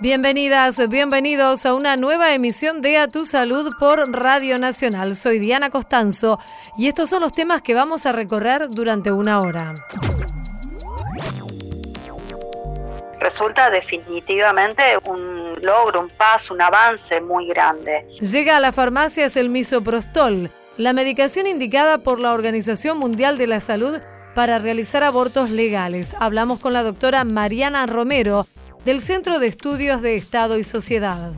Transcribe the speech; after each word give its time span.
Bienvenidas, 0.00 0.88
bienvenidos 0.88 1.64
a 1.64 1.72
una 1.72 1.96
nueva 1.96 2.34
emisión 2.34 2.82
de 2.82 2.98
A 2.98 3.06
Tu 3.06 3.24
Salud 3.24 3.72
por 3.78 4.10
Radio 4.12 4.58
Nacional. 4.58 5.14
Soy 5.14 5.38
Diana 5.38 5.70
Costanzo 5.70 6.40
y 6.76 6.88
estos 6.88 7.10
son 7.10 7.22
los 7.22 7.30
temas 7.30 7.62
que 7.62 7.74
vamos 7.74 8.04
a 8.04 8.10
recorrer 8.10 8.68
durante 8.70 9.12
una 9.12 9.38
hora. 9.38 9.72
Resulta 13.20 13.70
definitivamente 13.70 14.82
un 15.04 15.54
logro, 15.62 16.00
un 16.00 16.10
paso, 16.10 16.54
un 16.54 16.60
avance 16.60 17.20
muy 17.20 17.46
grande. 17.46 18.04
Llega 18.20 18.56
a 18.56 18.60
las 18.60 18.74
farmacias 18.74 19.36
el 19.36 19.48
misoprostol, 19.48 20.50
la 20.76 20.92
medicación 20.92 21.46
indicada 21.46 21.98
por 21.98 22.18
la 22.18 22.32
Organización 22.32 22.98
Mundial 22.98 23.38
de 23.38 23.46
la 23.46 23.60
Salud 23.60 24.00
para 24.34 24.58
realizar 24.58 25.04
abortos 25.04 25.50
legales. 25.50 26.16
Hablamos 26.18 26.58
con 26.58 26.72
la 26.72 26.82
doctora 26.82 27.22
Mariana 27.24 27.86
Romero 27.86 28.48
del 28.84 29.00
Centro 29.00 29.38
de 29.38 29.46
Estudios 29.46 30.02
de 30.02 30.16
Estado 30.16 30.58
y 30.58 30.64
Sociedad. 30.64 31.32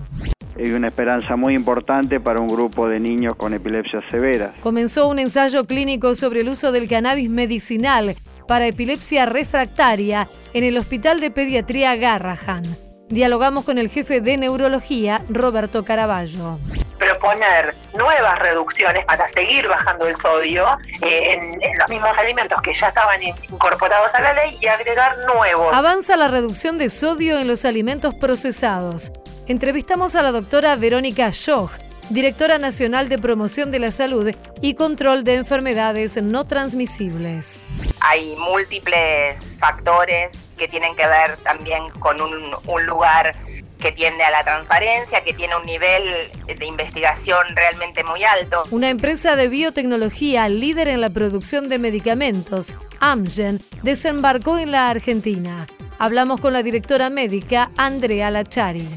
Hay 0.57 0.73
una 0.73 0.89
esperanza 0.89 1.37
muy 1.37 1.55
importante 1.55 2.19
para 2.19 2.41
un 2.41 2.49
grupo 2.49 2.89
de 2.89 2.99
niños 2.99 3.35
con 3.37 3.53
epilepsia 3.55 4.01
severa. 4.11 4.55
Comenzó 4.61 5.09
un 5.09 5.19
ensayo 5.19 5.67
clínico 5.67 6.15
sobre 6.15 6.41
el 6.41 6.49
uso 6.49 6.73
del 6.73 6.89
cannabis 6.89 7.29
medicinal 7.29 8.17
para 8.49 8.67
epilepsia 8.67 9.27
refractaria 9.27 10.29
en 10.55 10.65
el 10.65 10.79
Hospital 10.79 11.21
de 11.21 11.31
Pediatría 11.31 11.95
Garrahan. 11.97 12.86
Dialogamos 13.09 13.65
con 13.65 13.79
el 13.79 13.89
jefe 13.89 14.21
de 14.21 14.37
neurología, 14.37 15.23
Roberto 15.29 15.85
Caraballo 15.85 16.59
proponer 16.99 17.75
nuevas 17.95 18.39
reducciones 18.39 19.05
para 19.05 19.31
seguir 19.33 19.69
bajando 19.69 20.07
el 20.07 20.17
sodio 20.17 20.67
eh, 21.03 21.35
en, 21.35 21.63
en, 21.63 21.79
los 21.79 21.89
mismos 21.89 22.17
alimentos 22.19 22.61
que 22.63 22.73
ya 22.75 22.89
estaban 22.89 23.23
incorporados 23.23 24.13
a 24.15 24.21
la 24.21 24.33
ley 24.33 24.57
y 24.61 24.67
agregar 24.67 25.17
nuevos. 25.27 25.75
Avanza 25.75 26.17
la 26.17 26.29
reducción 26.29 26.79
de 26.79 26.91
sodio 26.91 27.39
en 27.39 27.49
los 27.49 27.65
alimentos 27.65 28.15
procesados. 28.15 29.13
Entrevistamos 29.47 30.17
a 30.17 30.23
la 30.23 30.33
doctora 30.33 30.75
Verónica 30.77 31.33
Schoch, 31.33 31.71
directora 32.11 32.59
nacional 32.59 33.09
de 33.09 33.19
promoción 33.19 33.71
de 33.71 33.79
la 33.79 33.91
salud 33.91 34.33
y 34.61 34.75
control 34.75 35.23
de 35.25 35.37
enfermedades 35.37 36.21
no 36.23 36.47
transmisibles. 36.47 37.63
Hay 38.01 38.35
múltiples 38.37 39.57
factores 39.59 40.46
que 40.57 40.69
tienen 40.69 40.95
que 40.97 41.07
ver 41.07 41.37
también 41.39 41.91
con 41.99 42.21
un, 42.21 42.51
un 42.67 42.87
lugar 42.87 43.37
que 43.79 43.93
tiende 43.93 44.25
a 44.25 44.31
la 44.31 44.43
transparencia, 44.43 45.23
que 45.23 45.35
tiene 45.35 45.57
un 45.57 45.65
nivel 45.65 46.03
de 46.47 46.67
investigación 46.67 47.45
realmente 47.55 48.03
muy 48.05 48.25
alto. 48.25 48.63
Una 48.71 48.91
empresa 48.91 49.37
de 49.37 49.49
biotecnología 49.49 50.49
líder 50.49 50.89
en 50.89 51.01
la 51.01 51.11
producción 51.11 51.69
de 51.69 51.79
medicamentos, 51.79 52.75
Amgen, 53.01 53.61
desembarcó 53.83 54.59
en 54.59 54.73
la 54.73 54.89
Argentina. 54.89 55.67
Hablamos 55.99 56.41
con 56.41 56.53
la 56.53 56.63
directora 56.63 57.11
médica 57.11 57.71
Andrea 57.77 58.31
Lachari. 58.31 58.89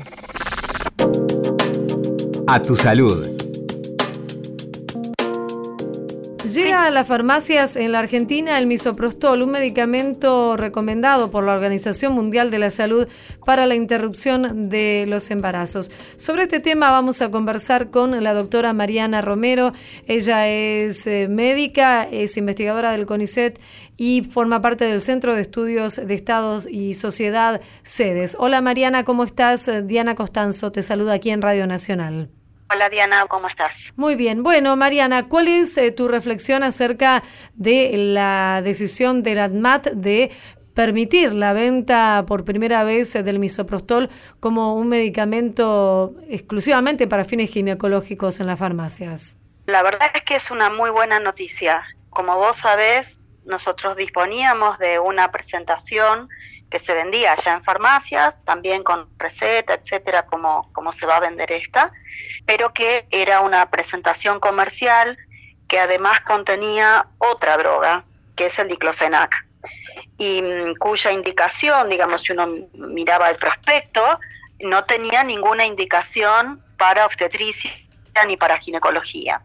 A 2.48 2.62
tu 2.62 2.76
salud 2.76 3.49
Llega 6.54 6.86
a 6.86 6.90
las 6.90 7.06
farmacias 7.06 7.76
en 7.76 7.92
la 7.92 8.00
Argentina 8.00 8.58
el 8.58 8.66
misoprostol, 8.66 9.44
un 9.44 9.52
medicamento 9.52 10.58
recomendado 10.58 11.30
por 11.30 11.44
la 11.44 11.54
Organización 11.54 12.14
Mundial 12.14 12.50
de 12.50 12.58
la 12.58 12.72
Salud 12.72 13.08
para 13.46 13.68
la 13.68 13.76
interrupción 13.76 14.68
de 14.68 15.06
los 15.08 15.30
embarazos. 15.30 15.92
Sobre 16.16 16.44
este 16.44 16.60
tema 16.60 16.90
vamos 16.90 17.22
a 17.22 17.30
conversar 17.30 17.92
con 17.92 18.24
la 18.24 18.34
doctora 18.34 18.74
Mariana 18.74 19.22
Romero. 19.22 19.74
Ella 20.08 20.48
es 20.48 21.06
eh, 21.06 21.28
médica, 21.30 22.08
es 22.10 22.36
investigadora 22.36 22.94
del 22.94 23.06
CONICET 23.06 23.60
y 23.96 24.24
forma 24.24 24.60
parte 24.60 24.86
del 24.86 25.02
Centro 25.02 25.36
de 25.36 25.42
Estudios 25.42 25.98
de 25.98 26.14
Estados 26.16 26.68
y 26.68 26.96
Sociedad 26.96 27.62
SEDES. 27.84 28.38
Hola 28.40 28.62
Mariana, 28.62 29.04
¿cómo 29.04 29.24
estás? 29.24 29.70
Diana 29.86 30.16
Costanzo 30.16 30.72
te 30.72 30.82
saluda 30.82 31.14
aquí 31.14 31.30
en 31.30 31.44
Radio 31.44 31.68
Nacional. 31.68 32.32
Hola 32.72 32.90
Diana, 32.90 33.26
¿cómo 33.28 33.48
estás? 33.48 33.92
Muy 33.96 34.16
bien. 34.16 34.44
Bueno, 34.44 34.76
Mariana, 34.76 35.28
¿cuál 35.28 35.48
es 35.48 35.76
eh, 35.78 35.92
tu 35.92 36.08
reflexión 36.08 36.62
acerca 36.62 37.24
de 37.56 37.92
la 37.98 38.62
decisión 38.64 39.24
del 39.24 39.40
ADMAT 39.40 39.88
de 39.88 40.32
permitir 40.76 41.34
la 41.34 41.52
venta 41.54 42.24
por 42.28 42.46
primera 42.46 42.84
vez 42.84 43.14
del 43.14 43.40
misoprostol 43.40 44.12
como 44.40 44.76
un 44.76 44.88
medicamento 44.88 46.14
exclusivamente 46.30 47.08
para 47.08 47.26
fines 47.26 47.50
ginecológicos 47.50 48.40
en 48.40 48.46
las 48.46 48.60
farmacias? 48.60 49.40
La 49.66 49.82
verdad 49.82 50.12
es 50.14 50.22
que 50.22 50.36
es 50.36 50.52
una 50.52 50.70
muy 50.70 50.92
buena 50.92 51.20
noticia. 51.20 51.84
Como 52.12 52.38
vos 52.38 52.58
sabés, 52.58 53.20
nosotros 53.46 53.98
disponíamos 53.98 54.78
de 54.78 55.00
una 55.00 55.32
presentación 55.32 56.30
que 56.70 56.80
se 56.80 56.94
vendía 56.94 57.36
ya 57.36 57.54
en 57.54 57.64
farmacias, 57.64 58.44
también 58.46 58.84
con 58.84 59.10
receta, 59.18 59.74
etcétera, 59.74 60.26
como, 60.26 60.72
como 60.74 60.92
se 60.92 61.06
va 61.06 61.18
a 61.18 61.20
vender 61.20 61.52
esta 61.52 61.92
pero 62.46 62.74
que 62.74 63.06
era 63.12 63.42
una 63.42 63.70
presentación 63.70 64.40
comercial 64.40 65.18
que 65.68 65.80
además 65.80 66.22
contenía 66.22 67.08
otra 67.20 67.58
droga, 67.58 68.04
que 68.36 68.48
es 68.48 68.58
el 68.60 68.70
diclofenac, 68.70 69.46
y 70.18 70.42
mm, 70.42 70.76
cuya 70.80 71.12
indicación, 71.12 71.90
digamos, 71.90 72.24
si 72.24 72.32
uno 72.32 72.48
miraba 72.74 73.30
el 73.30 73.36
prospecto, 73.36 74.20
no 74.62 74.84
tenía 74.86 75.24
ninguna 75.24 75.66
indicación 75.66 76.64
para 76.78 77.06
obstetricia 77.06 77.72
ni 78.28 78.36
para 78.36 78.58
ginecología. 78.58 79.42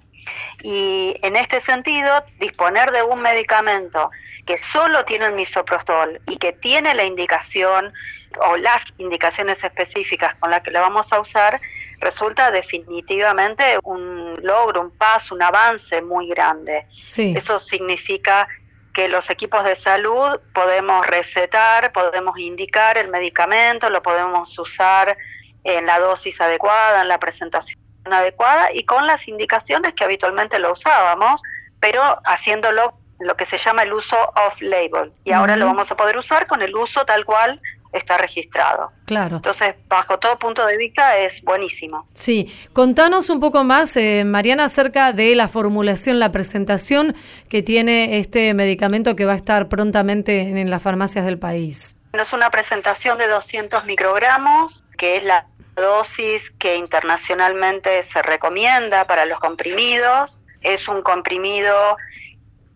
Y 0.63 1.17
en 1.23 1.37
este 1.37 1.61
sentido, 1.61 2.25
disponer 2.39 2.91
de 2.91 3.03
un 3.03 3.21
medicamento 3.21 4.11
que 4.47 4.57
solo 4.57 5.05
tiene 5.05 5.27
el 5.27 5.33
misoprostol 5.35 6.21
y 6.27 6.37
que 6.37 6.53
tiene 6.53 6.95
la 6.95 7.05
indicación 7.05 7.93
o 8.37 8.57
las 8.57 8.83
indicaciones 8.99 9.63
específicas 9.63 10.35
con 10.37 10.51
las 10.51 10.63
que 10.63 10.71
lo 10.71 10.81
vamos 10.81 11.13
a 11.13 11.21
usar, 11.21 11.61
resulta 12.01 12.51
definitivamente 12.51 13.79
un 13.85 14.35
logro, 14.43 14.81
un 14.81 14.91
paso, 14.91 15.35
un 15.35 15.43
avance 15.43 16.03
muy 16.03 16.29
grande. 16.29 16.87
Eso 17.17 17.59
significa 17.59 18.49
que 18.93 19.09
los 19.09 19.31
equipos 19.31 19.65
de 19.65 19.75
salud 19.75 20.41
podemos 20.53 21.07
recetar, 21.07 21.93
podemos 21.93 22.39
indicar 22.39 22.99
el 22.99 23.09
medicamento, 23.09 23.91
lo 23.91 24.03
podemos 24.03 24.57
usar 24.59 25.17
en 25.65 25.87
la 25.87 25.99
dosis 25.99 26.41
adecuada, 26.41 27.03
en 27.03 27.09
la 27.09 27.19
presentación 27.19 27.79
adecuada 28.05 28.73
y 28.73 28.85
con 28.85 29.07
las 29.07 29.27
indicaciones 29.27 29.95
que 29.95 30.05
habitualmente 30.05 30.59
lo 30.59 30.73
usábamos, 30.73 31.43
pero 31.81 32.03
haciéndolo 32.25 32.99
lo 33.21 33.37
que 33.37 33.47
se 33.47 33.59
llama 33.59 33.83
el 33.83 33.93
uso 33.93 34.17
off-label. 34.47 35.13
Y 35.25 35.33
ahora 35.33 35.57
lo 35.57 35.67
vamos 35.67 35.91
a 35.91 35.97
poder 35.97 36.17
usar 36.17 36.47
con 36.47 36.63
el 36.63 36.75
uso 36.75 37.05
tal 37.05 37.25
cual 37.25 37.61
está 37.95 38.19
registrado. 38.19 38.93
Claro. 39.07 39.37
Entonces, 39.37 39.75
bajo 39.89 40.19
todo 40.19 40.39
punto 40.39 40.67
de 40.67 40.77
vista, 40.77 41.19
es 41.19 41.43
buenísimo. 41.43 42.09
Sí, 42.13 42.53
contanos 42.73 43.31
un 43.31 43.41
poco 43.41 43.65
más, 43.65 43.97
eh, 43.97 44.25
Mariana, 44.27 44.65
acerca 44.65 45.13
de 45.13 45.35
la 45.35 45.49
formulación, 45.49 46.19
la 46.19 46.33
presentación 46.33 47.15
que 47.49 47.63
tiene 47.63 48.19
este 48.19 48.53
medicamento 48.53 49.15
que 49.15 49.25
va 49.25 49.33
a 49.33 49.37
estar 49.37 49.69
prontamente 49.69 50.41
en, 50.41 50.71
las 50.71 50.83
farmacias 50.83 51.25
del 51.25 51.39
país. 51.39 51.97
Es 52.13 52.33
una 52.33 52.51
presentación 52.51 53.19
de 53.19 53.29
200 53.29 53.85
microgramos, 53.85 54.83
que 54.99 55.17
es 55.17 55.25
la 55.25 55.47
dosis 55.77 56.51
que 56.51 56.77
internacionalmente 56.77 58.03
se 58.03 58.23
recomienda 58.23 59.07
para 59.07 59.25
los 59.25 59.39
comprimidos. 59.39 60.41
Es 60.63 60.89
un 60.89 61.03
comprimido 61.03 61.97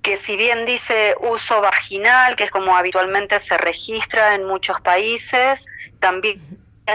que 0.03 0.17
si 0.17 0.37
bien 0.37 0.65
dice 0.65 1.17
uso 1.21 1.61
vaginal, 1.61 2.37
que 2.37 2.45
es 2.45 2.51
como 2.51 2.77
habitualmente 2.77 3.41
se 3.41 3.59
registra 3.59 4.35
en 4.35 4.45
muchos 4.45 4.81
países, 4.81 5.67
también 5.99 6.41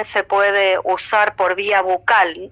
se 0.03 0.23
puede 0.23 0.79
usar 0.83 1.35
por 1.35 1.55
vía 1.55 1.81
bucal, 1.81 2.51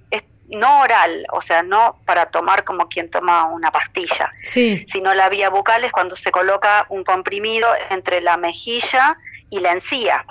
no 0.50 0.82
oral, 0.82 1.26
o 1.32 1.42
sea, 1.42 1.64
no 1.64 1.98
para 2.06 2.28
tomar 2.28 2.64
como 2.64 2.90
quien 2.90 3.10
toma 3.10 3.46
una 3.46 3.72
pastilla, 3.72 4.32
sino 4.44 5.14
la 5.14 5.30
vía 5.30 5.50
bucal 5.50 5.84
es 5.84 5.92
cuando 5.92 6.16
se 6.16 6.32
coloca 6.32 6.86
un 6.90 7.04
comprimido 7.04 7.68
entre 7.90 8.22
la 8.22 8.38
mejilla 8.38 9.18
y 9.50 9.62
la 9.62 9.72
encía, 9.72 10.26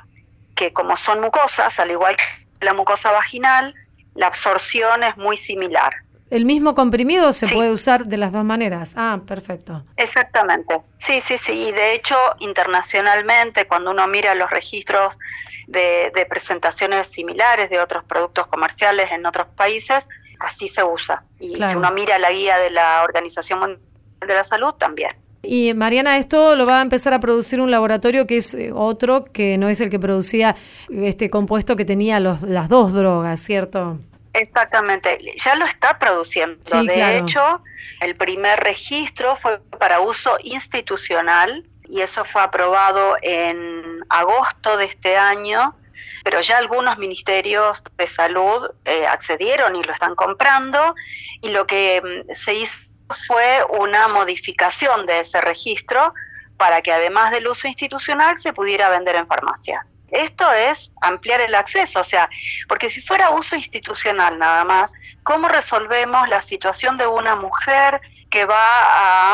que 0.54 0.72
como 0.72 0.96
son 0.96 1.20
mucosas, 1.20 1.80
al 1.80 1.90
igual 1.90 2.16
que 2.16 2.24
la 2.66 2.74
mucosa 2.74 3.10
vaginal, 3.12 3.74
la 4.14 4.26
absorción 4.26 5.02
es 5.04 5.16
muy 5.16 5.36
similar. 5.38 5.92
¿El 6.30 6.44
mismo 6.44 6.76
comprimido 6.76 7.32
se 7.32 7.48
puede 7.48 7.72
usar 7.72 8.06
de 8.06 8.16
las 8.16 8.30
dos 8.30 8.44
maneras? 8.44 8.94
Ah, 8.96 9.20
perfecto. 9.26 9.84
Exactamente. 9.96 10.80
Sí, 10.94 11.20
sí, 11.20 11.36
sí. 11.36 11.52
Y 11.52 11.72
de 11.72 11.94
hecho, 11.94 12.16
internacionalmente, 12.38 13.66
cuando 13.66 13.90
uno 13.90 14.06
mira 14.06 14.36
los 14.36 14.48
registros 14.48 15.18
de, 15.66 16.26
presentaciones 16.28 17.08
similares 17.08 17.68
de 17.68 17.80
otros 17.80 18.04
productos 18.04 18.46
comerciales 18.46 19.10
en 19.10 19.26
otros 19.26 19.48
países, 19.56 20.06
así 20.38 20.68
se 20.68 20.84
usa. 20.84 21.24
Y 21.40 21.60
si 21.60 21.74
uno 21.74 21.90
mira 21.90 22.18
la 22.18 22.30
guía 22.30 22.58
de 22.58 22.70
la 22.70 23.02
Organización 23.02 23.58
Mundial 23.58 23.80
de 24.20 24.34
la 24.34 24.44
Salud, 24.44 24.72
también. 24.74 25.16
Y 25.42 25.72
Mariana, 25.74 26.18
esto 26.18 26.54
lo 26.54 26.66
va 26.66 26.80
a 26.80 26.82
empezar 26.82 27.14
a 27.14 27.20
producir 27.20 27.60
un 27.60 27.70
laboratorio 27.70 28.26
que 28.26 28.36
es 28.36 28.54
eh, 28.54 28.72
otro, 28.74 29.24
que 29.24 29.56
no 29.56 29.68
es 29.68 29.80
el 29.80 29.88
que 29.88 29.98
producía 29.98 30.54
este 30.90 31.30
compuesto 31.30 31.76
que 31.76 31.86
tenía 31.86 32.20
los, 32.20 32.42
las 32.42 32.68
dos 32.68 32.92
drogas, 32.92 33.40
¿cierto? 33.40 33.98
Exactamente, 34.32 35.18
ya 35.36 35.54
lo 35.56 35.64
está 35.64 35.98
produciendo. 35.98 36.58
de 36.82 37.18
hecho, 37.18 37.62
el 38.00 38.16
primer 38.16 38.60
registro 38.60 39.36
fue 39.36 39.60
para 39.78 40.00
uso 40.00 40.38
institucional 40.42 41.66
y 41.84 42.00
eso 42.02 42.24
fue 42.24 42.42
aprobado 42.42 43.16
en 43.22 44.00
agosto 44.08 44.76
de 44.76 44.84
este 44.84 45.16
año 45.16 45.74
pero 46.22 46.40
ya 46.40 46.58
algunos 46.58 46.98
ministerios 46.98 47.82
de 47.96 48.06
salud 48.06 48.70
eh, 48.84 49.06
accedieron 49.06 49.76
y 49.76 49.82
lo 49.82 49.92
están 49.92 50.14
comprando 50.14 50.94
y 51.40 51.48
lo 51.48 51.66
que 51.66 52.24
mm, 52.28 52.32
se 52.32 52.54
hizo 52.54 52.90
fue 53.26 53.64
una 53.80 54.06
modificación 54.08 55.06
de 55.06 55.20
ese 55.20 55.40
registro 55.40 56.14
para 56.56 56.80
que 56.82 56.92
además 56.92 57.32
del 57.32 57.48
uso 57.48 57.66
institucional 57.66 58.38
se 58.38 58.52
pudiera 58.52 58.88
vender 58.88 59.16
en 59.16 59.26
farmacias. 59.26 59.92
Esto 60.10 60.50
es 60.52 60.90
ampliar 61.00 61.40
el 61.40 61.54
acceso, 61.54 62.00
o 62.00 62.04
sea, 62.04 62.28
porque 62.68 62.90
si 62.90 63.00
fuera 63.00 63.30
uso 63.30 63.56
institucional 63.56 64.38
nada 64.38 64.64
más, 64.64 64.92
¿cómo 65.22 65.48
resolvemos 65.48 66.28
la 66.28 66.42
situación 66.42 66.96
de 66.96 67.06
una 67.06 67.36
mujer 67.36 68.00
que 68.30 68.44
va 68.44 68.56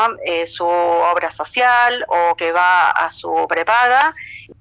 a 0.05 0.09
eh, 0.25 0.47
su 0.47 0.65
obra 0.65 1.31
social 1.31 2.05
o 2.07 2.35
que 2.35 2.51
va 2.51 2.89
a 2.91 3.11
su 3.11 3.45
prepaga? 3.47 4.15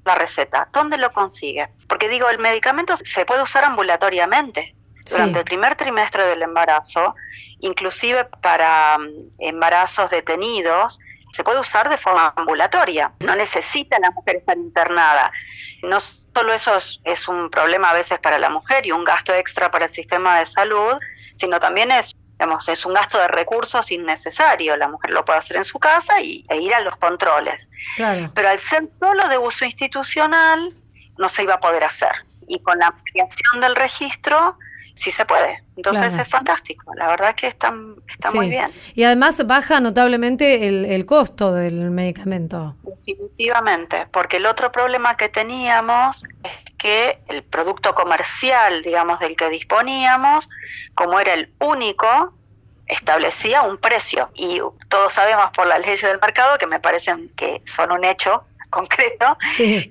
La 0.04 0.14
receta, 0.14 0.68
¿dónde 0.72 0.98
lo 0.98 1.12
consigue? 1.12 1.68
Porque 1.88 2.08
digo, 2.08 2.28
el 2.28 2.38
medicamento 2.38 2.96
se 2.96 3.24
puede 3.24 3.42
usar 3.42 3.64
ambulatoriamente. 3.64 4.74
Durante 5.08 5.38
el 5.38 5.44
primer 5.44 5.76
trimestre 5.76 6.26
del 6.26 6.42
embarazo, 6.42 7.14
inclusive 7.60 8.24
para 8.42 8.98
mm, 8.98 9.08
embarazos 9.38 10.10
detenidos, 10.10 10.98
se 11.32 11.44
puede 11.44 11.60
usar 11.60 11.88
de 11.88 11.98
forma 11.98 12.32
ambulatoria. 12.36 13.12
No 13.20 13.36
necesita 13.36 13.98
la 14.00 14.10
mujer 14.10 14.36
estar 14.36 14.56
internada. 14.56 15.30
No 15.86 15.98
solo 16.00 16.52
eso 16.52 16.76
es, 17.04 17.28
un 17.28 17.50
problema 17.50 17.90
a 17.90 17.94
veces 17.94 18.18
para 18.18 18.38
la 18.38 18.50
mujer 18.50 18.86
y 18.86 18.92
un 18.92 19.04
gasto 19.04 19.32
extra 19.32 19.70
para 19.70 19.86
el 19.86 19.92
sistema 19.92 20.38
de 20.38 20.46
salud, 20.46 20.94
sino 21.36 21.60
también 21.60 21.90
es 21.90 22.14
Digamos, 22.38 22.68
es 22.68 22.84
un 22.84 22.92
gasto 22.92 23.18
de 23.18 23.28
recursos 23.28 23.90
innecesario. 23.90 24.76
La 24.76 24.88
mujer 24.88 25.10
lo 25.10 25.24
puede 25.24 25.38
hacer 25.38 25.56
en 25.56 25.64
su 25.64 25.78
casa 25.78 26.20
y, 26.20 26.44
e 26.50 26.60
ir 26.60 26.74
a 26.74 26.80
los 26.80 26.94
controles. 26.96 27.70
Pero 27.96 28.48
al 28.50 28.58
ser 28.58 28.86
solo 28.90 29.26
de 29.28 29.38
uso 29.38 29.64
institucional, 29.64 30.74
no 31.16 31.28
se 31.30 31.44
iba 31.44 31.54
a 31.54 31.60
poder 31.60 31.82
hacer. 31.84 32.12
Y 32.46 32.60
con 32.60 32.78
la 32.78 32.88
ampliación 32.88 33.62
del 33.62 33.74
registro, 33.74 34.58
sí 34.96 35.10
se 35.10 35.25
puede. 35.25 35.62
Entonces 35.76 36.16
es 36.16 36.28
fantástico, 36.28 36.93
la 36.94 37.06
verdad 37.06 37.28
es 37.31 37.34
que 37.37 37.46
está, 37.46 37.72
está 38.08 38.32
muy 38.32 38.48
bien. 38.48 38.72
Y 38.94 39.04
además 39.04 39.46
baja 39.46 39.78
notablemente 39.78 40.66
el, 40.66 40.87
el 40.87 41.04
costo 41.06 41.52
del 41.52 41.90
medicamento. 41.90 42.75
Definitivamente, 42.82 44.06
porque 44.10 44.38
el 44.38 44.46
otro 44.46 44.72
problema 44.72 45.16
que 45.16 45.28
teníamos 45.28 46.25
es 46.43 46.52
que 46.78 47.19
el 47.28 47.43
producto 47.43 47.94
comercial, 47.94 48.82
digamos, 48.82 49.20
del 49.20 49.37
que 49.37 49.50
disponíamos, 49.50 50.48
como 50.94 51.20
era 51.20 51.34
el 51.34 51.52
único, 51.60 52.32
establecía 52.87 53.62
un 53.62 53.78
precio. 53.78 54.31
Y 54.34 54.60
todos 54.88 55.12
sabemos 55.12 55.50
por 55.50 55.66
las 55.66 55.81
leyes 55.81 56.02
del 56.02 56.20
mercado, 56.20 56.58
que 56.58 56.66
me 56.66 56.81
parecen 56.81 57.31
que 57.37 57.62
son 57.66 57.93
un 57.93 58.04
hecho 58.04 58.44
concreto, 58.70 59.38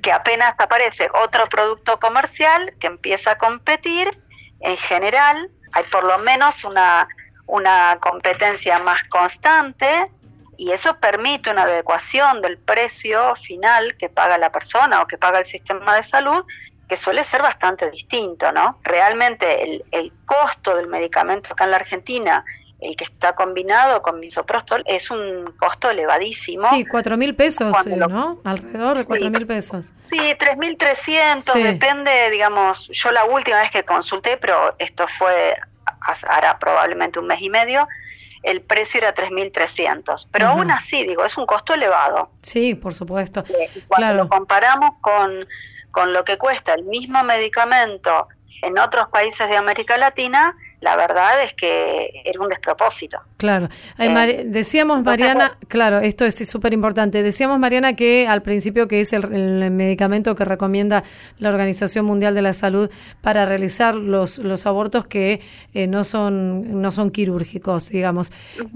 que 0.02 0.12
apenas 0.12 0.60
aparece 0.60 1.10
otro 1.24 1.48
producto 1.48 2.00
comercial 2.00 2.74
que 2.80 2.88
empieza 2.88 3.32
a 3.32 3.38
competir, 3.38 4.18
en 4.66 4.78
general 4.78 5.50
hay 5.74 5.84
por 5.86 6.04
lo 6.04 6.18
menos 6.20 6.64
una, 6.64 7.08
una 7.46 7.98
competencia 8.02 8.80
más 8.80 9.04
constante 9.06 10.06
y 10.58 10.72
eso 10.72 11.00
permite 11.00 11.52
una 11.52 11.64
adecuación 11.64 12.42
del 12.42 12.58
precio 12.58 13.36
final 13.36 13.96
que 13.98 14.10
paga 14.10 14.38
la 14.38 14.52
persona 14.52 15.02
o 15.02 15.08
que 15.08 15.18
paga 15.18 15.40
el 15.40 15.46
sistema 15.46 15.96
de 15.96 16.04
salud 16.04 16.46
que 16.88 16.98
suele 16.98 17.24
ser 17.24 17.42
bastante 17.42 17.90
distinto, 17.90 18.52
¿no? 18.52 18.72
Realmente 18.84 19.64
el, 19.64 19.84
el 19.92 20.14
costo 20.26 20.76
del 20.76 20.88
medicamento 20.88 21.54
acá 21.54 21.66
en 21.66 21.72
la 21.72 21.78
Argentina 21.78 22.46
el 22.80 22.96
que 22.96 23.06
está 23.06 23.36
combinado 23.36 24.02
con 24.02 24.20
misoprostol 24.20 24.84
es 24.86 25.10
un 25.10 25.54
costo 25.58 25.90
elevadísimo. 25.90 26.68
Sí, 26.70 26.86
cuatro 26.86 27.18
mil 27.18 27.36
pesos, 27.36 27.88
eh, 27.88 27.96
¿no? 27.96 28.40
Alrededor 28.44 28.98
de 28.98 29.06
cuatro 29.06 29.30
mil 29.30 29.48
pesos. 29.48 29.94
Sí, 30.02 30.20
tres 30.38 30.58
mil 30.58 30.78
trescientos, 30.78 31.56
depende, 31.56 32.30
digamos, 32.32 32.90
yo 32.90 33.12
la 33.12 33.26
última 33.26 33.60
vez 33.60 33.72
que 33.72 33.84
consulté, 33.84 34.38
pero 34.38 34.76
esto 34.78 35.08
fue 35.08 35.56
hará 36.28 36.60
probablemente 36.60 37.20
un 37.20 37.28
mes 37.28 37.42
y 37.42 37.50
medio, 37.50 37.88
el 38.44 38.62
precio 38.62 39.00
era 39.00 39.14
3.300. 39.14 40.28
Pero 40.32 40.50
aún 40.50 40.72
así, 40.72 41.06
digo, 41.06 41.24
es 41.26 41.36
un 41.38 41.46
costo 41.46 41.74
elevado. 41.74 42.30
Sí, 42.42 42.76
por 42.76 42.94
supuesto. 42.94 43.44
Eh, 43.48 43.84
cuando 43.88 44.14
lo 44.14 44.30
comparamos 44.30 44.92
con, 45.02 45.48
con 45.92 46.14
lo 46.14 46.24
que 46.24 46.38
cuesta 46.38 46.74
el 46.74 46.84
mismo 46.84 47.24
medicamento 47.24 48.28
en 48.62 48.78
otros 48.78 49.10
países 49.10 49.50
de 49.50 49.58
América 49.58 49.98
Latina, 49.98 50.56
la 50.86 50.96
verdad 50.96 51.44
es 51.44 51.56
que 51.56 52.22
era 52.24 52.40
un 52.40 52.48
despropósito. 52.48 53.18
Claro. 53.38 53.70
Eh, 53.98 54.44
decíamos, 54.46 55.04
Mariana, 55.04 55.58
claro, 55.68 55.98
esto 55.98 56.26
es 56.26 56.36
súper 56.48 56.74
importante. 56.74 57.24
Decíamos, 57.24 57.58
Mariana, 57.58 57.96
que 57.96 58.28
al 58.28 58.44
principio 58.44 58.88
que 58.88 59.02
es 59.02 59.12
el, 59.12 59.72
medicamento 59.72 60.36
que 60.36 60.46
recomienda 60.46 61.04
la 61.40 61.50
Organización 61.50 62.06
Mundial 62.06 62.36
de 62.36 62.44
la 62.44 62.54
Salud 62.54 62.92
para 63.22 63.48
realizar 63.48 63.96
los, 63.96 64.38
los 64.38 64.68
abortos 64.68 65.08
que 65.08 65.42
eh, 65.74 65.88
no, 65.88 66.04
son, 66.04 66.80
no 66.80 66.92
son 66.92 67.10
quirúrgicos, 67.10 67.90
digamos. 67.90 68.32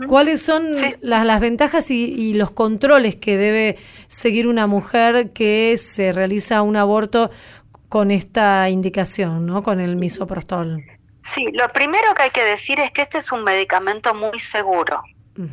¿Cuáles 0.08 0.42
son 0.42 0.72
las, 1.04 1.04
las 1.04 1.40
ventajas 1.40 1.92
y, 1.92 2.06
y 2.06 2.34
los 2.34 2.50
controles 2.50 3.18
que 3.18 3.38
debe 3.38 3.78
seguir 4.08 4.48
una 4.48 4.66
mujer 4.66 5.30
que 5.30 5.78
se 5.78 6.12
realiza 6.12 6.64
un 6.64 6.76
aborto 6.76 7.30
con 7.88 8.10
esta 8.10 8.68
indicación, 8.72 9.46
¿no? 9.46 9.62
Con 9.62 9.80
el 9.80 9.96
misoprostol. 9.96 10.99
Sí, 11.24 11.48
lo 11.54 11.68
primero 11.70 12.14
que 12.14 12.24
hay 12.24 12.30
que 12.32 12.44
decir 12.44 12.80
es 12.80 12.92
que 12.92 13.04
este 13.04 13.20
es 13.20 13.32
un 13.32 13.44
medicamento 13.44 14.14
muy 14.14 14.40
seguro. 14.40 15.04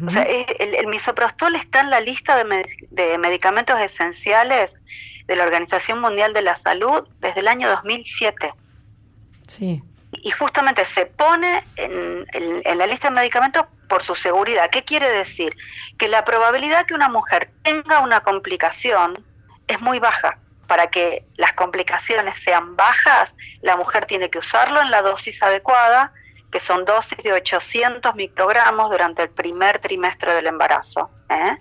O 0.04 0.10
sea, 0.10 0.24
el, 0.24 0.88
misoprostol 0.88 1.54
está 1.54 1.80
en 1.80 1.90
la 1.90 2.00
lista 2.00 2.42
de, 2.42 3.18
medicamentos 3.18 3.78
esenciales 3.78 4.80
de 5.26 5.36
la 5.36 5.44
Organización 5.44 6.00
Mundial 6.00 6.32
de 6.32 6.42
la 6.42 6.56
Salud 6.56 7.06
desde 7.20 7.38
el 7.38 7.46
año 7.46 7.68
2007. 7.68 8.52
Sí. 9.46 9.80
Y 10.10 10.30
justamente 10.32 10.84
se 10.84 11.06
pone 11.06 11.64
en, 11.76 12.26
en 12.32 12.78
la 12.78 12.86
lista 12.88 13.10
de 13.10 13.14
medicamentos 13.14 13.66
por 13.88 14.02
su 14.02 14.16
seguridad. 14.16 14.70
¿Qué 14.70 14.82
quiere 14.82 15.08
decir? 15.08 15.54
Que 15.98 16.08
la 16.08 16.24
probabilidad 16.24 16.84
que 16.86 16.94
una 16.94 17.08
mujer 17.08 17.52
tenga 17.62 18.00
una 18.00 18.22
complicación 18.22 19.14
es 19.68 19.80
muy 19.80 20.00
baja 20.00 20.40
para 20.66 20.88
que 20.88 21.24
las 21.36 21.52
complicaciones 21.52 22.38
sean 22.38 22.76
bajas, 22.76 23.34
la 23.62 23.76
mujer 23.76 24.06
tiene 24.06 24.30
que 24.30 24.38
usarlo 24.38 24.80
en 24.80 24.90
la 24.90 25.02
dosis 25.02 25.42
adecuada, 25.42 26.12
que 26.50 26.60
son 26.60 26.84
dosis 26.84 27.18
de 27.18 27.32
800 27.32 28.14
microgramos 28.14 28.90
durante 28.90 29.22
el 29.22 29.30
primer 29.30 29.78
trimestre 29.78 30.34
del 30.34 30.46
embarazo. 30.46 31.10
¿eh? 31.28 31.58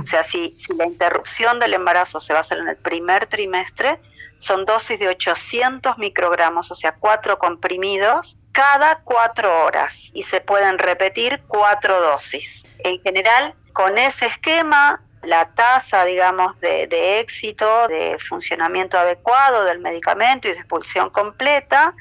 O 0.00 0.06
sea, 0.06 0.24
si, 0.24 0.56
si 0.58 0.74
la 0.74 0.86
interrupción 0.86 1.58
del 1.58 1.74
embarazo 1.74 2.20
se 2.20 2.32
va 2.32 2.40
a 2.40 2.42
hacer 2.42 2.58
en 2.58 2.68
el 2.68 2.76
primer 2.76 3.26
trimestre, 3.26 4.00
son 4.38 4.64
dosis 4.64 4.98
de 4.98 5.08
800 5.08 5.98
microgramos, 5.98 6.70
o 6.70 6.74
sea, 6.74 6.92
cuatro 6.92 7.38
comprimidos 7.38 8.38
cada 8.58 9.02
cuatro 9.04 9.64
horas 9.64 10.10
y 10.14 10.24
se 10.24 10.40
pueden 10.40 10.78
repetir 10.78 11.42
cuatro 11.46 12.00
dosis. 12.00 12.64
En 12.80 13.00
general, 13.02 13.54
con 13.72 13.98
ese 13.98 14.26
esquema 14.26 15.00
la 15.28 15.54
tasa, 15.54 16.04
digamos, 16.04 16.60
de, 16.60 17.20
éxito, 17.20 17.86
de 17.88 18.18
funcionamiento 18.18 18.98
adecuado 18.98 19.64
del 19.64 19.78
medicamento 19.80 20.48
y 20.48 20.52
de 20.52 20.58
expulsión 20.58 21.10
completa 21.10 21.94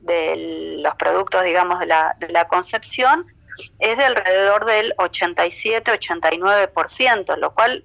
de 0.00 0.76
los 0.78 0.94
productos, 0.94 1.44
digamos, 1.44 1.78
de 1.78 1.84
la, 1.86 2.16
de 2.18 2.30
la 2.30 2.48
concepción 2.48 3.26
es 3.78 3.98
de 3.98 4.04
alrededor 4.04 4.64
del 4.64 4.94
87-89%, 4.96 7.36
lo 7.36 7.52
cual 7.52 7.84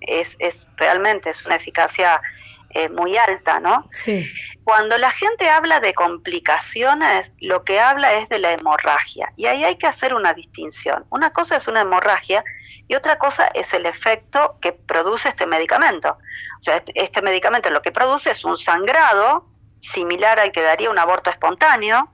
es, 0.00 0.36
es 0.38 0.68
realmente 0.76 1.30
es 1.30 1.44
una 1.44 1.56
eficacia 1.56 2.22
eh, 2.70 2.88
muy 2.90 3.16
alta, 3.16 3.58
¿no? 3.58 3.88
Sí. 3.92 4.24
Cuando 4.62 4.96
la 4.98 5.10
gente 5.10 5.48
habla 5.48 5.80
de 5.80 5.94
complicaciones, 5.94 7.32
lo 7.40 7.64
que 7.64 7.80
habla 7.80 8.14
es 8.14 8.28
de 8.28 8.38
la 8.38 8.52
hemorragia. 8.52 9.32
Y 9.36 9.46
ahí 9.46 9.64
hay 9.64 9.74
que 9.76 9.88
hacer 9.88 10.14
una 10.14 10.34
distinción. 10.34 11.04
Una 11.10 11.32
cosa 11.32 11.56
es 11.56 11.66
una 11.66 11.80
hemorragia 11.80 12.44
y 12.88 12.94
otra 12.94 13.18
cosa 13.18 13.46
es 13.54 13.74
el 13.74 13.86
efecto 13.86 14.56
que 14.60 14.72
produce 14.72 15.28
este 15.28 15.46
medicamento. 15.46 16.18
O 16.58 16.62
sea, 16.62 16.76
este, 16.76 16.92
este, 16.94 17.22
medicamento 17.22 17.70
lo 17.70 17.82
que 17.82 17.92
produce 17.92 18.30
es 18.30 18.44
un 18.44 18.56
sangrado 18.56 19.46
similar 19.80 20.40
al 20.40 20.50
que 20.50 20.62
daría 20.62 20.90
un 20.90 20.98
aborto 20.98 21.30
espontáneo 21.30 22.10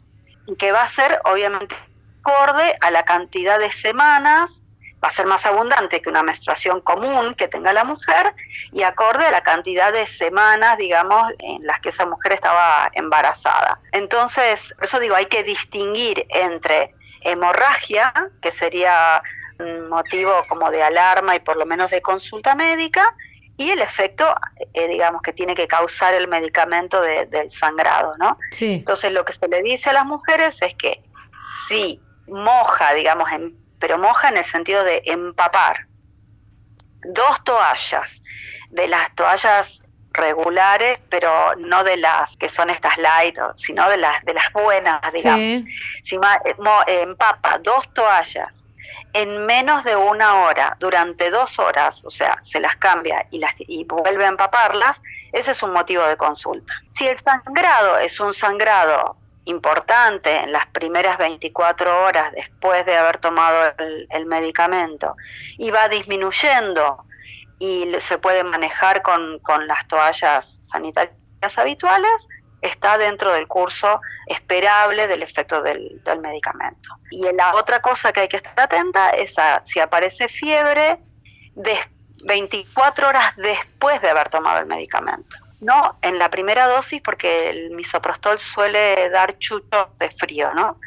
y 0.47 0.57
que 0.57 0.73
va 0.73 0.83
a 0.83 0.89
ser 0.89 1.21
obviamente 1.25 1.75
acorde 2.21 2.75
a 2.81 2.91
la 2.91 3.05
cantidad 3.05 3.59
de 3.59 3.71
semanas, 3.71 4.63
va 5.03 5.09
a 5.09 5.13
ser 5.13 5.27
más 5.27 5.47
abundante 5.47 6.03
que 6.03 6.09
una 6.09 6.23
menstruación 6.23 6.81
común 6.81 7.35
que 7.35 7.49
tenga 7.49 7.73
la 7.73 7.85
mujer 7.85 8.35
y 8.73 8.83
acorde 8.83 9.27
a 9.27 9.31
la 9.31 9.43
cantidad 9.43 9.93
de 9.93 10.07
semanas, 10.07 10.77
digamos, 10.77 11.33
en 11.39 11.65
las 11.65 11.81
que 11.81 11.91
esa 11.91 12.07
mujer 12.07 12.33
estaba 12.33 12.91
embarazada. 12.95 13.81
Entonces, 13.93 14.73
por 14.75 14.85
eso 14.85 14.99
digo, 14.99 15.15
hay 15.15 15.27
que 15.27 15.45
distinguir 15.45 16.27
entre 16.31 16.95
hemorragia, 17.23 18.13
que 18.41 18.51
sería 18.51 19.23
motivo 19.89 20.33
como 20.49 20.71
de 20.71 20.83
alarma 20.83 21.37
y 21.37 21.41
por 21.41 21.57
lo 21.57 21.67
menos 21.67 21.91
de 21.91 22.03
consulta 22.03 22.55
médica, 22.55 23.15
y 23.57 23.71
el 23.71 23.81
efecto, 23.81 24.35
eh, 24.73 24.89
digamos, 24.89 25.23
que 25.23 25.33
tiene 25.33 25.55
que 25.55 25.69
causar 25.69 26.15
el 26.15 26.27
medicamento 26.27 27.01
del 27.01 27.51
sangrado, 27.51 28.17
¿no? 28.19 28.39
Sí. 28.51 28.75
Entonces 28.75 29.13
lo 29.13 29.25
que 29.25 29.33
se 29.33 29.47
le 29.47 29.63
dice 29.63 29.91
a 29.91 29.93
las 29.93 30.07
mujeres 30.07 30.61
es 30.63 30.75
que 30.75 31.03
si 31.69 32.01
moja, 32.27 32.95
digamos, 32.95 33.29
pero 33.79 33.99
moja 33.99 34.29
en 34.29 34.39
el 34.39 34.45
sentido 34.45 34.83
de 34.83 35.03
empapar 35.05 35.87
dos 37.05 37.45
toallas, 37.45 38.21
de 38.71 38.89
las 38.89 39.15
toallas 39.15 39.83
regulares, 40.11 41.03
pero 41.09 41.55
no 41.57 41.85
de 41.85 41.97
las 41.97 42.37
que 42.37 42.49
son 42.49 42.71
estas 42.71 42.99
light, 42.99 43.39
sino 43.57 43.89
de 43.89 43.99
las 43.99 44.25
de 44.25 44.35
las 44.35 44.53
buenas, 44.53 45.01
digamos. 45.13 45.63
Si 46.05 46.17
eh, 46.17 47.03
empapa 47.03 47.59
dos 47.59 47.93
toallas 47.95 48.64
en 49.13 49.47
menos 49.47 49.85
de 49.85 49.95
una 49.97 50.43
hora, 50.43 50.77
durante 50.81 51.31
dos 51.31 51.59
horas, 51.59 52.05
o 52.05 52.11
sea, 52.11 52.39
se 52.43 52.61
las 52.61 52.77
cambia 52.77 53.27
y, 53.31 53.39
las, 53.39 53.55
y 53.59 53.85
vuelve 53.85 54.25
a 54.25 54.29
empaparlas, 54.29 55.01
ese 55.33 55.53
es 55.53 55.63
un 55.63 55.73
motivo 55.73 56.05
de 56.05 56.17
consulta. 56.17 56.73
Si 56.89 57.07
el 57.07 57.19
sangrado 57.19 57.99
es 57.99 58.19
un 58.21 58.35
sangrado 58.35 59.17
importante 59.47 60.37
en 60.39 60.53
las 60.53 60.67
primeras 60.67 61.19
24 61.19 62.05
horas 62.05 62.33
después 62.33 62.87
de 62.87 62.97
haber 62.97 63.19
tomado 63.19 63.73
el, 64.11 64.27
medicamento 64.27 65.17
y 65.59 65.71
va 65.71 65.89
disminuyendo 65.89 67.05
y 67.59 67.87
se 67.99 68.19
puede 68.19 68.43
manejar 68.43 69.03
con, 69.03 69.39
con 69.41 69.67
las 69.67 69.87
toallas 69.87 70.69
sanitarias 70.71 71.13
habituales, 71.57 72.27
está 72.65 72.97
dentro 72.99 73.33
del 73.33 73.47
curso 73.47 74.01
esperable 74.27 75.07
del 75.07 75.23
efecto 75.23 75.63
del, 75.63 76.01
medicamento. 76.21 76.91
Y 77.11 77.31
la 77.35 77.55
otra 77.55 77.81
cosa 77.81 78.13
que 78.13 78.21
hay 78.21 78.29
que 78.29 78.39
estar 78.39 78.59
atenta 78.59 79.11
es 79.11 79.39
a 79.39 79.63
si 79.63 79.81
aparece 79.81 80.29
fiebre 80.29 80.99
de 81.55 81.77
24 82.25 83.09
horas 83.09 83.37
después 83.37 84.01
de 84.01 84.09
haber 84.09 84.31
tomado 84.31 84.61
el 84.61 84.67
medicamento. 84.67 85.37
No 85.61 85.99
en 86.03 86.19
la 86.19 86.31
primera 86.31 86.67
dosis 86.67 87.01
porque 87.03 87.51
el 87.51 87.71
misoprostol 87.71 88.39
suele 88.39 89.09
dar 89.11 89.39
chucho 89.39 89.91
de 89.99 90.11
frío, 90.11 90.53
¿no? 90.55 90.79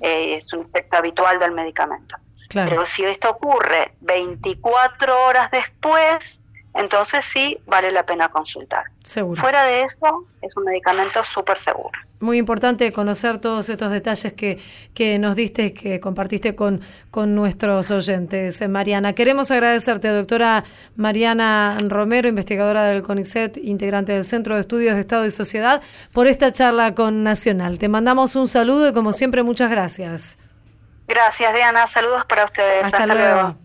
Eh, 0.00 0.36
es 0.36 0.52
un 0.52 0.66
efecto 0.66 0.96
habitual 0.96 1.38
del 1.38 1.52
medicamento. 1.52 2.16
Pero 2.52 2.84
si 2.84 3.04
esto 3.04 3.30
ocurre 3.30 3.94
24 4.00 5.24
horas 5.24 5.50
después, 5.50 6.41
entonces 6.74 7.24
sí 7.24 7.58
vale 7.66 7.90
la 7.90 8.04
pena 8.04 8.28
consultar. 8.28 8.84
Seguro. 9.02 9.40
Fuera 9.40 9.64
de 9.64 9.82
eso, 9.82 10.26
es 10.40 10.56
un 10.56 10.64
medicamento 10.64 11.22
súper 11.24 11.58
seguro. 11.58 11.98
Muy 12.20 12.38
importante 12.38 12.92
conocer 12.92 13.38
todos 13.38 13.68
estos 13.68 13.90
detalles 13.90 14.32
que, 14.32 14.58
que 14.94 15.18
nos 15.18 15.34
diste 15.34 15.66
y 15.66 15.70
que 15.72 16.00
compartiste 16.00 16.54
con, 16.54 16.80
con 17.10 17.34
nuestros 17.34 17.90
oyentes. 17.90 18.60
Eh, 18.60 18.68
Mariana, 18.68 19.12
queremos 19.12 19.50
agradecerte, 19.50 20.08
doctora 20.08 20.64
Mariana 20.94 21.76
Romero, 21.84 22.28
investigadora 22.28 22.84
del 22.84 23.02
CONICET, 23.02 23.58
integrante 23.58 24.12
del 24.12 24.24
Centro 24.24 24.54
de 24.54 24.60
Estudios 24.60 24.94
de 24.94 25.00
Estado 25.00 25.26
y 25.26 25.30
Sociedad, 25.32 25.82
por 26.12 26.28
esta 26.28 26.52
charla 26.52 26.94
con 26.94 27.22
Nacional. 27.24 27.78
Te 27.78 27.88
mandamos 27.88 28.36
un 28.36 28.46
saludo 28.46 28.88
y, 28.88 28.92
como 28.92 29.12
siempre, 29.12 29.42
muchas 29.42 29.68
gracias. 29.68 30.38
Gracias, 31.08 31.52
Diana. 31.52 31.86
Saludos 31.88 32.24
para 32.26 32.44
ustedes. 32.44 32.84
Hasta, 32.84 33.06
luego. 33.06 33.56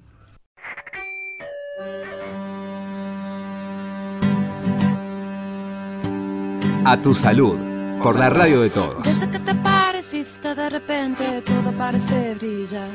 A 6.89 6.95
tu 7.01 7.13
salud, 7.13 7.57
por 8.01 8.17
la 8.17 8.29
radio 8.29 8.61
de 8.61 8.69
todos. 8.69 9.03
Desde 9.03 9.29
que 9.29 9.39
te 9.39 9.53
pareciste, 9.55 10.55
de 10.55 10.69
repente 10.69 11.41
todo 11.41 11.73
parece 11.73 12.33
brillar. 12.35 12.87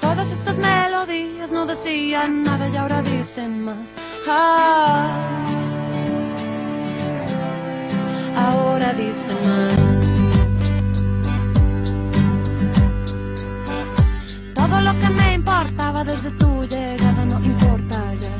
Todas 0.00 0.32
estas 0.32 0.58
melodías 0.58 1.52
no 1.52 1.64
decían 1.64 2.42
nada 2.42 2.68
y 2.68 2.76
ahora 2.76 3.00
dicen 3.02 3.64
más. 3.64 3.94
Ah, 4.28 5.06
ahora 8.36 8.92
dicen 8.94 9.36
más. 9.46 10.82
Todo 14.54 14.80
lo 14.80 14.92
que 14.98 15.08
me 15.10 15.34
importaba 15.34 16.02
desde 16.02 16.32
tu 16.32 16.64
llegada 16.64 17.24
no 17.24 17.38
importa 17.44 18.12
ya. 18.16 18.36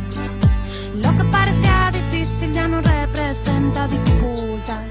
Lo 0.96 1.16
que 1.16 1.24
parecía 1.30 1.92
difícil 2.28 2.52
ya 2.52 2.68
no 2.68 2.82
representa 2.82 3.88
dificultad. 3.88 4.87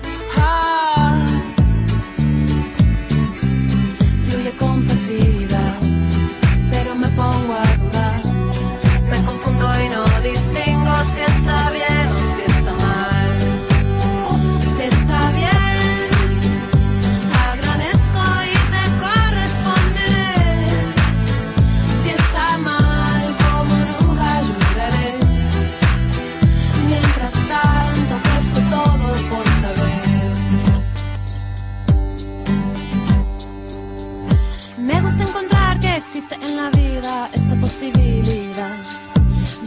Vida 36.71 37.29
esta 37.33 37.55
posibilidad 37.59 38.77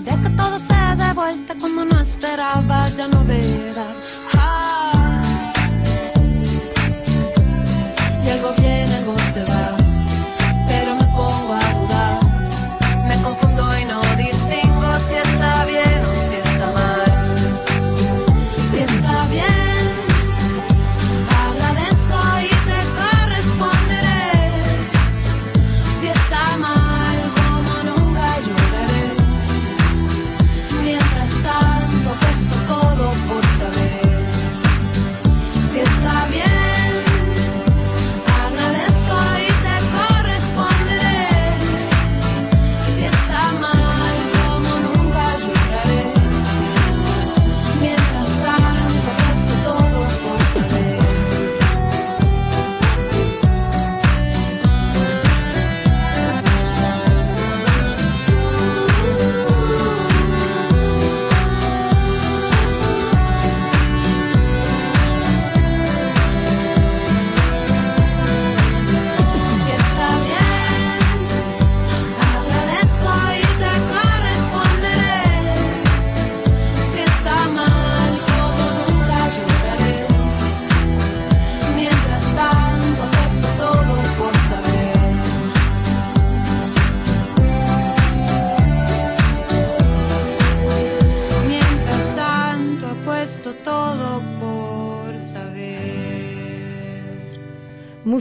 de 0.04 0.10
que 0.22 0.30
todo 0.36 0.58
se 0.58 0.74
dé 0.96 1.12
vuelta 1.14 1.54
cuando 1.58 1.84
no 1.84 2.00
esperaba 2.00 2.88
ya 2.90 3.08
no 3.08 3.24
verá. 3.24 3.86
Ah. 4.34 5.52
Y 8.24 8.28
algo 8.28 8.52
viene, 8.58 8.94
algo 8.96 9.16
se 9.32 9.44
va, 9.44 9.79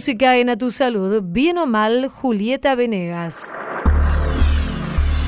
Música 0.09 0.37
A 0.49 0.57
Tu 0.57 0.71
Salud, 0.71 1.21
bien 1.21 1.59
o 1.59 1.67
mal, 1.67 2.07
Julieta 2.07 2.73
Venegas. 2.73 3.53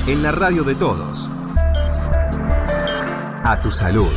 En 0.08 0.24
la 0.24 0.32
radio 0.32 0.64
de 0.64 0.74
todos. 0.74 1.30
A 3.44 3.60
tu 3.62 3.70
salud. 3.70 4.10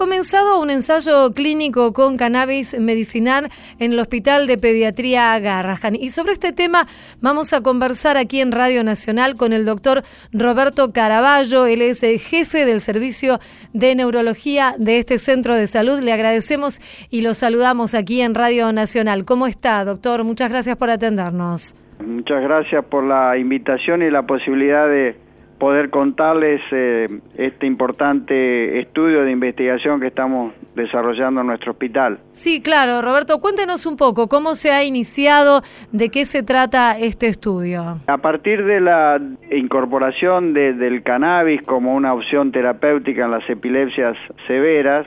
Comenzado 0.00 0.62
un 0.62 0.70
ensayo 0.70 1.30
clínico 1.34 1.92
con 1.92 2.16
cannabis 2.16 2.80
medicinal 2.80 3.50
en 3.78 3.92
el 3.92 3.98
Hospital 3.98 4.46
de 4.46 4.56
Pediatría 4.56 5.38
Garrahan. 5.38 5.94
Y 5.94 6.08
sobre 6.08 6.32
este 6.32 6.54
tema 6.54 6.86
vamos 7.20 7.52
a 7.52 7.60
conversar 7.60 8.16
aquí 8.16 8.40
en 8.40 8.50
Radio 8.50 8.82
Nacional 8.82 9.34
con 9.36 9.52
el 9.52 9.66
doctor 9.66 10.02
Roberto 10.32 10.94
Caraballo. 10.94 11.66
Él 11.66 11.82
es 11.82 12.02
el 12.02 12.18
jefe 12.18 12.64
del 12.64 12.80
servicio 12.80 13.40
de 13.74 13.94
neurología 13.94 14.74
de 14.78 14.96
este 14.96 15.18
centro 15.18 15.54
de 15.54 15.66
salud. 15.66 16.00
Le 16.00 16.14
agradecemos 16.14 16.80
y 17.10 17.20
lo 17.20 17.34
saludamos 17.34 17.94
aquí 17.94 18.22
en 18.22 18.34
Radio 18.34 18.72
Nacional. 18.72 19.26
¿Cómo 19.26 19.46
está, 19.46 19.84
doctor? 19.84 20.24
Muchas 20.24 20.48
gracias 20.48 20.78
por 20.78 20.88
atendernos. 20.88 21.74
Muchas 22.02 22.40
gracias 22.40 22.82
por 22.86 23.04
la 23.04 23.36
invitación 23.36 24.02
y 24.02 24.10
la 24.10 24.22
posibilidad 24.22 24.88
de 24.88 25.14
poder 25.60 25.90
contarles 25.90 26.60
eh, 26.72 27.06
este 27.36 27.66
importante 27.66 28.80
estudio 28.80 29.22
de 29.24 29.30
investigación 29.30 30.00
que 30.00 30.06
estamos 30.08 30.52
desarrollando 30.74 31.42
en 31.42 31.48
nuestro 31.48 31.72
hospital. 31.72 32.18
Sí, 32.32 32.62
claro, 32.62 33.02
Roberto, 33.02 33.38
cuéntenos 33.40 33.84
un 33.86 33.96
poco 33.96 34.26
cómo 34.26 34.54
se 34.54 34.72
ha 34.72 34.82
iniciado, 34.82 35.62
de 35.92 36.08
qué 36.08 36.24
se 36.24 36.42
trata 36.42 36.98
este 36.98 37.28
estudio. 37.28 37.98
A 38.06 38.18
partir 38.18 38.64
de 38.64 38.80
la 38.80 39.20
incorporación 39.52 40.54
de- 40.54 40.72
del 40.72 41.02
cannabis 41.02 41.60
como 41.62 41.94
una 41.94 42.14
opción 42.14 42.50
terapéutica 42.52 43.26
en 43.26 43.30
las 43.30 43.48
epilepsias 43.48 44.16
severas, 44.46 45.06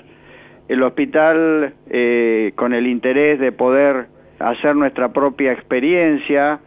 el 0.70 0.84
hospital, 0.84 1.74
eh, 1.90 2.54
con 2.56 2.74
el 2.74 2.88
interés 2.88 3.40
de 3.40 3.52
poder 3.52 4.06
hacer 4.40 4.76
nuestra 4.76 5.12
propia 5.12 5.52
experiencia 5.52 6.60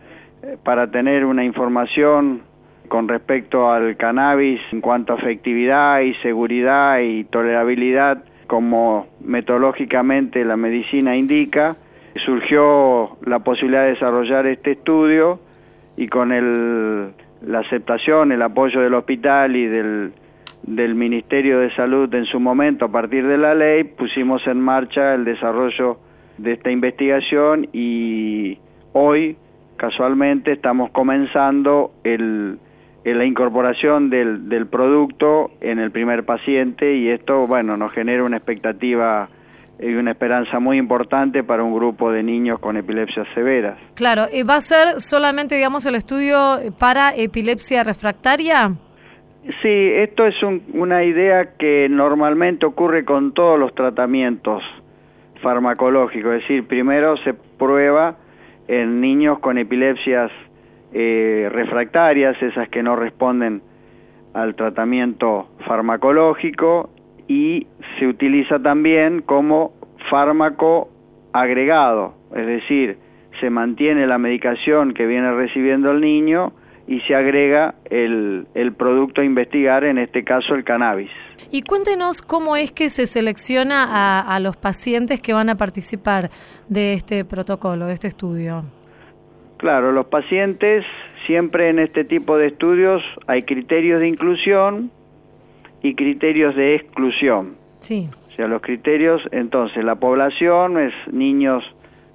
eh, 0.43 0.57
para 0.65 0.91
tener 0.91 1.25
una 1.25 1.45
información 1.45 2.43
con 2.87 3.09
respecto 3.09 3.71
al 3.71 3.97
cannabis 3.97 4.61
en 4.73 4.81
cuanto 4.81 5.15
a 5.15 5.17
efectividad 5.17 6.01
y 6.01 6.15
seguridad 6.15 7.01
y 7.01 7.25
tolerabilidad, 7.25 8.25
como 8.47 9.07
metodológicamente 9.21 10.45
la 10.45 10.57
medicina 10.57 11.17
indica, 11.17 11.77
surgió 12.25 13.17
la 13.25 13.41
posibilidad 13.41 13.83
de 13.83 13.91
desarrollar 13.91 14.47
este 14.47 14.73
estudio 14.73 15.41
y 15.97 16.09
con 16.09 16.33
el, 16.33 17.13
la 17.43 17.61
aceptación, 17.61 18.33
el 18.33 18.43
apoyo 18.43 18.81
del 18.81 18.95
hospital 18.95 19.57
y 19.57 19.67
del, 19.67 20.13
del 20.63 20.95
Ministerio 20.95 21.61
de 21.61 21.75
Salud 21.75 22.13
en 22.15 22.27
su 22.27 22.41
momento, 22.41 22.87
a 22.87 22.93
partir 22.93 23.27
de 23.27 23.39
la 23.39 23.55
ley, 23.55 23.85
pusimos 23.85 24.47
en 24.47 24.61
marcha 24.61 25.15
el 25.15 25.25
desarrollo 25.25 25.99
de 26.39 26.53
esta 26.53 26.71
investigación 26.71 27.69
y 27.73 28.59
hoy, 28.93 29.37
casualmente, 29.77 30.53
estamos 30.53 30.91
comenzando 30.91 31.93
el, 32.05 32.59
la 33.15 33.25
incorporación 33.25 34.11
del, 34.11 34.49
del 34.49 34.67
producto 34.67 35.51
en 35.61 35.79
el 35.79 35.91
primer 35.91 36.25
paciente 36.25 36.95
y 36.97 37.09
esto, 37.09 37.47
bueno, 37.47 37.77
nos 37.77 37.93
genera 37.93 38.25
una 38.25 38.37
expectativa 38.39 39.29
y 39.79 39.93
una 39.95 40.13
esperanza 40.13 40.59
muy 40.59 40.79
importante 40.79 41.45
para 41.45 41.63
un 41.63 41.75
grupo 41.75 42.11
de 42.11 42.23
niños 42.23 42.59
con 42.59 42.77
epilepsias 42.77 43.29
severas. 43.35 43.79
Claro, 43.95 44.23
eh, 44.33 44.43
¿va 44.43 44.57
a 44.57 44.61
ser 44.61 45.01
solamente, 45.01 45.55
digamos, 45.55 45.85
el 45.87 45.95
estudio 45.95 46.59
para 46.81 47.15
epilepsia 47.15 47.85
refractaria? 47.85 48.73
Sí, 49.63 49.69
esto 49.69 50.27
es 50.27 50.43
un- 50.43 50.63
una 50.73 51.05
idea 51.05 51.57
que 51.59 51.89
normalmente 51.89 52.67
ocurre 52.67 53.05
con 53.05 53.33
todos 53.35 53.61
los 53.61 53.75
tratamientos 53.75 54.63
farmacológicos, 55.43 56.35
es 56.37 56.41
decir, 56.43 56.67
primero 56.67 57.17
se 57.19 57.35
prueba 57.35 58.17
en 58.69 59.01
niños 59.01 59.39
con 59.39 59.59
epilepsias 59.59 60.31
eh, 60.93 61.49
refractarias, 61.51 62.41
esas 62.43 62.69
que 62.69 62.83
no 62.83 62.97
responden 62.97 63.63
al 64.35 64.55
tratamiento 64.55 65.49
farmacológico 65.67 66.91
y 67.27 67.67
se 67.99 68.07
utiliza 68.07 68.59
también 68.59 69.23
como 69.23 69.73
fármaco 70.11 70.91
agregado, 71.33 72.15
es 72.35 72.47
decir, 72.47 72.99
se 73.41 73.51
mantiene 73.51 74.07
la 74.07 74.19
medicación 74.19 74.95
que 74.95 75.07
viene 75.07 75.33
recibiendo 75.33 75.91
el 75.91 76.01
niño 76.01 76.53
y 76.87 77.01
se 77.01 77.15
agrega 77.15 77.75
el, 77.87 78.47
el 78.55 78.73
producto 78.73 79.21
a 79.21 79.25
investigar, 79.25 79.85
en 79.85 79.99
este 79.99 80.23
caso 80.25 80.55
el 80.55 80.65
cannabis. 80.65 81.11
Y 81.51 81.63
cuéntenos 81.63 82.23
cómo 82.23 82.57
es 82.57 82.73
que 82.73 82.89
se 82.89 83.07
selecciona 83.07 83.85
a, 83.85 84.21
a 84.21 84.41
los 84.41 84.57
pacientes 84.57 85.21
que 85.21 85.33
van 85.33 85.49
a 85.49 85.57
participar 85.57 86.31
de 86.69 86.95
este 86.95 87.25
protocolo, 87.25 87.87
de 87.87 87.95
este 87.95 88.09
estudio. 88.09 88.63
Claro, 89.57 89.93
los 89.93 90.07
pacientes, 90.07 90.85
siempre 91.27 91.71
en 91.71 91.79
este 91.79 92.05
tipo 92.05 92.37
de 92.37 92.49
estudios 92.49 93.03
hay 93.27 93.43
criterios 93.43 94.01
de 94.01 94.09
inclusión 94.09 94.91
y 95.83 95.95
criterios 95.95 96.55
de 96.55 96.75
exclusión. 96.75 97.57
Sí. 97.79 98.09
O 98.29 98.37
sea, 98.37 98.49
los 98.49 98.61
criterios, 98.61 99.23
entonces, 99.33 99.83
la 99.83 99.95
población 99.95 100.79
es 100.79 100.93
niños 101.11 101.65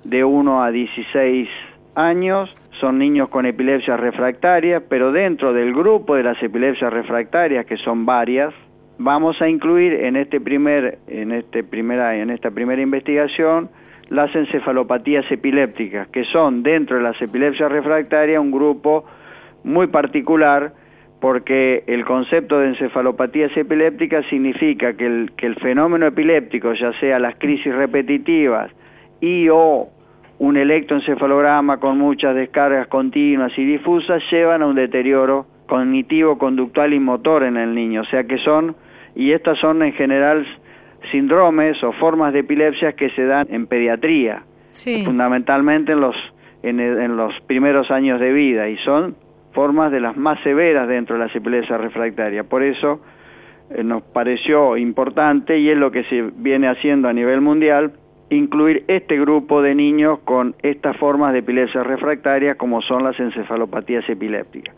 de 0.04 0.24
1 0.24 0.64
a 0.64 0.72
16 0.72 1.50
años, 1.96 2.54
son 2.80 3.00
niños 3.00 3.30
con 3.30 3.46
epilepsia 3.46 3.98
refractaria, 3.98 4.84
pero 4.88 5.12
dentro 5.12 5.54
del 5.54 5.74
grupo 5.74 6.16
de 6.16 6.24
las 6.24 6.42
epilepsias 6.42 6.94
refractarias, 6.94 7.66
que 7.66 7.78
son 7.78 8.06
varias, 8.06 8.54
vamos 8.98 9.42
a 9.42 9.50
incluir 9.50 9.94
en 9.94 10.16
este 10.16 10.40
primer, 10.40 11.00
en 11.08 11.32
este 11.32 11.64
primera, 11.64 12.16
en 12.16 12.30
esta 12.30 12.52
primera 12.52 12.82
investigación 12.82 13.70
las 14.12 14.36
encefalopatías 14.36 15.26
epilépticas, 15.32 16.10
que 16.10 16.26
son 16.26 16.64
dentro 16.64 16.98
de 16.98 17.04
las 17.04 17.20
epilepsias 17.22 17.72
refractarias 17.72 18.42
un 18.42 18.52
grupo 18.52 19.06
muy 19.64 19.88
particular 19.88 20.74
porque 21.22 21.86
el 21.88 22.04
concepto 22.04 22.60
de 22.60 22.70
encefalopatías 22.70 23.56
epilépticas 23.56 24.26
significa 24.26 24.98
que 24.98 25.06
el, 25.06 25.32
que 25.38 25.46
el 25.46 25.56
fenómeno 25.56 26.08
epiléptico, 26.08 26.74
ya 26.74 26.92
sea 27.00 27.20
las 27.20 27.36
crisis 27.38 27.74
repetitivas 27.74 28.70
y 29.22 29.48
o 29.48 29.88
un 30.40 30.58
electroencefalograma 30.58 31.78
con 31.78 31.98
muchas 31.98 32.36
descargas 32.36 32.88
continuas 32.88 33.58
y 33.58 33.64
difusas, 33.64 34.22
llevan 34.30 34.62
a 34.62 34.68
un 34.68 34.76
deterioro 34.76 35.46
cognitivo, 35.68 36.38
conductual 36.38 36.94
y 36.94 37.00
motor 37.00 37.44
en 37.44 37.56
el 37.56 37.74
niño. 37.74 38.02
O 38.02 38.06
sea 38.06 38.26
que 38.26 38.40
son, 38.40 38.76
y 39.16 39.32
estas 39.32 39.58
son 39.60 39.84
en 39.84 39.94
general 39.94 40.46
síndromes 41.12 41.84
o 41.84 41.92
formas 41.94 42.34
de 42.34 42.40
epilepsias 42.40 42.94
que 42.96 43.10
se 43.12 43.26
dan 43.26 43.48
en 43.50 43.68
pediatría, 43.68 44.44
Sí. 44.70 45.04
fundamentalmente 45.04 45.92
en 45.94 46.00
los, 46.02 46.16
en, 46.64 46.80
en 46.80 47.18
los 47.18 47.34
primeros 47.42 47.92
años 47.92 48.20
de 48.20 48.32
vida, 48.32 48.70
y 48.70 48.78
son 48.78 49.16
formas 49.54 49.92
de 49.92 50.00
las 50.00 50.16
más 50.16 50.40
severas 50.44 50.88
dentro 50.88 51.18
de 51.18 51.26
las 51.26 51.36
epilepsias 51.36 51.80
refractarias. 51.82 52.46
Por 52.46 52.64
eso 52.64 53.02
eh, 53.72 53.84
nos 53.84 54.02
pareció 54.04 54.78
importante, 54.78 55.60
y 55.60 55.70
es 55.70 55.78
lo 55.78 55.92
que 55.92 56.04
se 56.06 56.22
viene 56.38 56.68
haciendo 56.70 57.08
a 57.10 57.14
nivel 57.14 57.42
mundial, 57.42 57.92
incluir 58.30 58.86
este 58.88 59.20
grupo 59.20 59.62
de 59.62 59.76
niños 59.76 60.20
con 60.24 60.56
estas 60.64 60.96
formas 60.96 61.34
de 61.34 61.40
epilepsia 61.40 61.84
refractaria 61.84 62.56
como 62.56 62.82
son 62.82 63.04
las 63.04 63.20
encefalopatías 63.20 64.08
epilépticas. 64.08 64.74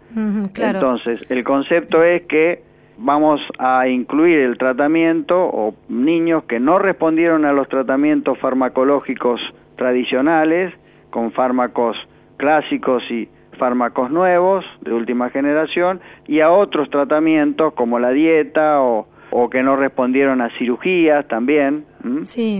Claro. 0.53 0.79
Entonces, 0.79 1.21
el 1.29 1.43
concepto 1.43 2.03
es 2.03 2.23
que 2.23 2.63
vamos 2.97 3.41
a 3.57 3.87
incluir 3.87 4.39
el 4.39 4.57
tratamiento 4.57 5.35
o 5.45 5.75
niños 5.89 6.43
que 6.45 6.59
no 6.59 6.79
respondieron 6.79 7.45
a 7.45 7.53
los 7.53 7.67
tratamientos 7.67 8.37
farmacológicos 8.39 9.41
tradicionales, 9.75 10.73
con 11.09 11.31
fármacos 11.31 11.97
clásicos 12.37 13.03
y 13.11 13.29
fármacos 13.57 14.09
nuevos 14.09 14.65
de 14.81 14.93
última 14.93 15.29
generación, 15.29 16.01
y 16.27 16.39
a 16.39 16.51
otros 16.51 16.89
tratamientos 16.89 17.73
como 17.73 17.99
la 17.99 18.09
dieta 18.09 18.81
o, 18.81 19.07
o 19.31 19.49
que 19.49 19.63
no 19.63 19.75
respondieron 19.75 20.41
a 20.41 20.49
cirugías 20.57 21.27
también. 21.27 21.85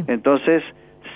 Entonces, 0.08 0.63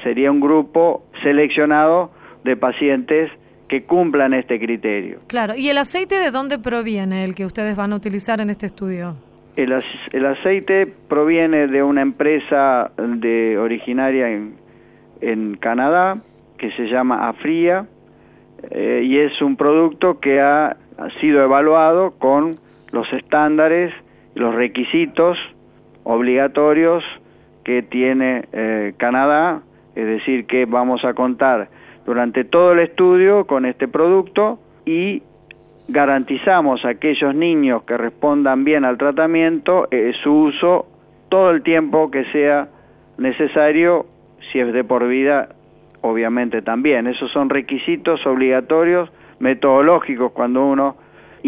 sería 0.04 0.32
un 0.32 0.40
grupo 0.40 1.04
seleccionado 1.24 2.12
de 2.44 2.56
pacientes 2.56 3.32
que 3.68 3.84
cumplan 3.84 4.34
este 4.34 4.60
criterio. 4.60 5.20
Claro. 5.28 5.56
¿Y 5.56 5.70
el 5.70 5.78
aceite 5.78 6.16
de 6.16 6.32
dónde 6.32 6.60
proviene 6.60 7.24
el 7.24 7.36
que 7.36 7.46
ustedes 7.46 7.76
van 7.76 7.94
a 7.94 7.96
utilizar 7.96 8.40
en 8.42 8.50
este 8.50 8.66
estudio? 8.66 9.16
El, 9.56 9.74
el 10.12 10.26
aceite 10.26 10.88
proviene 11.08 11.68
de 11.68 11.84
una 11.84 12.02
empresa 12.02 12.92
de 12.98 13.58
originaria 13.58 14.30
en, 14.30 14.56
en 15.22 15.56
Canadá 15.58 16.20
que 16.58 16.72
se 16.72 16.88
llama 16.88 17.28
Afria 17.28 17.88
eh, 18.72 19.02
y 19.04 19.18
es 19.20 19.42
un 19.42 19.56
producto 19.56 20.20
que 20.20 20.40
ha, 20.40 20.78
ha 20.98 21.10
sido 21.20 21.44
evaluado 21.44 22.12
con 22.18 22.52
los 22.92 23.12
estándares, 23.14 23.94
los 24.36 24.56
requisitos 24.56 25.38
obligatorios 26.04 27.04
que 27.64 27.84
tiene 27.84 28.46
eh, 28.54 28.94
Canadá, 28.98 29.62
es 29.96 30.06
decir, 30.06 30.46
que 30.46 30.66
vamos 30.66 31.04
a 31.04 31.14
contar 31.14 31.70
durante 32.08 32.46
todo 32.46 32.72
el 32.72 32.80
estudio 32.80 33.46
con 33.46 33.66
este 33.66 33.90
producto 33.90 34.60
y 34.86 35.22
garantizamos 35.90 36.86
a 36.86 36.90
aquellos 36.90 37.36
niños 37.36 37.84
que 37.84 37.98
respondan 37.98 38.64
bien 38.64 38.86
al 38.86 38.98
tratamiento 38.98 39.90
eh, 39.92 40.14
su 40.24 40.34
uso 40.34 40.88
todo 41.28 41.52
el 41.52 41.64
tiempo 41.64 42.10
que 42.10 42.24
sea 42.32 42.70
necesario, 43.18 44.06
si 44.52 44.60
es 44.60 44.72
de 44.72 44.86
por 44.86 45.06
vida, 45.08 45.50
obviamente 46.00 46.62
también. 46.62 47.08
Esos 47.08 47.30
son 47.32 47.50
requisitos 47.50 48.26
obligatorios, 48.26 49.12
metodológicos, 49.40 50.32
cuando 50.32 50.66
uno 50.66 50.96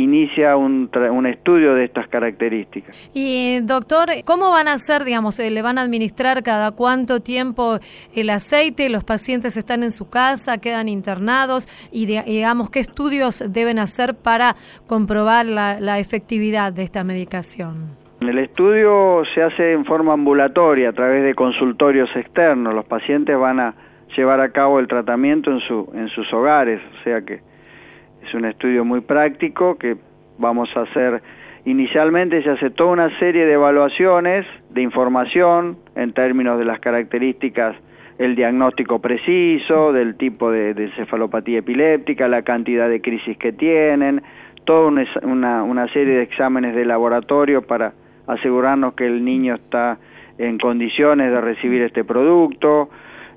inicia 0.04 0.56
un, 0.56 0.90
un 1.12 1.26
estudio 1.26 1.74
de 1.76 1.86
estas 1.86 2.08
características. 2.08 2.96
Y 3.14 3.60
doctor, 3.62 4.08
¿cómo 4.26 4.50
van 4.52 4.68
a 4.68 4.74
hacer, 4.74 5.04
digamos, 5.04 5.40
eh, 5.40 5.50
le 5.52 5.62
van 5.62 5.78
a 5.78 5.82
administrar 5.82 6.42
cada 6.44 6.72
cuánto 6.72 7.22
tiempo 7.22 7.80
el 8.16 8.30
aceite? 8.30 8.90
¿Los 8.90 9.04
pacientes 9.04 9.58
están 9.58 9.84
en 9.84 9.92
su 9.92 10.10
casa, 10.10 10.58
quedan 10.60 10.88
internados? 10.90 11.68
Y 11.92 12.06
de- 12.06 12.24
digamos, 12.24 12.70
¿qué 12.70 12.80
estudios 12.80 13.44
deben 13.52 13.80
hacer 13.80 14.16
para 14.16 14.56
comprobar 14.88 15.46
la, 15.46 15.80
la 15.80 16.00
efectividad 16.00 16.74
de 16.74 16.84
esta 16.84 17.04
medicación? 17.04 17.98
El 18.22 18.38
estudio 18.38 19.24
se 19.34 19.42
hace 19.42 19.72
en 19.72 19.86
forma 19.86 20.14
ambulatoria 20.14 20.90
a 20.90 20.94
través 20.94 21.24
de 21.24 21.34
consultorios 21.36 22.10
externos. 22.16 22.74
Los 22.74 22.86
pacientes 22.86 23.38
van 23.38 23.60
a 23.62 23.74
llevar 24.18 24.42
a 24.42 24.52
cabo 24.52 24.80
el 24.80 24.88
tratamiento 24.88 25.52
en, 25.52 25.60
su, 25.62 25.90
en 25.94 26.10
sus 26.10 26.32
hogares, 26.34 26.82
o 27.00 27.04
sea 27.04 27.22
que 27.22 27.40
Es 28.24 28.34
un 28.34 28.46
estudio 28.46 28.86
muy 28.86 29.02
práctico 29.02 29.78
que 29.78 29.98
vamos 30.38 30.70
a 30.76 30.82
hacer 30.82 31.22
inicialmente. 31.66 32.44
Se 32.44 32.50
hace 32.50 32.70
toda 32.70 32.92
una 32.92 33.20
serie 33.20 33.46
de 33.46 33.54
evaluaciones 33.54 34.46
de 34.70 34.82
información 34.82 35.78
en 35.96 36.14
términos 36.14 36.60
de 36.60 36.66
las 36.66 36.80
características 36.80 37.76
el 38.20 38.36
diagnóstico 38.36 39.00
preciso, 39.00 39.94
del 39.94 40.16
tipo 40.16 40.52
de, 40.52 40.74
de 40.74 40.86
encefalopatía 40.86 41.60
epiléptica, 41.60 42.28
la 42.28 42.42
cantidad 42.42 42.90
de 42.90 43.00
crisis 43.00 43.38
que 43.38 43.54
tienen, 43.54 44.22
toda 44.66 44.92
una, 45.24 45.64
una 45.64 45.88
serie 45.88 46.16
de 46.16 46.24
exámenes 46.24 46.76
de 46.76 46.84
laboratorio 46.84 47.62
para 47.62 47.94
asegurarnos 48.28 48.94
que 48.94 49.08
el 49.08 49.24
niño 49.24 49.56
está 49.56 49.98
en 50.38 50.58
condiciones 50.58 51.32
de 51.32 51.40
recibir 51.40 51.82
este 51.82 52.04
producto, 52.04 52.90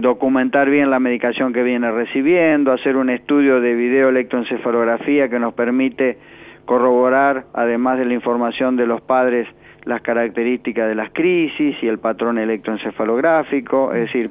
documentar 0.02 0.68
bien 0.68 0.90
la 0.90 0.98
medicación 0.98 1.52
que 1.52 1.62
viene 1.62 1.90
recibiendo, 1.90 2.72
hacer 2.72 2.96
un 2.96 3.08
estudio 3.08 3.60
de 3.60 3.74
videoelectroencefalografía 3.74 5.28
que 5.28 5.38
nos 5.38 5.54
permite 5.54 6.18
corroborar, 6.64 7.44
además 7.54 7.98
de 7.98 8.04
la 8.04 8.14
información 8.14 8.76
de 8.76 8.86
los 8.86 9.00
padres, 9.00 9.48
las 9.84 10.02
características 10.02 10.88
de 10.88 10.96
las 10.96 11.10
crisis 11.12 11.76
y 11.80 11.86
el 11.86 11.98
patrón 11.98 12.38
electroencefalográfico, 12.38 13.94
es 13.94 14.12
decir, 14.12 14.30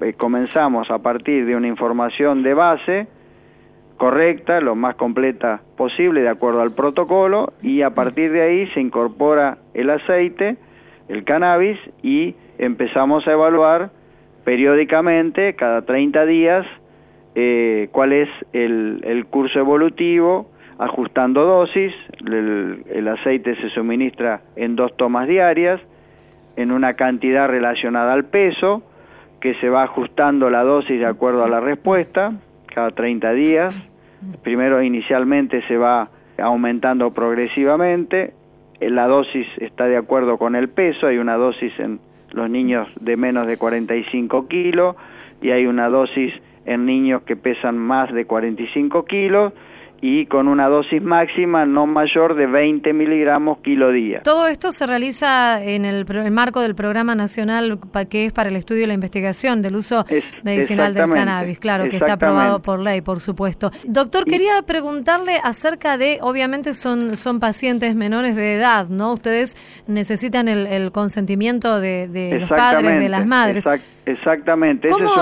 eh, 0.00 0.12
comenzamos 0.14 0.90
a 0.90 0.98
partir 0.98 1.46
de 1.46 1.56
una 1.56 1.68
información 1.68 2.42
de 2.42 2.54
base 2.54 3.06
correcta, 3.98 4.62
lo 4.62 4.76
más 4.76 4.94
completa 4.94 5.60
posible 5.76 6.22
de 6.22 6.30
acuerdo 6.30 6.62
al 6.62 6.72
protocolo 6.72 7.52
y 7.60 7.82
a 7.82 7.90
partir 7.90 8.32
de 8.32 8.40
ahí 8.40 8.66
se 8.68 8.80
incorpora 8.80 9.58
el 9.74 9.90
aceite, 9.90 10.56
el 11.08 11.24
cannabis 11.24 11.78
y 12.02 12.34
empezamos 12.56 13.28
a 13.28 13.32
evaluar 13.32 13.99
periódicamente, 14.44 15.54
cada 15.54 15.82
30 15.82 16.26
días, 16.26 16.66
eh, 17.34 17.88
cuál 17.92 18.12
es 18.12 18.28
el, 18.52 19.00
el 19.04 19.26
curso 19.26 19.58
evolutivo, 19.58 20.50
ajustando 20.78 21.44
dosis, 21.44 21.92
el, 22.26 22.84
el, 22.90 23.08
aceite 23.08 23.54
se 23.56 23.68
suministra 23.70 24.40
en 24.56 24.76
dos 24.76 24.96
tomas 24.96 25.28
diarias, 25.28 25.80
en 26.56 26.72
una 26.72 26.94
cantidad 26.94 27.48
relacionada 27.48 28.12
al 28.12 28.24
peso, 28.24 28.82
que 29.40 29.54
se 29.54 29.68
va 29.68 29.84
ajustando 29.84 30.50
la 30.50 30.62
dosis 30.62 30.98
de 30.98 31.06
acuerdo 31.06 31.44
a 31.44 31.48
la 31.48 31.60
respuesta, 31.60 32.32
cada 32.74 32.90
30 32.90 33.32
días. 33.32 33.74
Primero 34.42 34.82
inicialmente 34.82 35.62
se 35.68 35.76
va 35.76 36.10
aumentando 36.38 37.12
progresivamente, 37.12 38.34
la 38.80 39.06
dosis 39.06 39.46
está 39.58 39.86
de 39.86 39.96
acuerdo 39.96 40.38
con 40.38 40.56
el 40.56 40.68
peso, 40.68 41.06
hay 41.06 41.18
una 41.18 41.36
dosis 41.36 41.78
en 41.78 42.00
los 42.32 42.50
niños 42.50 42.88
de 43.00 43.16
menos 43.16 43.46
de 43.46 43.56
45 43.56 44.48
kilos 44.48 44.96
y 45.42 45.50
hay 45.50 45.66
una 45.66 45.88
dosis 45.88 46.32
en 46.66 46.86
niños 46.86 47.22
que 47.22 47.36
pesan 47.36 47.78
más 47.78 48.12
de 48.12 48.26
45 48.26 49.04
kilos 49.04 49.52
y 50.02 50.26
con 50.26 50.48
una 50.48 50.68
dosis 50.68 51.02
máxima 51.02 51.66
no 51.66 51.86
mayor 51.86 52.34
de 52.34 52.46
20 52.46 52.92
miligramos 52.92 53.58
kilo 53.58 53.92
día. 53.92 54.22
Todo 54.22 54.46
esto 54.46 54.72
se 54.72 54.86
realiza 54.86 55.62
en 55.62 55.84
el, 55.84 56.06
el, 56.08 56.30
marco 56.30 56.60
del 56.60 56.74
programa 56.74 57.14
nacional 57.14 57.78
que 58.08 58.26
es 58.26 58.32
para 58.32 58.48
el 58.48 58.56
estudio 58.56 58.84
y 58.84 58.86
la 58.86 58.94
investigación 58.94 59.60
del 59.60 59.76
uso 59.76 60.06
es, 60.08 60.24
medicinal 60.42 60.94
del 60.94 61.10
cannabis, 61.10 61.58
claro, 61.58 61.88
que 61.88 61.96
está 61.96 62.14
aprobado 62.14 62.62
por 62.62 62.80
ley, 62.80 63.02
por 63.02 63.20
supuesto. 63.20 63.70
Doctor, 63.84 64.24
quería 64.24 64.62
preguntarle 64.62 65.38
acerca 65.42 65.98
de, 65.98 66.18
obviamente 66.22 66.72
son, 66.74 67.16
son 67.16 67.40
pacientes 67.40 67.94
menores 67.94 68.36
de 68.36 68.54
edad, 68.54 68.88
¿no? 68.88 69.12
Ustedes 69.12 69.56
necesitan 69.86 70.48
el, 70.48 70.66
el 70.66 70.92
consentimiento 70.92 71.80
de, 71.80 72.08
de 72.08 72.40
los 72.40 72.48
padres, 72.48 73.00
de 73.00 73.08
las 73.08 73.26
madres. 73.26 73.66
Exact 73.66 73.99
Exactamente. 74.10 74.88
¿Cómo 74.88 75.12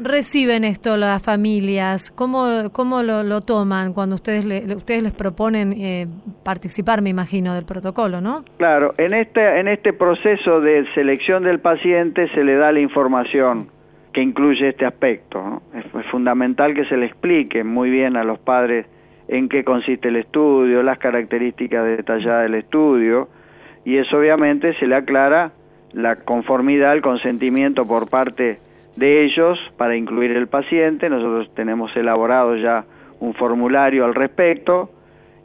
reciben 0.00 0.64
esto 0.64 0.96
las 0.96 1.22
familias? 1.22 2.10
¿Cómo, 2.10 2.70
cómo 2.72 3.02
lo, 3.02 3.22
lo 3.22 3.40
toman 3.40 3.92
cuando 3.92 4.16
ustedes 4.16 4.44
le, 4.44 4.74
ustedes 4.74 5.02
les 5.02 5.12
proponen 5.12 5.72
eh, 5.72 6.06
participar, 6.44 7.02
me 7.02 7.10
imagino, 7.10 7.54
del 7.54 7.64
protocolo, 7.64 8.20
no? 8.20 8.44
Claro, 8.56 8.94
en 8.98 9.14
este, 9.14 9.60
en 9.60 9.68
este 9.68 9.92
proceso 9.92 10.60
de 10.60 10.86
selección 10.94 11.42
del 11.42 11.60
paciente 11.60 12.28
se 12.34 12.44
le 12.44 12.56
da 12.56 12.72
la 12.72 12.80
información 12.80 13.68
que 14.12 14.22
incluye 14.22 14.68
este 14.68 14.86
aspecto. 14.86 15.42
¿no? 15.42 15.62
Es, 15.78 15.84
es 15.84 16.06
fundamental 16.10 16.74
que 16.74 16.84
se 16.86 16.96
le 16.96 17.06
explique 17.06 17.64
muy 17.64 17.90
bien 17.90 18.16
a 18.16 18.24
los 18.24 18.38
padres 18.38 18.86
en 19.28 19.48
qué 19.48 19.64
consiste 19.64 20.08
el 20.08 20.16
estudio, 20.16 20.82
las 20.82 20.98
características 20.98 21.84
detalladas 21.84 22.44
del 22.44 22.54
estudio, 22.54 23.28
y 23.84 23.98
eso 23.98 24.18
obviamente 24.18 24.74
se 24.78 24.86
le 24.86 24.96
aclara 24.96 25.52
la 25.96 26.16
conformidad, 26.16 26.92
el 26.92 27.00
consentimiento 27.00 27.86
por 27.86 28.08
parte 28.08 28.58
de 28.96 29.24
ellos 29.24 29.58
para 29.78 29.96
incluir 29.96 30.30
el 30.32 30.46
paciente. 30.46 31.08
Nosotros 31.08 31.50
tenemos 31.54 31.96
elaborado 31.96 32.54
ya 32.56 32.84
un 33.18 33.32
formulario 33.32 34.04
al 34.04 34.14
respecto 34.14 34.90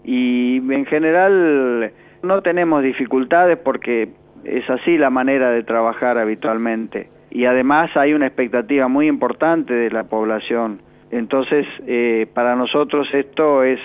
y 0.04 0.58
en 0.58 0.86
general 0.86 1.94
no 2.22 2.42
tenemos 2.42 2.84
dificultades 2.84 3.58
porque 3.60 4.10
es 4.44 4.70
así 4.70 4.98
la 4.98 5.10
manera 5.10 5.52
de 5.52 5.64
trabajar 5.64 6.18
habitualmente 6.18 7.08
y 7.30 7.46
además 7.46 7.96
hay 7.96 8.14
una 8.14 8.28
expectativa 8.28 8.90
muy 8.90 9.08
importante 9.08 9.74
de 9.74 9.90
la 9.90 10.04
población. 10.04 10.82
Entonces, 11.12 11.66
eh, 11.88 12.28
para 12.34 12.58
nosotros 12.58 13.08
esto 13.14 13.64
es, 13.64 13.80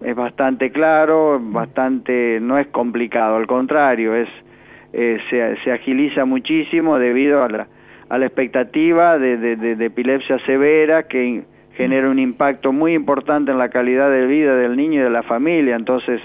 es 0.00 0.16
bastante 0.16 0.70
claro, 0.70 1.38
bastante, 1.38 2.38
no 2.40 2.58
es 2.58 2.68
complicado, 2.68 3.36
al 3.36 3.46
contrario, 3.46 4.14
es 4.14 4.28
eh, 4.92 5.18
se, 5.28 5.56
se, 5.62 5.72
agiliza 5.72 6.24
muchísimo 6.24 6.98
debido 6.98 7.42
a 7.42 7.48
la, 7.48 7.66
a 8.08 8.18
la 8.18 8.26
expectativa 8.26 9.18
de, 9.18 9.36
de, 9.36 9.56
de, 9.56 9.76
de, 9.76 9.84
epilepsia 9.86 10.38
severa 10.46 11.04
que 11.04 11.44
genera 11.74 12.08
un 12.08 12.18
impacto 12.18 12.72
muy 12.72 12.94
importante 12.94 13.50
en 13.50 13.58
la 13.58 13.68
calidad 13.68 14.10
de 14.10 14.26
vida 14.26 14.56
del 14.56 14.76
niño 14.76 15.00
y 15.00 15.04
de 15.04 15.10
la 15.10 15.22
familia. 15.22 15.76
Entonces, 15.76 16.20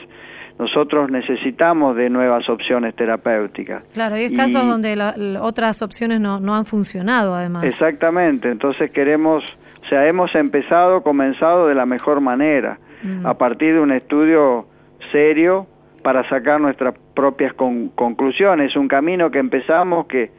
nosotros 0.58 1.10
necesitamos 1.10 1.96
de 1.96 2.10
nuevas 2.10 2.48
opciones 2.50 2.96
terapéuticas. 2.96 3.88
Claro, 3.90 4.16
hay 4.16 4.34
casos 4.34 4.66
donde 4.66 4.96
la, 4.96 5.16
otras 5.42 5.82
opciones 5.82 6.20
no, 6.20 6.40
no 6.40 6.56
han 6.56 6.66
funcionado 6.66 7.36
además. 7.36 7.64
Exactamente, 7.64 8.50
entonces 8.50 8.92
queremos, 8.92 9.44
o 9.84 9.88
sea, 9.90 10.08
hemos 10.08 10.34
empezado, 10.36 11.02
comenzado 11.02 11.68
de 11.68 11.76
la 11.76 11.86
mejor 11.86 12.22
manera, 12.22 12.80
mm. 13.04 13.26
a 13.26 13.34
partir 13.38 13.74
de 13.74 13.80
un 13.80 13.92
estudio 13.92 14.68
serio 15.12 15.68
para 16.04 16.28
sacar 16.30 16.62
nuestras 16.62 16.94
propias 17.16 17.54
con, 17.54 17.90
conclusiones. 17.90 18.76
Un 18.76 18.88
camino 18.88 19.32
que 19.32 19.40
empezamos 19.40 20.06
que 20.08 20.32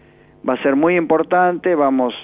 va 0.49 0.55
a 0.55 0.63
ser 0.63 0.77
muy 0.77 0.97
importante, 0.97 1.75
vamos 1.75 2.15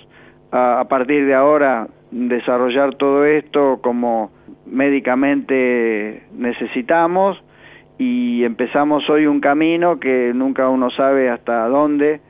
a, 0.53 0.81
a 0.81 0.85
partir 0.89 1.27
de 1.27 1.35
ahora 1.35 1.89
desarrollar 2.11 2.95
todo 2.97 3.25
esto 3.25 3.81
como 3.83 4.31
médicamente 4.67 6.25
necesitamos 6.33 7.43
y 7.99 8.45
empezamos 8.45 9.09
hoy 9.11 9.27
un 9.27 9.41
camino 9.41 10.01
que 10.01 10.33
nunca 10.35 10.69
uno 10.69 10.91
sabe 10.91 11.29
hasta 11.29 11.67
dónde 11.69 12.21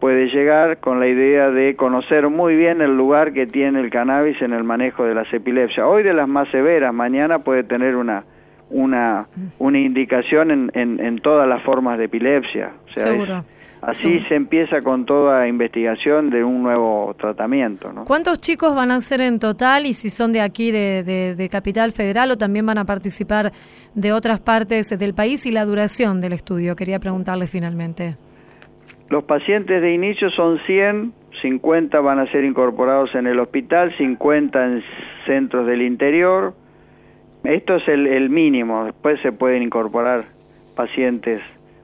puede 0.00 0.26
llegar 0.30 0.78
con 0.78 0.98
la 0.98 1.06
idea 1.06 1.50
de 1.50 1.76
conocer 1.76 2.28
muy 2.28 2.56
bien 2.56 2.80
el 2.80 2.96
lugar 2.96 3.32
que 3.32 3.46
tiene 3.46 3.78
el 3.78 3.88
cannabis 3.90 4.42
en 4.42 4.52
el 4.52 4.64
manejo 4.64 5.04
de 5.04 5.14
las 5.14 5.32
epilepsias. 5.32 5.86
Hoy 5.86 6.02
de 6.02 6.12
las 6.12 6.26
más 6.26 6.48
severas, 6.48 6.92
mañana 6.92 7.44
puede 7.44 7.62
tener 7.62 7.94
una 7.94 8.24
una, 8.72 9.28
una 9.58 9.78
indicación 9.78 10.50
en, 10.50 10.70
en, 10.74 11.00
en 11.00 11.18
todas 11.18 11.48
las 11.48 11.62
formas 11.62 11.98
de 11.98 12.04
epilepsia. 12.04 12.72
O 12.88 12.92
sea, 12.92 13.06
Seguro. 13.06 13.38
Es, 13.38 13.44
así 13.82 14.20
se 14.28 14.36
empieza 14.36 14.80
con 14.80 15.04
toda 15.04 15.46
investigación 15.48 16.30
de 16.30 16.44
un 16.44 16.62
nuevo 16.62 17.14
tratamiento. 17.18 17.92
¿no? 17.92 18.04
¿Cuántos 18.04 18.40
chicos 18.40 18.74
van 18.74 18.90
a 18.90 19.00
ser 19.00 19.20
en 19.20 19.38
total 19.38 19.86
y 19.86 19.92
si 19.92 20.08
son 20.08 20.32
de 20.32 20.40
aquí, 20.40 20.70
de, 20.70 21.02
de, 21.02 21.34
de, 21.34 21.48
Capital 21.48 21.92
Federal 21.92 22.30
o 22.30 22.38
también 22.38 22.64
van 22.64 22.78
a 22.78 22.84
participar 22.84 23.52
de 23.94 24.12
otras 24.12 24.40
partes 24.40 24.96
del 24.98 25.14
país 25.14 25.44
y 25.46 25.50
la 25.50 25.64
duración 25.64 26.20
del 26.20 26.32
estudio? 26.32 26.76
Quería 26.76 26.98
preguntarle 27.00 27.46
finalmente. 27.46 28.16
Los 29.08 29.24
pacientes 29.24 29.82
de 29.82 29.92
inicio 29.92 30.30
son 30.30 30.58
100, 30.64 31.12
50 31.42 32.00
van 32.00 32.18
a 32.18 32.30
ser 32.30 32.44
incorporados 32.44 33.14
en 33.14 33.26
el 33.26 33.40
hospital, 33.40 33.94
50 33.98 34.64
en 34.64 34.82
centros 35.26 35.66
del 35.66 35.82
interior, 35.82 36.54
esto 37.44 37.76
es 37.76 37.88
el, 37.88 38.06
el, 38.06 38.30
mínimo, 38.30 38.84
después 38.84 39.20
se 39.22 39.32
pueden 39.32 39.62
incorporar 39.62 40.24
pacientes, 40.76 41.40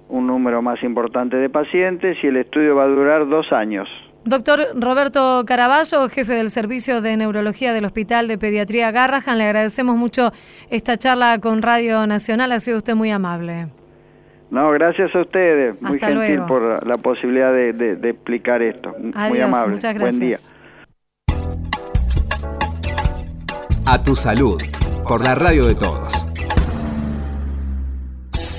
un 0.09 0.27
número 0.27 0.63
más 0.63 0.83
importante 0.83 1.37
de 1.37 1.51
pacientes 1.51 2.17
y 2.23 2.29
el 2.29 2.37
estudio 2.37 2.77
va 2.77 2.85
a 2.85 2.89
durar 2.89 3.29
dos 3.29 3.53
años. 3.53 3.89
Doctor 4.25 4.61
Roberto 4.75 5.45
Caraballo, 5.47 6.09
jefe 6.09 6.35
del 6.35 6.51
Servicio 6.51 7.01
de 7.01 7.17
Neurología 7.17 7.73
del 7.73 7.85
Hospital 7.87 8.29
de 8.29 8.37
Pediatría 8.39 8.91
Garrahan, 8.91 9.39
le 9.39 9.45
agradecemos 9.45 9.97
mucho 9.97 10.33
esta 10.71 10.97
charla 10.97 11.39
con 11.41 11.63
Radio 11.63 12.07
Nacional, 12.07 12.53
ha 12.53 12.61
sido 12.61 12.79
usted 12.79 12.95
muy 12.95 13.11
amable. 13.11 13.69
No, 14.51 14.71
gracias 14.71 15.15
a 15.15 15.21
ustedes, 15.21 15.75
Hasta 15.75 15.89
muy 15.89 15.99
gentil 15.99 16.37
luego. 16.37 16.47
por 16.47 16.87
la 16.87 16.95
posibilidad 16.97 17.53
de, 17.53 17.73
de, 17.73 17.97
de 17.97 18.11
explicar 18.11 18.63
esto. 18.63 18.95
Adiós, 19.15 19.31
muy 19.31 19.41
amable. 19.41 19.75
Muchas 19.75 19.95
gracias. 19.95 20.19
Buen 20.19 20.29
día. 20.29 20.39
A 23.87 24.03
tu 24.03 24.15
salud 24.15 24.61
por 25.09 25.25
la 25.25 25.35
radio 25.35 25.65
de 25.65 25.75
todos. 25.75 26.27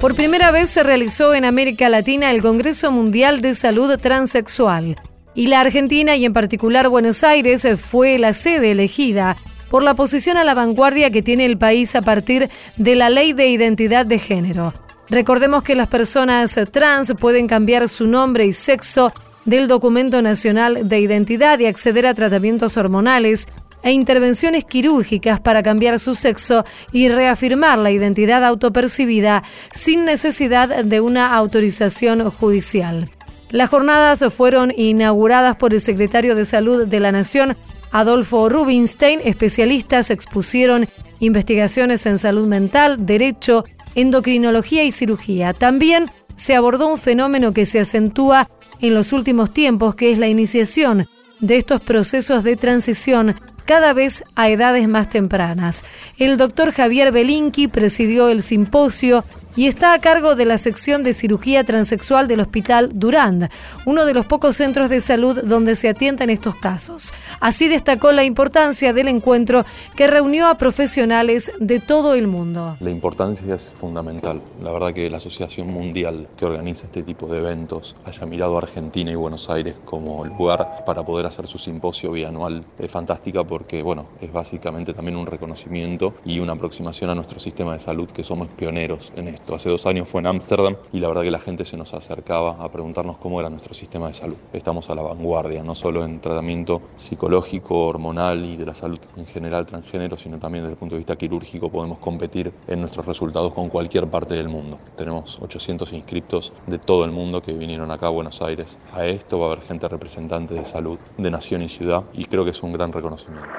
Por 0.01 0.15
primera 0.15 0.49
vez 0.51 0.69
se 0.69 0.81
realizó 0.81 1.35
en 1.35 1.45
América 1.45 1.87
Latina 1.89 2.31
el 2.31 2.41
Congreso 2.41 2.91
Mundial 2.91 3.41
de 3.41 3.53
Salud 3.53 3.97
Transexual 3.99 4.95
y 5.35 5.47
la 5.47 5.61
Argentina 5.61 6.15
y 6.15 6.25
en 6.25 6.33
particular 6.33 6.89
Buenos 6.89 7.23
Aires 7.23 7.67
fue 7.79 8.17
la 8.17 8.33
sede 8.33 8.71
elegida 8.71 9.37
por 9.69 9.83
la 9.83 9.93
posición 9.93 10.37
a 10.37 10.43
la 10.43 10.55
vanguardia 10.55 11.11
que 11.11 11.21
tiene 11.21 11.45
el 11.45 11.57
país 11.57 11.95
a 11.95 12.01
partir 12.01 12.49
de 12.77 12.95
la 12.95 13.09
ley 13.09 13.33
de 13.33 13.49
identidad 13.49 14.05
de 14.05 14.17
género. 14.17 14.73
Recordemos 15.09 15.63
que 15.63 15.75
las 15.75 15.87
personas 15.87 16.59
trans 16.71 17.13
pueden 17.19 17.47
cambiar 17.47 17.87
su 17.89 18.07
nombre 18.07 18.45
y 18.45 18.53
sexo 18.53 19.13
del 19.45 19.67
documento 19.67 20.21
nacional 20.21 20.87
de 20.89 20.99
identidad 20.99 21.59
y 21.59 21.67
acceder 21.67 22.07
a 22.07 22.13
tratamientos 22.13 22.77
hormonales 22.77 23.47
e 23.83 23.91
intervenciones 23.91 24.65
quirúrgicas 24.65 25.39
para 25.39 25.63
cambiar 25.63 25.99
su 25.99 26.15
sexo 26.15 26.65
y 26.91 27.09
reafirmar 27.09 27.79
la 27.79 27.91
identidad 27.91 28.43
autopercibida 28.43 29.43
sin 29.73 30.05
necesidad 30.05 30.83
de 30.83 31.01
una 31.01 31.35
autorización 31.35 32.29
judicial. 32.29 33.09
Las 33.51 33.69
jornadas 33.69 34.23
fueron 34.33 34.71
inauguradas 34.75 35.55
por 35.55 35.73
el 35.73 35.81
secretario 35.81 36.35
de 36.35 36.45
Salud 36.45 36.85
de 36.85 36.99
la 36.99 37.11
Nación, 37.11 37.57
Adolfo 37.91 38.47
Rubinstein. 38.47 39.21
Especialistas 39.23 40.11
expusieron 40.11 40.87
investigaciones 41.19 42.05
en 42.05 42.19
salud 42.19 42.47
mental, 42.47 43.05
derecho, 43.07 43.63
endocrinología 43.95 44.83
y 44.83 44.91
cirugía. 44.91 45.53
También 45.53 46.11
se 46.35 46.55
abordó 46.55 46.87
un 46.87 46.99
fenómeno 46.99 47.51
que 47.51 47.65
se 47.65 47.79
acentúa 47.79 48.49
en 48.81 48.93
los 48.93 49.13
últimos 49.13 49.51
tiempos, 49.51 49.95
que 49.95 50.11
es 50.11 50.19
la 50.19 50.27
iniciación 50.27 51.07
de 51.39 51.57
estos 51.57 51.81
procesos 51.81 52.43
de 52.43 52.55
transición 52.55 53.35
cada 53.69 53.93
vez 53.93 54.23
a 54.33 54.49
edades 54.49 54.87
más 54.87 55.09
tempranas. 55.09 55.83
El 56.17 56.37
doctor 56.39 56.71
Javier 56.71 57.11
Belinqui 57.11 57.67
presidió 57.67 58.27
el 58.29 58.41
simposio 58.41 59.23
y 59.55 59.67
está 59.67 59.93
a 59.93 59.99
cargo 59.99 60.35
de 60.35 60.45
la 60.45 60.57
sección 60.57 61.03
de 61.03 61.13
cirugía 61.13 61.63
transexual 61.63 62.27
del 62.27 62.39
Hospital 62.39 62.91
Durand, 62.93 63.49
uno 63.85 64.05
de 64.05 64.13
los 64.13 64.25
pocos 64.25 64.55
centros 64.55 64.89
de 64.89 65.01
salud 65.01 65.41
donde 65.43 65.75
se 65.75 65.89
atienden 65.89 66.29
estos 66.29 66.55
casos. 66.55 67.13
Así 67.39 67.67
destacó 67.67 68.11
la 68.11 68.23
importancia 68.23 68.93
del 68.93 69.07
encuentro 69.07 69.65
que 69.95 70.07
reunió 70.07 70.47
a 70.47 70.55
profesionales 70.55 71.51
de 71.59 71.79
todo 71.79 72.13
el 72.13 72.27
mundo. 72.27 72.77
La 72.79 72.89
importancia 72.89 73.55
es 73.55 73.73
fundamental. 73.79 74.41
La 74.61 74.71
verdad 74.71 74.93
que 74.93 75.09
la 75.09 75.17
Asociación 75.17 75.67
Mundial 75.67 76.27
que 76.37 76.45
organiza 76.45 76.85
este 76.85 77.03
tipo 77.03 77.27
de 77.27 77.39
eventos 77.39 77.95
haya 78.05 78.25
mirado 78.25 78.55
a 78.55 78.59
Argentina 78.59 79.11
y 79.11 79.15
Buenos 79.15 79.49
Aires 79.49 79.75
como 79.85 80.23
lugar 80.25 80.83
para 80.85 81.03
poder 81.03 81.25
hacer 81.25 81.47
su 81.47 81.57
simposio 81.57 82.11
bianual 82.11 82.63
es 82.77 82.91
fantástica 82.91 83.43
porque 83.43 83.81
bueno, 83.81 84.05
es 84.21 84.31
básicamente 84.31 84.93
también 84.93 85.17
un 85.17 85.25
reconocimiento 85.25 86.15
y 86.25 86.39
una 86.39 86.53
aproximación 86.53 87.09
a 87.09 87.15
nuestro 87.15 87.39
sistema 87.39 87.73
de 87.73 87.79
salud 87.79 88.09
que 88.09 88.23
somos 88.23 88.47
pioneros 88.49 89.11
en 89.15 89.27
Hace 89.53 89.69
dos 89.69 89.85
años 89.85 90.07
fue 90.07 90.21
en 90.21 90.27
Ámsterdam 90.27 90.75
y 90.93 90.99
la 90.99 91.07
verdad 91.07 91.23
que 91.23 91.31
la 91.31 91.39
gente 91.39 91.65
se 91.65 91.75
nos 91.75 91.93
acercaba 91.93 92.63
a 92.63 92.69
preguntarnos 92.71 93.17
cómo 93.17 93.39
era 93.39 93.49
nuestro 93.49 93.73
sistema 93.73 94.07
de 94.07 94.13
salud. 94.13 94.35
Estamos 94.53 94.89
a 94.89 94.95
la 94.95 95.01
vanguardia, 95.01 95.63
no 95.63 95.75
solo 95.75 96.05
en 96.05 96.19
tratamiento 96.19 96.81
psicológico, 96.97 97.87
hormonal 97.87 98.45
y 98.45 98.57
de 98.57 98.65
la 98.65 98.75
salud 98.75 98.99
en 99.17 99.25
general 99.25 99.65
transgénero, 99.65 100.17
sino 100.17 100.37
también 100.37 100.63
desde 100.63 100.73
el 100.73 100.79
punto 100.79 100.95
de 100.95 100.99
vista 100.99 101.15
quirúrgico 101.15 101.69
podemos 101.69 101.97
competir 101.99 102.51
en 102.67 102.79
nuestros 102.79 103.05
resultados 103.05 103.53
con 103.53 103.69
cualquier 103.69 104.07
parte 104.07 104.35
del 104.35 104.49
mundo. 104.49 104.77
Tenemos 104.95 105.39
800 105.41 105.91
inscriptos 105.93 106.53
de 106.67 106.77
todo 106.79 107.03
el 107.03 107.11
mundo 107.11 107.41
que 107.41 107.53
vinieron 107.53 107.89
acá 107.91 108.07
a 108.07 108.11
Buenos 108.11 108.41
Aires. 108.41 108.77
A 108.93 109.05
esto 109.07 109.39
va 109.39 109.47
a 109.47 109.51
haber 109.53 109.65
gente 109.65 109.87
representante 109.87 110.53
de 110.53 110.65
salud, 110.65 110.99
de 111.17 111.31
nación 111.31 111.63
y 111.63 111.69
ciudad 111.69 112.03
y 112.13 112.25
creo 112.25 112.43
que 112.43 112.51
es 112.51 112.63
un 112.63 112.71
gran 112.71 112.91
reconocimiento. 112.91 113.49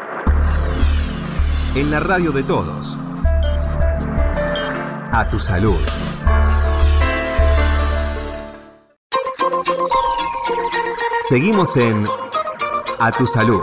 En 1.74 1.90
la 1.90 2.00
radio 2.00 2.32
de 2.32 2.42
todos. 2.42 2.96
A 5.12 5.28
tu 5.28 5.40
salud. 5.40 5.76
Seguimos 11.28 11.76
en 11.76 12.06
A 13.00 13.10
tu 13.10 13.26
salud. 13.26 13.62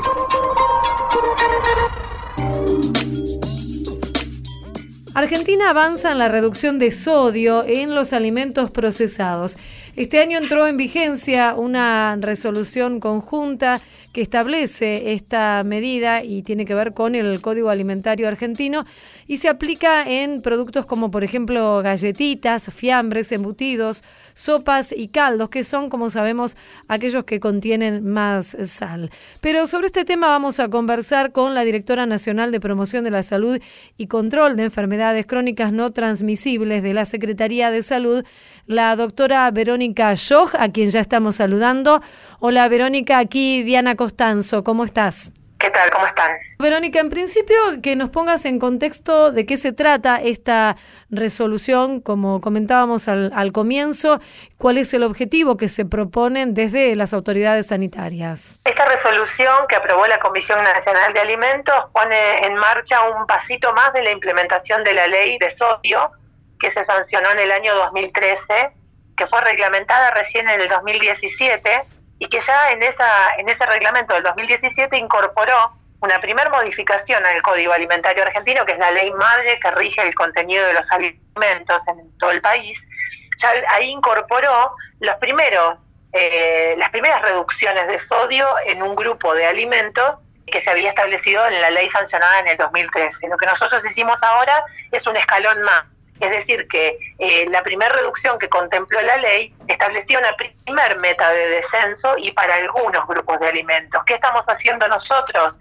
Argentina 5.15 5.69
avanza 5.69 6.11
en 6.11 6.19
la 6.19 6.27
reducción 6.27 6.79
de 6.79 6.91
sodio 6.91 7.63
en 7.65 7.95
los 7.95 8.11
alimentos 8.11 8.69
procesados. 8.69 9.57
Este 9.95 10.19
año 10.19 10.37
entró 10.37 10.67
en 10.67 10.75
vigencia 10.75 11.55
una 11.55 12.17
resolución 12.19 12.99
conjunta 12.99 13.81
que 14.17 14.23
establece 14.23 15.13
esta 15.13 15.61
medida 15.63 16.23
y 16.23 16.41
tiene 16.41 16.65
que 16.65 16.73
ver 16.73 16.95
con 16.95 17.13
el 17.13 17.39
Código 17.39 17.69
Alimentario 17.69 18.27
Argentino 18.27 18.83
y 19.27 19.37
se 19.37 19.47
aplica 19.47 20.09
en 20.09 20.41
productos 20.41 20.87
como 20.87 21.11
por 21.11 21.23
ejemplo 21.23 21.83
galletitas, 21.83 22.73
fiambres, 22.73 23.31
embutidos, 23.31 24.03
sopas 24.33 24.91
y 24.91 25.09
caldos, 25.09 25.49
que 25.49 25.63
son, 25.63 25.89
como 25.89 26.09
sabemos, 26.09 26.57
aquellos 26.87 27.25
que 27.25 27.39
contienen 27.39 28.07
más 28.07 28.57
sal. 28.65 29.11
Pero 29.41 29.67
sobre 29.67 29.87
este 29.87 30.05
tema 30.05 30.27
vamos 30.29 30.59
a 30.59 30.69
conversar 30.69 31.31
con 31.31 31.53
la 31.53 31.63
directora 31.63 32.05
nacional 32.05 32.51
de 32.51 32.59
Promoción 32.59 33.03
de 33.03 33.11
la 33.11 33.21
Salud 33.23 33.59
y 33.97 34.07
Control 34.07 34.55
de 34.55 34.63
Enfermedades 34.63 35.25
Crónicas 35.25 35.71
No 35.71 35.91
Transmisibles 35.91 36.81
de 36.81 36.93
la 36.93 37.05
Secretaría 37.05 37.69
de 37.69 37.83
Salud, 37.83 38.23
la 38.67 38.95
doctora 38.95 39.49
Verónica 39.51 40.15
Schoch, 40.15 40.55
a 40.57 40.69
quien 40.69 40.89
ya 40.89 41.01
estamos 41.01 41.35
saludando. 41.35 42.01
Hola 42.39 42.67
Verónica, 42.67 43.17
aquí 43.17 43.63
Diana 43.63 43.95
Costanzo, 44.07 44.63
¿cómo 44.63 44.85
estás? 44.85 45.33
¿Qué 45.59 45.69
tal? 45.69 45.91
¿Cómo 45.91 46.07
están? 46.07 46.31
Verónica, 46.59 47.01
en 47.01 47.09
principio 47.09 47.57
que 47.83 47.97
nos 47.97 48.09
pongas 48.09 48.45
en 48.45 48.57
contexto 48.57 49.33
de 49.33 49.45
qué 49.45 49.57
se 49.57 49.73
trata 49.73 50.21
esta 50.21 50.77
resolución, 51.09 51.99
como 51.99 52.39
comentábamos 52.39 53.09
al, 53.09 53.33
al, 53.35 53.51
comienzo, 53.51 54.21
cuál 54.57 54.77
es 54.77 54.93
el 54.93 55.03
objetivo 55.03 55.57
que 55.57 55.67
se 55.67 55.83
proponen 55.83 56.53
desde 56.53 56.95
las 56.95 57.13
autoridades 57.13 57.67
sanitarias. 57.67 58.61
Esta 58.63 58.85
resolución 58.85 59.67
que 59.67 59.75
aprobó 59.75 60.07
la 60.07 60.19
Comisión 60.19 60.63
Nacional 60.63 61.11
de 61.11 61.19
Alimentos 61.19 61.75
pone 61.91 62.47
en 62.47 62.55
marcha 62.55 63.09
un 63.09 63.27
pasito 63.27 63.73
más 63.73 63.91
de 63.91 64.03
la 64.03 64.11
implementación 64.11 64.85
de 64.85 64.93
la 64.93 65.07
ley 65.07 65.37
de 65.37 65.51
sodio 65.51 66.11
que 66.61 66.71
se 66.71 66.85
sancionó 66.85 67.29
en 67.31 67.39
el 67.39 67.51
año 67.51 67.75
2013, 67.75 68.71
que 69.17 69.27
fue 69.27 69.41
reglamentada 69.41 70.11
recién 70.11 70.47
en 70.47 70.61
el 70.61 70.69
2017 70.69 71.96
y 72.19 72.27
que 72.27 72.39
ya 72.41 72.71
en, 72.71 72.83
esa, 72.83 73.35
en 73.37 73.49
ese 73.49 73.65
reglamento 73.65 74.13
del 74.13 74.23
2017 74.23 74.97
incorporó 74.97 75.73
una 75.99 76.19
primera 76.19 76.49
modificación 76.49 77.25
al 77.25 77.41
Código 77.41 77.73
Alimentario 77.73 78.23
Argentino, 78.23 78.65
que 78.65 78.73
es 78.73 78.79
la 78.79 78.91
ley 78.91 79.11
madre 79.11 79.59
que 79.59 79.71
rige 79.71 80.01
el 80.01 80.13
contenido 80.13 80.65
de 80.65 80.73
los 80.73 80.91
alimentos 80.91 81.87
en 81.87 82.17
todo 82.19 82.31
el 82.31 82.41
país. 82.41 82.87
Ya 83.39 83.51
ahí 83.69 83.89
incorporó 83.89 84.75
los 84.99 85.15
primeros, 85.15 85.79
eh, 86.13 86.75
las 86.77 86.89
primeras 86.91 87.21
reducciones 87.21 87.87
de 87.87 87.99
sodio 87.99 88.47
en 88.65 88.83
un 88.83 88.95
grupo 88.95 89.33
de 89.33 89.45
alimentos 89.45 90.23
que 90.45 90.61
se 90.61 90.69
había 90.69 90.89
establecido 90.89 91.45
en 91.47 91.59
la 91.61 91.71
ley 91.71 91.89
sancionada 91.89 92.39
en 92.39 92.47
el 92.47 92.57
2013. 92.57 93.27
Lo 93.27 93.37
que 93.37 93.45
nosotros 93.45 93.85
hicimos 93.85 94.21
ahora 94.23 94.63
es 94.91 95.05
un 95.05 95.17
escalón 95.17 95.61
más 95.61 95.83
es 96.19 96.31
decir, 96.31 96.67
que 96.67 96.97
eh, 97.19 97.45
la 97.49 97.61
primera 97.63 97.93
reducción 97.93 98.39
que 98.39 98.49
contempló 98.49 99.01
la 99.01 99.17
ley 99.17 99.53
establecía 99.67 100.19
una 100.19 100.35
primer 100.35 100.97
meta 100.99 101.31
de 101.31 101.47
descenso 101.49 102.17
y 102.17 102.31
para 102.31 102.55
algunos 102.55 103.07
grupos 103.07 103.39
de 103.39 103.47
alimentos. 103.47 104.01
¿Qué 104.05 104.15
estamos 104.15 104.45
haciendo 104.47 104.87
nosotros 104.87 105.59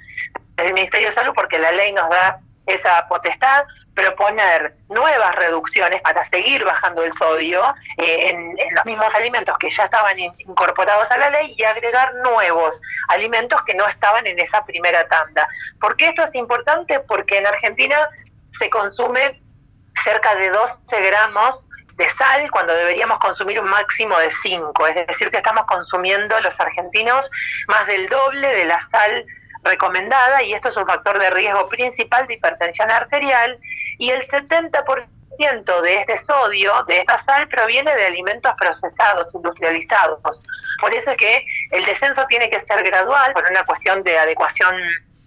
desde 0.56 0.68
el 0.68 0.74
Ministerio 0.74 1.08
de 1.08 1.14
Salud? 1.14 1.32
Porque 1.34 1.58
la 1.58 1.72
ley 1.72 1.92
nos 1.92 2.08
da 2.08 2.40
esa 2.66 3.06
potestad, 3.08 3.64
proponer 3.94 4.74
nuevas 4.88 5.34
reducciones 5.36 6.02
para 6.02 6.28
seguir 6.28 6.64
bajando 6.64 7.02
el 7.02 7.12
sodio 7.14 7.62
eh, 7.96 8.30
en, 8.30 8.56
los 8.74 8.84
mismos 8.84 9.14
alimentos 9.14 9.56
que 9.58 9.70
ya 9.70 9.84
estaban 9.84 10.18
in, 10.18 10.32
incorporados 10.38 11.10
a 11.10 11.16
la 11.16 11.30
ley 11.30 11.54
y 11.56 11.64
agregar 11.64 12.12
nuevos 12.16 12.80
alimentos 13.08 13.62
que 13.62 13.74
no 13.74 13.86
estaban 13.86 14.26
en 14.26 14.38
esa 14.38 14.64
primera 14.64 15.06
tanda. 15.08 15.48
¿Por 15.80 15.96
qué 15.96 16.08
esto 16.08 16.24
es 16.24 16.34
importante? 16.34 17.00
Porque 17.00 17.38
en 17.38 17.46
Argentina 17.46 17.96
se 18.58 18.68
consume 18.68 19.40
cerca 20.04 20.34
de 20.34 20.50
12 20.50 20.76
gramos 21.02 21.66
de 21.96 22.08
sal 22.10 22.50
cuando 22.50 22.74
deberíamos 22.74 23.18
consumir 23.18 23.60
un 23.60 23.68
máximo 23.68 24.18
de 24.18 24.30
5. 24.30 24.86
Es 24.86 25.06
decir, 25.06 25.30
que 25.30 25.38
estamos 25.38 25.64
consumiendo 25.64 26.38
los 26.40 26.58
argentinos 26.60 27.30
más 27.68 27.86
del 27.86 28.08
doble 28.08 28.48
de 28.54 28.66
la 28.66 28.80
sal 28.88 29.24
recomendada 29.62 30.42
y 30.42 30.52
esto 30.52 30.68
es 30.68 30.76
un 30.76 30.86
factor 30.86 31.18
de 31.18 31.30
riesgo 31.30 31.68
principal 31.68 32.26
de 32.26 32.34
hipertensión 32.34 32.90
arterial 32.90 33.58
y 33.98 34.10
el 34.10 34.22
70% 34.22 35.06
de 35.82 35.94
este 35.96 36.16
sodio, 36.18 36.84
de 36.86 37.00
esta 37.00 37.18
sal, 37.18 37.48
proviene 37.48 37.94
de 37.94 38.06
alimentos 38.06 38.52
procesados, 38.58 39.34
industrializados. 39.34 40.20
Por 40.80 40.94
eso 40.94 41.10
es 41.10 41.16
que 41.16 41.44
el 41.72 41.84
descenso 41.84 42.24
tiene 42.28 42.48
que 42.48 42.60
ser 42.60 42.82
gradual 42.82 43.32
por 43.32 43.44
una 43.50 43.64
cuestión 43.64 44.02
de 44.02 44.18
adecuación 44.18 44.76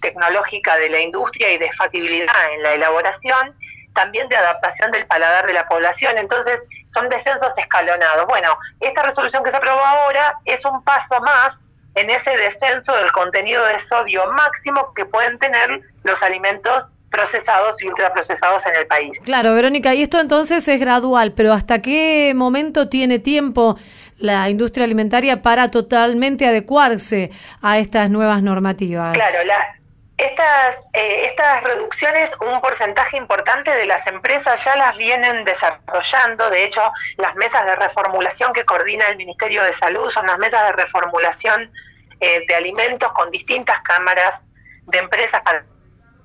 tecnológica 0.01 0.77
de 0.77 0.89
la 0.89 0.99
industria 0.99 1.51
y 1.51 1.57
de 1.57 1.71
factibilidad 1.73 2.53
en 2.53 2.63
la 2.63 2.73
elaboración 2.73 3.55
también 3.99 4.29
de 4.29 4.37
adaptación 4.37 4.91
del 4.91 5.05
paladar 5.07 5.45
de 5.45 5.53
la 5.53 5.67
población. 5.67 6.17
Entonces, 6.17 6.63
son 6.93 7.09
descensos 7.09 7.51
escalonados. 7.57 8.25
Bueno, 8.27 8.57
esta 8.79 9.03
resolución 9.03 9.43
que 9.43 9.51
se 9.51 9.57
aprobó 9.57 9.81
ahora 9.81 10.35
es 10.45 10.63
un 10.63 10.81
paso 10.85 11.19
más 11.19 11.65
en 11.95 12.09
ese 12.09 12.31
descenso 12.37 12.95
del 12.95 13.11
contenido 13.11 13.65
de 13.65 13.77
sodio 13.79 14.31
máximo 14.31 14.93
que 14.93 15.05
pueden 15.05 15.37
tener 15.37 15.81
los 16.03 16.23
alimentos 16.23 16.93
procesados 17.11 17.81
y 17.81 17.87
ultraprocesados 17.87 18.65
en 18.67 18.75
el 18.77 18.87
país. 18.87 19.19
Claro, 19.25 19.53
Verónica, 19.53 19.93
y 19.95 20.03
esto 20.03 20.19
entonces 20.19 20.65
es 20.67 20.79
gradual, 20.79 21.33
pero 21.33 21.51
¿hasta 21.51 21.81
qué 21.81 22.31
momento 22.35 22.87
tiene 22.87 23.19
tiempo 23.19 23.77
la 24.17 24.49
industria 24.49 24.85
alimentaria 24.85 25.41
para 25.41 25.69
totalmente 25.69 26.47
adecuarse 26.47 27.31
a 27.61 27.79
estas 27.79 28.09
nuevas 28.09 28.43
normativas? 28.43 29.13
Claro, 29.13 29.37
la, 29.45 29.78
Estas, 30.19 30.75
eh, 30.91 31.27
estas 31.27 31.63
reducciones, 31.63 32.29
un 32.41 32.59
porcentaje 32.59 33.15
importante 33.15 33.71
de 33.73 33.85
las 33.85 34.05
empresas 34.05 34.61
ya 34.65 34.75
las 34.75 34.97
vienen 34.97 35.45
desarrollando. 35.45 36.49
De 36.49 36.65
hecho, 36.65 36.81
las 37.15 37.35
mesas 37.35 37.65
de 37.65 37.73
reformulación 37.77 38.51
que 38.51 38.65
coordina 38.65 39.07
el 39.07 39.15
Ministerio 39.15 39.63
de 39.63 39.71
Salud 39.71 40.09
son 40.09 40.27
las 40.27 40.37
mesas 40.37 40.61
de 40.65 40.71
reformulación 40.73 41.71
eh, 42.19 42.43
de 42.45 42.53
alimentos 42.53 43.13
con 43.13 43.31
distintas 43.31 43.79
cámaras 43.81 44.45
de 44.87 44.99
empresas 44.99 45.41
para 45.41 45.63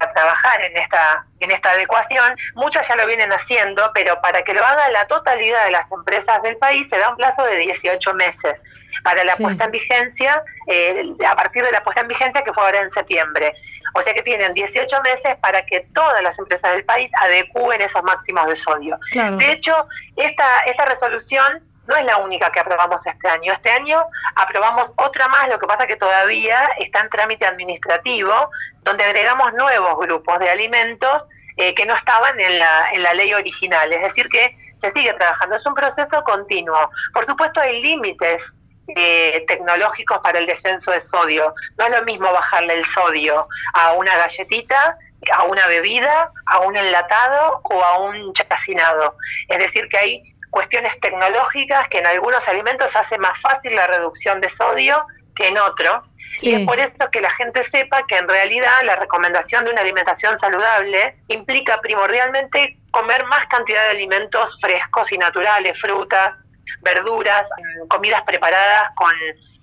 a 0.05 0.13
trabajar 0.13 0.61
en 0.63 0.77
esta, 0.77 1.25
en 1.41 1.51
esta 1.51 1.73
adecuación. 1.73 2.37
Muchas 2.55 2.87
ya 2.89 2.97
lo 2.97 3.07
vienen 3.07 3.33
haciendo, 3.33 3.91
pero 3.95 4.21
para 4.21 4.43
que 4.43 4.55
lo 4.55 4.65
haga 4.65 4.89
la 4.91 5.07
totalidad 5.07 5.65
de 5.65 5.71
las 5.73 5.91
empresas 5.91 6.43
del 6.43 6.57
país 6.57 6.89
se 6.89 6.99
da 6.99 7.11
un 7.11 7.17
plazo 7.17 7.45
de 7.45 7.57
18 7.57 8.15
meses 8.15 8.65
para 9.03 9.25
la 9.25 9.37
puesta 9.37 9.65
en 9.65 9.71
vigencia, 9.71 10.43
eh, 10.69 11.05
a 11.27 11.35
partir 11.37 11.65
de 11.65 11.71
la 11.71 11.83
puesta 11.83 12.03
en 12.03 12.09
vigencia 12.09 12.43
que 12.43 12.53
fue 12.53 12.65
ahora 12.65 12.81
en 12.81 12.91
septiembre. 12.91 13.53
O 13.95 14.03
sea 14.03 14.13
que 14.15 14.23
tienen 14.23 14.55
18 14.55 15.03
meses 15.03 15.37
para 15.41 15.65
que 15.67 15.87
todas 15.95 16.23
las 16.23 16.39
empresas 16.39 16.73
del 16.73 16.85
país 16.85 17.11
adecúen 17.21 17.81
esos 17.81 18.03
máximos 18.03 18.47
de 18.47 18.57
sodio. 18.57 18.99
De 19.13 19.53
hecho, 19.53 19.87
esta, 20.17 20.61
esta 20.67 20.85
resolución 20.85 21.63
no 21.87 21.97
es 21.97 22.05
la 22.05 22.19
única 22.19 22.51
que 22.51 22.61
aprobamos 22.61 23.05
este 23.07 23.29
año. 23.29 23.53
Este 23.53 23.71
año 23.71 24.05
aprobamos 24.37 24.93
otra 24.97 25.29
más, 25.29 25.49
lo 25.49 25.59
que 25.59 25.67
pasa 25.67 25.87
que 25.87 25.97
todavía 25.97 26.69
está 26.79 27.01
en 27.01 27.11
trámite 27.11 27.47
administrativo, 27.47 28.51
donde 28.83 29.05
agregamos 29.05 29.53
nuevos 29.55 29.99
grupos 29.99 30.39
de 30.39 30.51
alimentos 30.51 31.29
eh, 31.57 31.75
que 31.75 31.87
no 31.87 31.95
estaban 31.95 32.39
en 32.41 32.59
la, 32.59 32.91
en 32.93 33.03
la 33.03 33.15
ley 33.15 33.33
original. 33.35 33.93
Es 33.93 34.03
decir, 34.03 34.29
que 34.29 34.57
se 34.81 34.91
sigue 34.91 35.13
trabajando. 35.15 35.57
Es 35.57 35.67
un 35.67 35.75
proceso 35.75 36.23
continuo. 36.25 36.91
Por 37.13 37.27
supuesto, 37.27 37.61
hay 37.61 37.83
límites 37.83 38.57
eh, 38.97 39.45
tecnológicos 39.47 40.19
para 40.19 40.39
el 40.39 40.47
descenso 40.47 40.91
de 40.91 41.01
sodio. 41.01 41.55
No 41.79 41.87
es 41.87 41.91
lo 41.91 42.05
mismo 42.05 42.33
bajarle 42.33 42.75
el 42.75 42.85
sodio 42.85 43.47
a 43.75 43.93
una 43.93 44.17
galletita 44.17 44.99
a 45.33 45.45
una 45.45 45.67
bebida, 45.67 46.31
a 46.47 46.61
un 46.61 46.77
enlatado 46.77 47.61
o 47.65 47.83
a 47.83 47.99
un 47.99 48.33
chacinado. 48.35 49.17
Es 49.49 49.59
decir, 49.59 49.89
que 49.89 49.99
hay 49.99 50.34
cuestiones 50.55 50.93
tecnológicas 51.01 51.89
que 51.89 51.99
en 51.99 52.07
algunos 52.07 52.47
alimentos 52.47 52.95
hace 52.95 53.19
más 53.19 53.37
fácil 53.41 53.75
la 53.75 53.89
reducción 53.89 54.41
de 54.41 54.49
sodio 54.49 55.05
que 55.35 55.49
en 55.49 55.59
otros. 55.59 56.13
Y 56.43 56.55
es 56.55 56.65
por 56.65 56.79
eso 56.79 57.11
que 57.11 57.21
la 57.21 57.31
gente 57.33 57.65
sepa 57.65 58.07
que 58.07 58.17
en 58.17 58.29
realidad 58.29 58.73
la 58.85 58.95
recomendación 58.95 59.65
de 59.65 59.73
una 59.73 59.81
alimentación 59.81 60.39
saludable 60.39 61.17
implica 61.27 61.81
primordialmente 61.81 62.79
comer 62.93 63.25
más 63.25 63.47
cantidad 63.47 63.83
de 63.87 63.91
alimentos 63.91 64.57
frescos 64.61 65.11
y 65.11 65.19
naturales, 65.19 65.77
frutas, 65.81 66.37
verduras, 66.83 67.49
comidas 67.89 68.23
preparadas 68.23 68.91
con, 68.95 69.13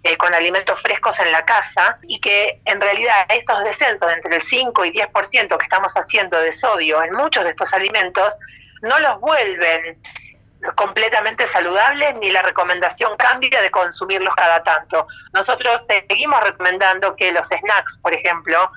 eh, 0.03 0.17
con 0.17 0.33
alimentos 0.33 0.77
frescos 0.81 1.17
en 1.19 1.31
la 1.31 1.45
casa 1.45 1.99
y 2.03 2.19
que 2.19 2.59
en 2.65 2.81
realidad 2.81 3.27
estos 3.29 3.63
descensos 3.63 4.09
de 4.09 4.15
entre 4.15 4.35
el 4.35 4.41
5 4.41 4.83
y 4.85 4.91
10% 4.91 5.57
que 5.57 5.63
estamos 5.63 5.93
haciendo 5.93 6.37
de 6.37 6.51
sodio 6.51 7.01
en 7.01 7.13
muchos 7.13 7.45
de 7.45 7.51
estos 7.51 7.71
alimentos 7.71 8.33
no 8.81 8.99
los 8.99 9.19
vuelven 9.21 10.01
completamente 10.75 11.47
saludables 11.47 12.15
ni 12.15 12.31
la 12.31 12.41
recomendación 12.41 13.15
cambia 13.17 13.61
de 13.61 13.71
consumirlos 13.71 14.35
cada 14.35 14.63
tanto. 14.63 15.07
Nosotros 15.33 15.83
seguimos 15.87 16.41
recomendando 16.41 17.15
que 17.15 17.31
los 17.31 17.47
snacks, 17.47 17.97
por 18.01 18.13
ejemplo, 18.13 18.71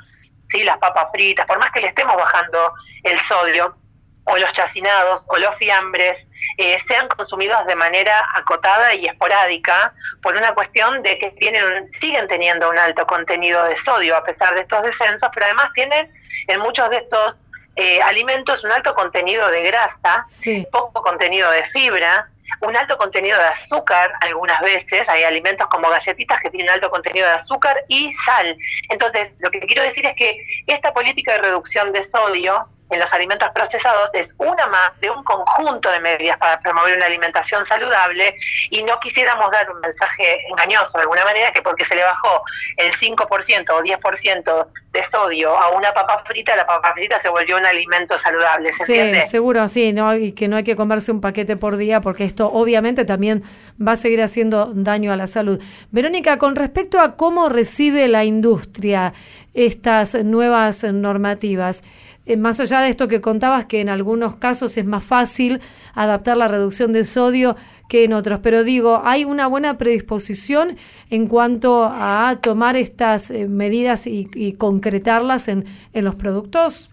sí, 0.48 0.62
las 0.62 0.78
papas 0.78 1.06
fritas, 1.12 1.46
por 1.46 1.58
más 1.58 1.70
que 1.72 1.80
le 1.80 1.88
estemos 1.88 2.16
bajando 2.16 2.72
el 3.02 3.20
sodio, 3.20 3.76
o 4.24 4.36
los 4.36 4.52
chacinados 4.52 5.24
o 5.28 5.36
los 5.36 5.54
fiambres 5.56 6.26
eh, 6.58 6.78
sean 6.86 7.08
consumidos 7.08 7.66
de 7.66 7.76
manera 7.76 8.26
acotada 8.34 8.94
y 8.94 9.06
esporádica 9.06 9.92
por 10.22 10.36
una 10.36 10.52
cuestión 10.54 11.02
de 11.02 11.18
que 11.18 11.30
tienen 11.32 11.92
siguen 11.92 12.26
teniendo 12.26 12.70
un 12.70 12.78
alto 12.78 13.06
contenido 13.06 13.62
de 13.64 13.76
sodio 13.76 14.16
a 14.16 14.24
pesar 14.24 14.54
de 14.54 14.62
estos 14.62 14.82
descensos, 14.82 15.28
pero 15.34 15.46
además 15.46 15.68
tienen 15.74 16.10
en 16.48 16.60
muchos 16.60 16.88
de 16.90 16.98
estos 16.98 17.43
eh, 17.76 18.00
alimentos 18.02 18.62
un 18.64 18.70
alto 18.70 18.94
contenido 18.94 19.48
de 19.48 19.62
grasa, 19.62 20.24
poco 20.70 21.02
contenido 21.02 21.50
de 21.50 21.64
fibra, 21.66 22.28
un 22.60 22.76
alto 22.76 22.96
contenido 22.96 23.38
de 23.38 23.44
azúcar 23.44 24.12
algunas 24.20 24.60
veces, 24.60 25.08
hay 25.08 25.24
alimentos 25.24 25.66
como 25.68 25.88
galletitas 25.88 26.40
que 26.40 26.50
tienen 26.50 26.70
alto 26.70 26.90
contenido 26.90 27.26
de 27.26 27.34
azúcar 27.34 27.84
y 27.88 28.12
sal. 28.12 28.56
Entonces, 28.90 29.32
lo 29.38 29.50
que 29.50 29.60
quiero 29.60 29.82
decir 29.82 30.06
es 30.06 30.14
que 30.16 30.38
esta 30.66 30.92
política 30.92 31.32
de 31.32 31.38
reducción 31.38 31.92
de 31.92 32.04
sodio 32.04 32.68
en 32.94 33.00
los 33.00 33.12
alimentos 33.12 33.48
procesados 33.54 34.11
es 34.14 34.33
una 34.38 34.66
más 34.66 34.98
de 35.00 35.11
un 35.11 35.22
conjunto 35.24 35.90
de 35.90 36.00
medidas 36.00 36.38
para 36.38 36.59
promover 36.61 36.96
una 36.96 37.07
alimentación 37.07 37.64
saludable 37.64 38.35
y 38.70 38.83
no 38.83 38.98
quisiéramos 39.00 39.50
dar 39.50 39.70
un 39.70 39.80
mensaje 39.80 40.38
engañoso 40.48 40.92
de 40.94 41.02
alguna 41.02 41.24
manera 41.24 41.52
que 41.52 41.61
porque 41.61 41.85
se 41.85 41.94
le 41.94 42.02
bajó 42.02 42.42
el 42.76 42.92
5% 42.92 43.70
o 43.70 43.83
10% 43.83 44.66
de 44.92 45.04
sodio 45.11 45.57
a 45.57 45.70
una 45.70 45.92
papa 45.92 46.22
frita, 46.24 46.57
la 46.57 46.66
papa 46.66 46.92
frita 46.94 47.20
se 47.20 47.28
volvió 47.28 47.57
un 47.57 47.66
alimento 47.66 48.16
saludable, 48.18 48.72
¿se 48.72 48.85
sí, 48.85 49.28
seguro, 49.28 49.68
sí, 49.68 49.92
no, 49.92 50.14
y 50.14 50.33
que 50.33 50.46
no 50.46 50.57
hay 50.57 50.64
que 50.64 50.76
comerse 50.76 51.11
un 51.11 51.20
paquete 51.20 51.57
por 51.57 51.76
día 51.76 52.00
porque 52.00 52.24
esto 52.24 52.50
obviamente 52.52 53.04
también 53.04 53.42
va 53.80 53.92
a 53.92 53.96
seguir 53.96 54.22
haciendo 54.22 54.72
daño 54.72 55.12
a 55.12 55.16
la 55.16 55.26
salud. 55.26 55.61
Verónica, 55.90 56.38
con 56.38 56.54
respecto 56.54 57.00
a 57.00 57.16
cómo 57.16 57.48
recibe 57.48 58.07
la 58.09 58.24
industria 58.24 59.12
estas 59.54 60.14
nuevas 60.24 60.85
normativas, 60.85 61.83
eh, 62.26 62.37
más 62.37 62.60
allá 62.60 62.80
de 62.80 62.88
esto 62.88 63.08
que 63.08 63.20
contabas, 63.20 63.66
que 63.66 63.80
en 63.80 63.88
algunos 63.88 64.37
casos 64.37 64.76
es 64.76 64.84
más 64.84 65.04
fácil 65.04 65.60
adaptar 65.94 66.37
la 66.37 66.48
reducción 66.48 66.92
de 66.92 67.04
sodio 67.04 67.56
que 67.88 68.04
en 68.04 68.12
otros, 68.12 68.40
pero 68.42 68.64
digo, 68.64 69.02
¿hay 69.04 69.24
una 69.24 69.46
buena 69.46 69.76
predisposición 69.76 70.78
en 71.10 71.28
cuanto 71.28 71.84
a 71.84 72.37
tomar 72.40 72.76
estas 72.76 73.30
eh, 73.30 73.46
medidas 73.46 74.06
y, 74.06 74.56
concretarlas 74.58 75.48
en, 75.48 75.66
en 75.92 76.04
los 76.04 76.14
productos? 76.14 76.90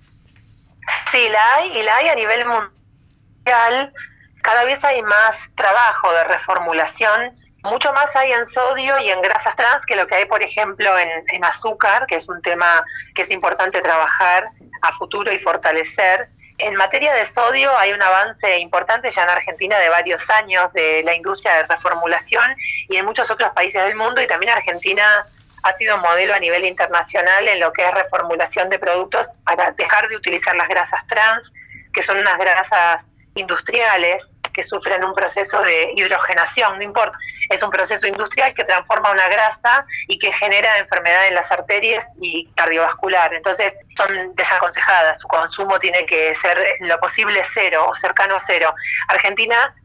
Sí, 1.12 1.30
la 1.30 1.56
hay 1.56 1.80
y 1.80 1.84
la 1.84 1.96
hay 1.96 2.08
a 2.10 2.16
nivel 2.16 2.46
mundial. 2.46 3.94
Cada 4.42 4.66
vez 4.66 4.84
hay 4.84 5.02
más 5.04 5.38
trabajo 5.56 6.12
de 6.12 6.24
reformulación 6.26 7.42
mucho 7.64 7.94
más 7.94 8.16
hay 8.16 8.32
en 8.32 8.46
sodio 8.48 8.98
y 9.00 9.10
en 9.10 9.22
grasas 9.22 9.56
trans 9.56 9.86
que 9.86 9.96
lo 9.96 10.08
que 10.08 10.16
hay, 10.16 10.26
por 10.26 10.42
ejemplo, 10.42 10.90
en, 10.98 11.44
azúcar, 11.46 12.08
que 12.08 12.16
es 12.16 12.28
un 12.28 12.42
tema 12.42 12.84
que 13.14 13.22
es 13.22 13.32
importante 13.32 13.82
trabajar 13.82 14.50
a 14.82 14.92
futuro 14.94 15.34
y 15.34 15.40
fortalecer. 15.40 16.30
En 16.58 16.76
materia 16.76 17.14
de 17.14 17.26
sodio 17.26 17.76
hay 17.78 17.92
un 17.92 18.02
avance 18.02 18.60
importante 18.60 19.10
ya 19.10 19.24
en 19.24 19.30
Argentina 19.30 19.80
de 19.80 19.90
varios 19.90 20.30
años 20.30 20.72
de 20.74 21.02
la 21.04 21.16
industria 21.16 21.56
de 21.56 21.64
reformulación 21.64 22.56
y 22.88 22.98
en 22.98 23.06
muchos 23.06 23.30
otros 23.32 23.50
países 23.52 23.84
del 23.84 23.96
mundo 23.96 24.22
y 24.22 24.28
también 24.28 24.52
Argentina 24.52 25.26
ha 25.64 25.74
sido 25.78 25.98
modelo 25.98 26.34
a 26.34 26.40
nivel 26.40 26.66
internacional 26.66 27.48
en 27.48 27.60
lo 27.60 27.72
que 27.74 27.84
es 27.84 27.92
reformulación 27.92 28.70
de 28.70 28.80
productos 28.80 29.40
para 29.44 29.72
dejar 29.72 30.08
de 30.10 30.16
utilizar 30.16 30.56
las 30.56 30.68
grasas 30.68 31.06
trans, 31.08 31.54
que 31.94 32.02
son 32.02 32.18
unas 32.20 32.38
grasas 32.38 33.12
industriales 33.36 34.31
que 34.52 34.64
sufren 34.64 35.04
un 35.04 35.14
proceso 35.14 35.62
de 35.62 35.94
hidrogenación, 35.96 36.78
no 36.78 36.84
importa, 36.84 37.18
es 37.50 37.62
un 37.64 37.70
proceso 37.70 38.08
industrial 38.08 38.54
que 38.54 38.64
transforma 38.64 39.12
una 39.12 39.28
grasa 39.28 39.86
y 40.08 40.18
que 40.20 40.32
genera 40.34 40.78
enfermedad 40.78 41.28
en 41.28 41.36
las 41.36 41.52
arterias 41.52 42.06
y 42.22 42.48
cardiovascular. 42.56 43.34
Entonces 43.34 43.74
son 43.96 44.36
desaconsejadas, 44.36 45.20
su 45.20 45.28
consumo 45.28 45.80
tiene 45.80 46.06
que 46.06 46.34
ser 46.42 46.58
lo 46.82 47.00
posible 47.00 47.42
cero 47.54 47.88
o 47.90 47.96
cercano 47.96 48.36
a 48.36 48.44
cero. 48.46 48.74
Argentina 49.08 49.76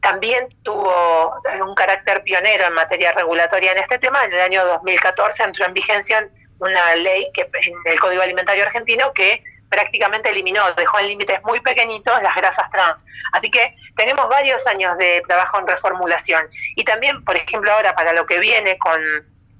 también 0.00 0.48
tuvo 0.62 1.34
un 1.66 1.74
carácter 1.74 2.22
pionero 2.22 2.66
en 2.66 2.74
materia 2.74 3.12
regulatoria 3.12 3.72
en 3.72 3.78
este 3.78 3.98
tema. 3.98 4.22
En 4.24 4.34
el 4.34 4.40
año 4.40 4.66
2014 4.66 5.42
entró 5.42 5.64
en 5.64 5.72
vigencia 5.72 6.28
una 6.58 6.94
ley 6.96 7.30
que 7.32 7.42
en 7.42 7.74
el 7.86 7.98
Código 7.98 8.22
Alimentario 8.22 8.64
Argentino 8.64 9.12
que 9.14 9.42
prácticamente 9.74 10.30
eliminó, 10.30 10.62
dejó 10.74 11.00
en 11.00 11.08
límites 11.08 11.42
muy 11.42 11.58
pequeñitos 11.60 12.22
las 12.22 12.34
grasas 12.36 12.70
trans. 12.70 13.04
Así 13.32 13.50
que 13.50 13.74
tenemos 13.96 14.28
varios 14.28 14.64
años 14.68 14.96
de 14.98 15.20
trabajo 15.26 15.58
en 15.58 15.66
reformulación. 15.66 16.42
Y 16.76 16.84
también, 16.84 17.24
por 17.24 17.36
ejemplo, 17.36 17.72
ahora 17.72 17.92
para 17.94 18.12
lo 18.12 18.24
que 18.24 18.38
viene 18.38 18.78
con, 18.78 19.00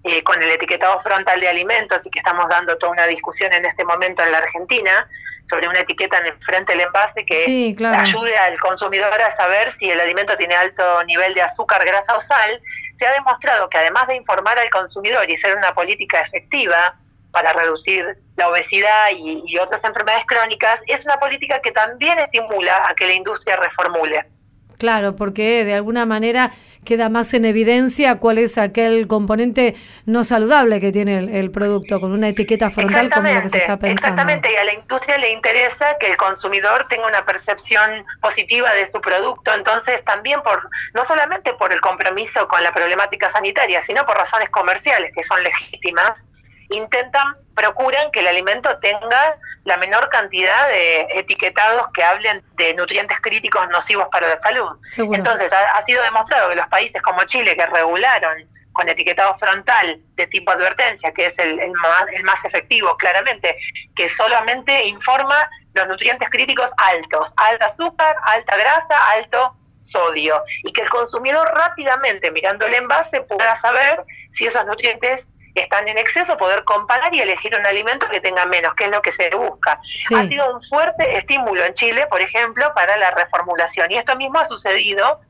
eh, 0.05 0.23
con 0.23 0.41
el 0.41 0.51
etiquetado 0.51 1.01
frontal 1.01 1.41
de 1.41 1.49
alimentos 1.49 2.07
y 2.07 2.11
que 2.11 2.21
estamos 2.21 2.49
dando 2.49 2.79
toda 2.79 2.93
una 2.93 3.07
discusión 3.07 3.53
en 3.53 3.65
este 3.65 3.85
momento 3.85 4.23
en 4.23 4.31
la 4.31 4.39
Argentina 4.39 5.09
sobre 5.51 5.69
una 5.69 5.81
etiqueta 5.81 6.19
en 6.19 6.27
el 6.27 6.39
frente 6.39 6.73
del 6.73 6.83
envase 6.83 7.27
que 7.27 7.77
ayude 7.85 8.37
al 8.37 8.59
consumidor 8.61 9.21
a 9.21 9.37
saber 9.37 9.73
si 9.73 9.91
el 9.91 10.01
alimento 10.01 10.37
tiene 10.37 10.55
alto 10.55 11.05
nivel 11.05 11.35
de 11.35 11.43
azúcar, 11.43 11.85
grasa 11.85 12.17
o 12.17 12.21
sal, 12.21 12.63
se 12.95 13.05
ha 13.05 13.13
demostrado 13.13 13.69
que 13.69 13.77
además 13.77 14.07
de 14.07 14.17
informar 14.17 14.59
al 14.59 14.71
consumidor 14.71 15.29
y 15.29 15.37
ser 15.37 15.55
una 15.57 15.75
política 15.75 16.21
efectiva, 16.21 16.97
para 17.35 17.53
reducir 17.53 18.05
la 18.37 18.49
obesidad 18.49 19.11
y, 19.15 19.59
otras 19.59 19.85
enfermedades 19.85 20.25
crónicas, 20.27 20.81
es 20.87 21.05
una 21.05 21.19
política 21.19 21.61
que 21.63 21.73
también 21.73 22.19
estimula 22.19 22.89
a 22.89 22.95
que 22.95 23.07
la 23.07 23.13
industria 23.13 23.57
reformule. 23.57 24.27
Claro, 24.79 25.15
porque 25.17 25.65
de 25.65 25.75
alguna 25.75 26.05
manera 26.05 26.51
queda 26.85 27.09
más 27.09 27.33
en 27.33 27.45
evidencia 27.45 28.19
cuál 28.19 28.39
es 28.39 28.59
aquel 28.59 29.07
componente 29.07 29.75
no 30.05 30.25
saludable 30.25 30.81
que 30.81 30.93
tiene 30.93 31.39
el, 31.39 31.51
producto, 31.51 32.01
con 32.01 32.13
una 32.13 32.29
etiqueta 32.29 32.71
frontal 32.71 33.09
como 33.11 33.31
lo 33.31 33.43
que 33.43 33.49
se 33.49 33.59
está 33.59 33.79
pensando. 33.79 34.21
Exactamente, 34.21 34.53
y 34.53 34.57
a 34.57 34.65
la 34.65 34.75
industria 34.75 35.17
le 35.19 35.31
interesa 35.31 35.97
que 35.99 36.11
el 36.11 36.17
consumidor 36.17 36.87
tenga 36.89 37.07
una 37.07 37.25
percepción 37.25 38.05
positiva 38.21 38.73
de 38.75 38.91
su 38.91 39.01
producto, 39.01 39.55
entonces 39.55 40.05
también 40.05 40.43
por 40.43 40.69
no 40.93 41.05
solamente 41.05 41.55
por 41.55 41.73
el 41.73 41.81
compromiso 41.81 42.47
con 42.49 42.63
la 42.63 42.73
problemática 42.73 43.31
sanitaria, 43.31 43.81
sino 43.83 44.05
por 44.05 44.17
razones 44.17 44.51
comerciales 44.51 45.13
que 45.15 45.23
son 45.23 45.43
legítimas, 45.43 46.27
intentan, 46.75 47.37
procuran 47.55 48.11
que 48.11 48.21
el 48.21 48.29
alimento 48.29 48.79
tenga 48.79 49.37
la 49.65 49.77
menor 49.77 50.09
cantidad 50.09 50.69
de 50.69 51.07
etiquetados 51.15 51.89
que 51.95 52.03
hablen 52.03 52.43
de 52.55 52.75
nutrientes 52.75 53.19
críticos 53.21 53.69
nocivos 53.69 54.07
para 54.11 54.29
la 54.29 54.37
salud. 54.39 54.79
Seguro. 54.85 55.17
Entonces, 55.17 55.53
ha, 55.53 55.77
ha 55.77 55.83
sido 55.83 56.03
demostrado 56.03 56.51
que 56.51 56.57
los 56.57 56.67
países 56.69 57.01
como 57.03 57.25
Chile, 57.25 57.57
que 57.57 57.67
regularon 57.67 58.49
con 58.75 58.89
etiquetado 58.89 59.35
frontal 59.37 60.01
de 60.17 60.27
tipo 60.27 60.51
advertencia, 60.51 61.13
que 61.13 61.27
es 61.27 61.39
el, 61.39 61.59
el 61.61 61.73
más, 61.73 62.07
el 62.13 62.25
más 62.25 62.45
efectivo, 62.45 62.97
claramente, 62.97 63.57
que 63.95 64.09
solamente 64.11 64.85
informa 64.87 65.49
los 65.75 65.87
nutrientes 65.89 66.29
críticos 66.29 66.71
altos, 66.77 67.33
alta 67.37 67.67
azúcar, 67.67 68.17
alta 68.25 68.57
grasa, 68.57 69.11
alto 69.13 69.57
sodio, 69.85 70.43
y 70.65 70.73
que 70.73 70.83
el 70.83 70.91
consumidor 70.91 71.47
rápidamente, 71.55 72.31
mirando 72.31 72.67
el 72.67 72.75
envase, 72.75 73.21
pueda 73.23 73.55
saber 73.57 74.03
si 74.33 74.47
esos 74.47 74.67
nutrientes 74.67 75.33
están 75.61 75.87
en 75.89 75.99
exceso, 75.99 76.37
poder 76.37 76.65
comparar 76.65 77.15
y 77.15 77.21
elegir 77.21 77.57
un 77.59 77.65
alimento 77.67 78.09
que 78.09 78.21
tenga 78.21 78.45
menos, 78.47 78.75
que 78.75 78.85
es 78.85 78.91
lo 78.91 79.01
que 79.03 79.13
se 79.13 79.31
busca. 79.31 79.81
Sí. 79.85 80.15
Ha 80.15 80.27
sido 80.27 80.55
un 80.57 80.63
fuerte 80.63 81.17
estímulo 81.17 81.65
en 81.65 81.75
Chile, 81.75 82.07
por 82.09 82.21
ejemplo, 82.21 82.73
para 82.75 82.97
la 82.97 83.11
reformulación, 83.13 83.91
y 83.93 83.97
esto 83.97 84.17
mismo 84.17 84.39
ha 84.39 84.47
sucedido 84.47 85.21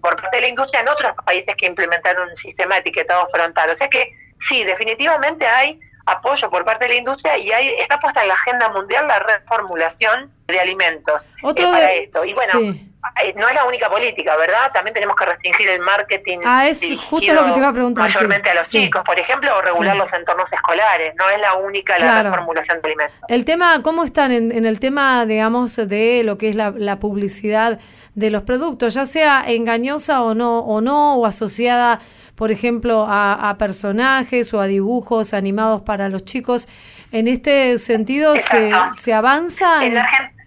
por 0.00 0.16
parte 0.20 0.36
de 0.36 0.42
la 0.42 0.48
industria 0.48 0.80
en 0.80 0.88
otros 0.88 1.12
países 1.24 1.54
que 1.56 1.66
implementaron 1.66 2.28
un 2.28 2.36
sistema 2.36 2.74
de 2.76 2.80
etiquetado 2.80 3.26
frontal. 3.28 3.70
O 3.70 3.76
sea 3.76 3.88
que 3.88 4.12
sí, 4.48 4.64
definitivamente 4.64 5.46
hay 5.46 5.78
apoyo 6.06 6.50
por 6.50 6.64
parte 6.64 6.86
de 6.86 6.90
la 6.94 6.96
industria 6.96 7.36
y 7.38 7.52
hay, 7.52 7.68
está 7.78 7.98
puesta 8.00 8.22
en 8.22 8.28
la 8.28 8.34
agenda 8.34 8.68
mundial 8.70 9.06
la 9.06 9.20
reformulación 9.20 10.32
de 10.48 10.58
alimentos 10.60 11.28
Otro 11.42 11.68
eh, 11.68 11.70
para 11.70 11.86
de- 11.86 12.02
esto. 12.04 12.24
Y 12.24 12.34
bueno, 12.34 12.52
sí. 12.52 12.91
Eh, 13.24 13.34
no 13.36 13.48
es 13.48 13.54
la 13.54 13.64
única 13.64 13.88
política, 13.90 14.36
¿verdad? 14.36 14.70
También 14.72 14.94
tenemos 14.94 15.16
que 15.16 15.24
restringir 15.26 15.68
el 15.68 15.80
marketing. 15.80 16.38
Ah, 16.44 16.68
es 16.68 16.80
justo 17.10 17.32
lo 17.34 17.44
que 17.46 17.52
te 17.52 17.58
iba 17.58 17.68
a 17.68 17.72
preguntar, 17.72 18.08
sí, 18.08 18.14
Mayormente 18.14 18.50
a 18.50 18.54
los 18.54 18.66
sí. 18.68 18.80
chicos, 18.84 19.02
por 19.04 19.18
ejemplo, 19.18 19.50
o 19.56 19.60
regular 19.62 19.94
Sí. 19.94 19.98
los 20.02 20.12
entornos 20.12 20.52
escolares. 20.52 21.14
No 21.16 21.28
es 21.30 21.38
la 21.40 21.54
única 21.54 21.98
la 21.98 22.10
Claro. 22.12 22.30
reformulación 22.30 22.80
de 22.80 22.88
alimentos. 22.88 23.16
El 23.28 23.44
tema, 23.44 23.82
¿cómo 23.82 24.04
están 24.04 24.30
en, 24.32 24.52
en 24.52 24.64
el 24.66 24.78
tema, 24.80 25.26
digamos, 25.26 25.76
de 25.76 26.22
lo 26.24 26.38
que 26.38 26.48
es 26.50 26.54
la, 26.56 26.72
la 26.76 26.98
publicidad 26.98 27.80
de 28.14 28.30
los 28.30 28.42
productos, 28.42 28.94
ya 28.94 29.06
sea 29.06 29.44
engañosa 29.46 30.22
o 30.22 30.34
no, 30.34 30.60
o 30.60 30.80
no, 30.80 31.14
o 31.16 31.26
asociada, 31.26 32.00
por 32.36 32.50
ejemplo, 32.50 33.06
a, 33.08 33.50
a 33.50 33.58
personajes 33.58 34.52
o 34.54 34.60
a 34.60 34.66
dibujos 34.66 35.34
animados 35.34 35.82
para 35.82 36.08
los 36.08 36.24
chicos? 36.24 36.68
En 37.10 37.28
este 37.28 37.76
sentido, 37.78 38.34
¿se, 38.38 38.68
Exacto. 38.68 38.94
se 38.96 39.12
avanza 39.12 39.84
En, 39.84 39.96
en 39.98 40.02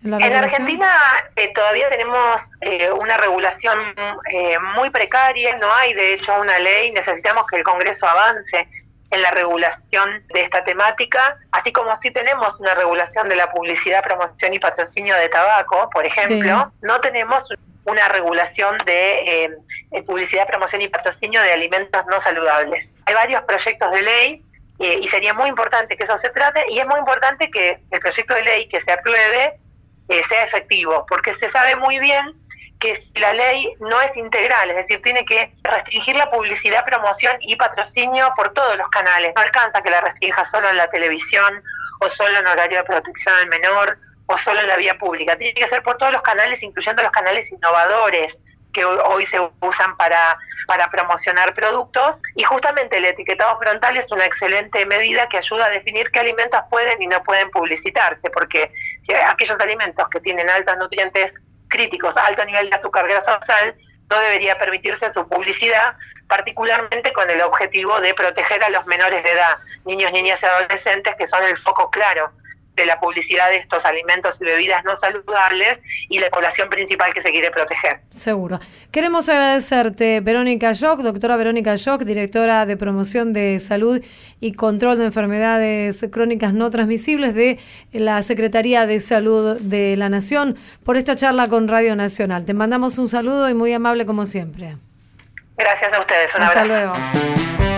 la 0.06 0.18
en? 0.18 0.34
Argentina 0.34 0.90
eh, 1.36 1.52
todavía 1.54 1.90
tenemos 1.90 2.42
eh, 2.62 2.92
una 2.92 3.18
regulación 3.18 3.80
eh, 4.32 4.58
muy 4.76 4.90
precaria, 4.90 5.56
no 5.58 5.74
hay 5.74 5.94
de 5.94 6.14
hecho 6.14 6.40
una 6.40 6.58
ley, 6.60 6.92
necesitamos 6.92 7.46
que 7.48 7.58
el 7.58 7.64
Congreso 7.64 8.08
avance 8.08 8.68
en 9.12 9.22
la 9.22 9.32
regulación 9.32 10.24
de 10.34 10.42
esta 10.42 10.64
temática, 10.64 11.38
así 11.52 11.72
como 11.72 11.96
sí 11.98 12.12
tenemos 12.12 12.60
una 12.60 12.74
regulación 12.74 13.30
de 13.30 13.36
la 13.36 13.52
publicidad, 13.52 14.04
promoción 14.04 14.54
y 14.54 14.60
patrocinio 14.60 15.16
de 15.16 15.30
tabaco, 15.30 15.90
por 15.92 16.06
ejemplo, 16.06 16.72
no 16.82 17.00
tenemos 17.02 17.48
una 17.86 18.10
regulación 18.10 18.78
de 18.86 19.46
eh, 19.46 20.04
publicidad, 20.06 20.48
promoción 20.48 20.82
y 20.82 20.88
patrocinio 20.88 21.42
de 21.42 21.54
alimentos 21.54 22.04
no 22.08 22.20
saludables. 22.20 22.94
Hay 23.06 23.14
varios 23.14 23.44
proyectos 23.44 23.92
de 23.92 24.02
ley 24.02 24.46
eh, 24.80 25.00
y 25.02 25.08
sería 25.08 25.34
muy 25.34 25.50
importante 25.50 25.96
que 25.96 26.04
eso 26.04 26.18
se 26.18 26.30
trate 26.30 26.64
y 26.70 26.80
es 26.80 26.88
muy 26.88 27.00
importante 27.00 27.50
que 27.50 27.80
el 27.92 28.00
proyecto 28.00 28.34
de 28.34 28.42
ley 28.42 28.68
que 28.68 28.82
se 28.82 28.92
apruebe 28.92 29.60
eh, 30.10 30.22
sea 30.28 30.44
efectivo, 30.44 31.06
porque 31.08 31.34
se 31.34 31.50
sabe 31.50 31.76
muy 31.76 32.00
bien 32.00 32.34
que 32.80 33.02
la 33.16 33.34
ley 33.34 33.74
no 33.80 34.00
es 34.02 34.16
integral, 34.18 34.70
es 34.70 34.76
decir, 34.76 35.02
tiene 35.02 35.26
que 35.26 35.54
restringir 35.64 36.16
la 36.16 36.30
publicidad, 36.30 36.84
promoción 36.84 37.36
y 37.42 37.56
patrocinio 37.56 38.32
por 38.36 38.54
todos 38.54 38.78
los 38.78 38.88
canales. 38.90 39.32
No 39.36 39.42
alcanza 39.42 39.82
que 39.82 39.90
la 39.90 40.02
restrinja 40.02 40.44
solo 40.46 40.70
en 40.70 40.78
la 40.78 40.88
televisión 40.88 41.64
o 42.02 42.10
solo 42.10 42.38
en 42.38 42.48
horario 42.48 42.80
de 42.80 42.84
protección 42.84 43.34
al 43.36 43.48
menor 43.48 43.98
o 44.28 44.38
solo 44.38 44.60
en 44.60 44.68
la 44.68 44.78
vía 44.78 44.98
pública. 44.98 45.38
Tiene 45.38 45.54
que 45.54 45.68
ser 45.68 45.84
por 45.84 45.98
todos 45.98 46.12
los 46.12 46.22
canales, 46.22 46.62
incluyendo 46.64 47.02
los 47.02 47.12
canales 47.12 47.50
innovadores 47.52 48.44
que 48.76 48.84
hoy- 48.84 49.26
se 49.26 49.40
usan 49.62 49.96
para, 49.96 50.38
para 50.68 50.90
promocionar 50.90 51.54
productos. 51.54 52.22
Y 52.36 52.44
justamente 52.44 52.98
el 52.98 53.06
etiquetado 53.06 53.58
frontal 53.58 53.96
es 53.96 54.12
una 54.12 54.26
excelente 54.26 54.86
medida 54.86 55.28
que 55.30 55.38
ayuda 55.38 55.66
a 55.66 55.70
definir 55.70 56.12
qué 56.12 56.20
alimentos 56.20 56.60
pueden 56.70 57.02
y 57.02 57.08
no 57.08 57.24
pueden 57.24 57.50
publicitarse, 57.52 58.30
porque 58.30 58.70
si 59.04 59.14
aquellos 59.14 59.60
alimentos 59.62 60.08
que 60.10 60.20
tienen 60.20 60.50
altos 60.50 60.78
nutrientes 60.78 61.34
críticos, 61.70 62.16
alto 62.18 62.44
nivel 62.46 62.70
de 62.70 62.76
azúcar, 62.76 63.08
grasa 63.08 63.40
o 63.42 63.44
sal, 63.46 63.74
no 64.10 64.20
debería 64.20 64.58
permitirse 64.58 65.10
su 65.12 65.28
publicidad, 65.28 65.96
particularmente 66.28 67.12
con 67.14 67.28
el 67.30 67.42
objetivo 67.42 68.00
de 68.02 68.14
proteger 68.14 68.64
a 68.64 68.70
los 68.70 68.86
menores 68.86 69.24
de 69.24 69.32
edad, 69.32 69.58
niños, 69.86 70.12
niñas 70.12 70.44
y 70.44 70.46
adolescentes, 70.46 71.16
que 71.16 71.26
son 71.28 71.44
el 71.44 71.58
foco 71.58 71.90
claro 71.90 72.30
de 72.76 72.86
la 72.86 73.00
publicidad 73.00 73.50
de 73.50 73.58
estos 73.58 73.86
alimentos 73.86 74.40
y 74.42 74.46
bebidas 74.46 74.84
no 74.84 74.96
saludables 74.96 75.82
y 76.10 76.20
la 76.20 76.30
población 76.30 76.70
principal 76.70 77.14
que 77.14 77.22
se 77.22 77.32
quiere 77.32 77.52
proteger. 77.52 78.02
Seguro. 78.10 78.60
Queremos 78.92 79.30
agradecerte, 79.30 80.20
Verónica 80.22 80.74
Jock, 80.80 81.00
doctora 81.02 81.38
Verónica 81.38 81.76
Jock, 81.84 82.02
directora 82.04 82.66
de 82.66 82.78
promoción 82.78 83.34
de 83.34 83.60
salud 83.60 84.02
y 84.40 84.54
control 84.54 84.98
de 84.98 85.06
enfermedades 85.06 86.06
crónicas 86.12 86.54
no 86.54 86.70
transmisibles 86.70 87.34
de 87.34 87.60
la 87.92 88.22
Secretaría 88.22 88.86
de 88.86 89.00
Salud 89.00 89.60
de 89.60 89.96
la 89.98 90.10
Nación, 90.10 90.58
por 90.84 90.98
esta 90.98 91.16
charla 91.16 91.48
con 91.48 91.68
Radio 91.68 91.96
Nacional. 91.96 92.46
Te 92.46 92.54
mandamos 92.54 92.98
un 92.98 93.08
saludo 93.08 93.50
y 93.50 93.54
muy 93.54 93.74
amable 93.74 94.06
como 94.06 94.26
siempre. 94.26 94.78
Gracias 95.58 95.94
a 95.94 96.00
ustedes, 96.00 96.36
un 96.36 96.42
Hasta 96.42 96.62
abrazo. 96.62 96.68
luego. 96.68 97.75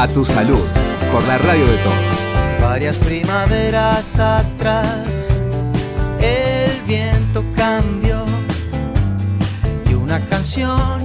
A 0.00 0.08
tu 0.08 0.24
salud, 0.24 0.64
por 1.12 1.22
la 1.26 1.36
radio 1.36 1.66
de 1.66 1.76
todos. 1.76 2.26
Varias 2.58 2.96
primaveras 2.96 4.18
atrás, 4.18 5.06
el 6.22 6.80
viento 6.86 7.44
cambió 7.54 8.24
y 9.90 9.92
una 9.92 10.18
canción 10.30 11.00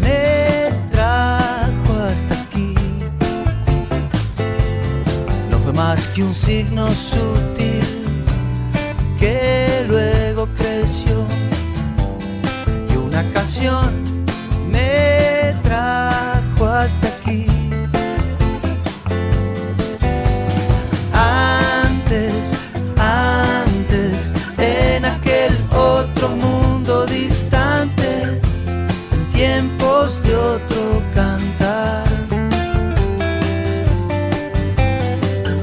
me 0.00 0.68
trajo 0.90 1.92
hasta 2.10 2.34
aquí. 2.42 2.74
No 5.48 5.58
fue 5.58 5.72
más 5.72 6.08
que 6.08 6.24
un 6.24 6.34
signo 6.34 6.90
sutil 6.90 7.86
que 9.16 9.84
luego 9.86 10.48
creció 10.56 11.24
y 12.92 12.96
una 12.96 13.22
canción 13.32 13.92
me 14.72 15.54
trajo 15.62 16.66
hasta 16.66 17.06
aquí. 17.06 17.13
Otro 26.24 26.36
mundo 26.36 27.06
distante, 27.06 28.40
en 29.12 29.26
tiempos 29.32 30.22
de 30.22 30.34
otro 30.34 31.02
cantar. 31.14 32.04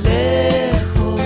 Lejos, 0.04 1.22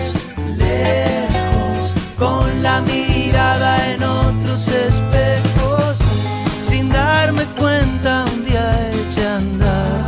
lejos, 0.58 1.94
con 2.18 2.64
la 2.64 2.82
mirada 2.82 3.94
en 3.94 4.04
otros 4.04 4.68
espejos, 4.68 5.98
sin 6.60 6.90
darme 6.90 7.44
cuenta 7.60 8.26
un 8.34 8.46
día 8.46 8.92
eché 8.92 9.26
a 9.26 9.38
andar 9.38 10.06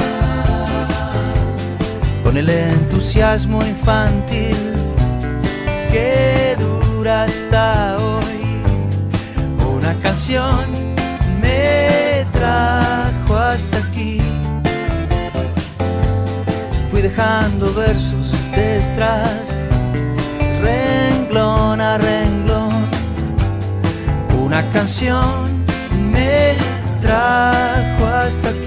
con 2.24 2.38
el 2.38 2.50
entusiasmo 2.50 3.62
infantil 3.66 4.67
canción 10.28 10.94
me 11.42 12.26
trajo 12.34 13.38
hasta 13.38 13.78
aquí. 13.78 14.20
Fui 16.92 17.02
dejando 17.02 17.74
versos 17.74 18.34
detrás, 18.54 19.46
renglón 20.62 21.80
a 21.80 21.98
renglón. 21.98 22.74
Una 24.38 24.70
canción 24.74 25.64
me 26.12 26.56
trajo 27.02 28.06
hasta 28.06 28.50
aquí. 28.50 28.67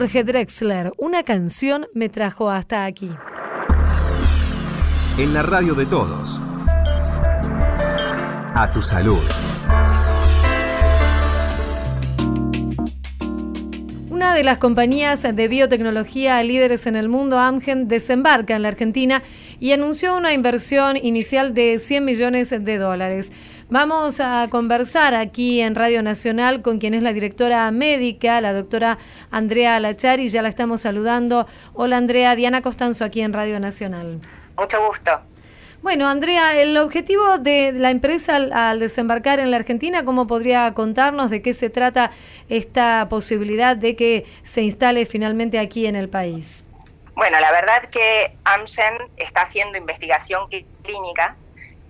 Jorge 0.00 0.24
Drexler, 0.24 0.92
una 0.96 1.24
canción 1.24 1.86
me 1.92 2.08
trajo 2.08 2.48
hasta 2.50 2.86
aquí. 2.86 3.10
En 5.18 5.34
la 5.34 5.42
radio 5.42 5.74
de 5.74 5.84
todos. 5.84 6.40
A 8.54 8.70
tu 8.72 8.80
salud. 8.80 9.20
Una 14.08 14.34
de 14.34 14.42
las 14.42 14.56
compañías 14.56 15.22
de 15.22 15.48
biotecnología 15.48 16.42
líderes 16.44 16.86
en 16.86 16.96
el 16.96 17.10
mundo, 17.10 17.38
Amgen, 17.38 17.86
desembarca 17.86 18.56
en 18.56 18.62
la 18.62 18.68
Argentina 18.68 19.22
y 19.58 19.72
anunció 19.72 20.16
una 20.16 20.32
inversión 20.32 20.96
inicial 20.96 21.52
de 21.52 21.78
100 21.78 22.04
millones 22.06 22.48
de 22.48 22.78
dólares. 22.78 23.32
Vamos 23.72 24.18
a 24.18 24.48
conversar 24.50 25.14
aquí 25.14 25.60
en 25.60 25.76
Radio 25.76 26.02
Nacional 26.02 26.60
con 26.60 26.80
quien 26.80 26.92
es 26.92 27.04
la 27.04 27.12
directora 27.12 27.70
médica, 27.70 28.40
la 28.40 28.52
doctora 28.52 28.98
Andrea 29.30 29.78
Lachari, 29.78 30.28
ya 30.28 30.42
la 30.42 30.48
estamos 30.48 30.80
saludando. 30.80 31.46
Hola 31.74 31.98
Andrea, 31.98 32.34
Diana 32.34 32.62
Costanzo 32.62 33.04
aquí 33.04 33.20
en 33.20 33.32
Radio 33.32 33.60
Nacional. 33.60 34.18
Mucho 34.58 34.84
gusto. 34.84 35.20
Bueno, 35.82 36.08
Andrea, 36.08 36.60
el 36.60 36.76
objetivo 36.78 37.38
de 37.38 37.70
la 37.70 37.92
empresa 37.92 38.34
al, 38.34 38.52
al, 38.52 38.80
desembarcar 38.80 39.38
en 39.38 39.52
la 39.52 39.58
Argentina, 39.58 40.04
¿cómo 40.04 40.26
podría 40.26 40.74
contarnos 40.74 41.30
de 41.30 41.40
qué 41.40 41.54
se 41.54 41.70
trata 41.70 42.10
esta 42.48 43.06
posibilidad 43.08 43.76
de 43.76 43.94
que 43.94 44.26
se 44.42 44.62
instale 44.62 45.06
finalmente 45.06 45.60
aquí 45.60 45.86
en 45.86 45.94
el 45.94 46.08
país? 46.08 46.64
Bueno, 47.14 47.38
la 47.38 47.52
verdad 47.52 47.88
que 47.88 48.36
Amgen 48.42 48.94
está 49.16 49.42
haciendo 49.42 49.78
investigación 49.78 50.48
clínica 50.82 51.36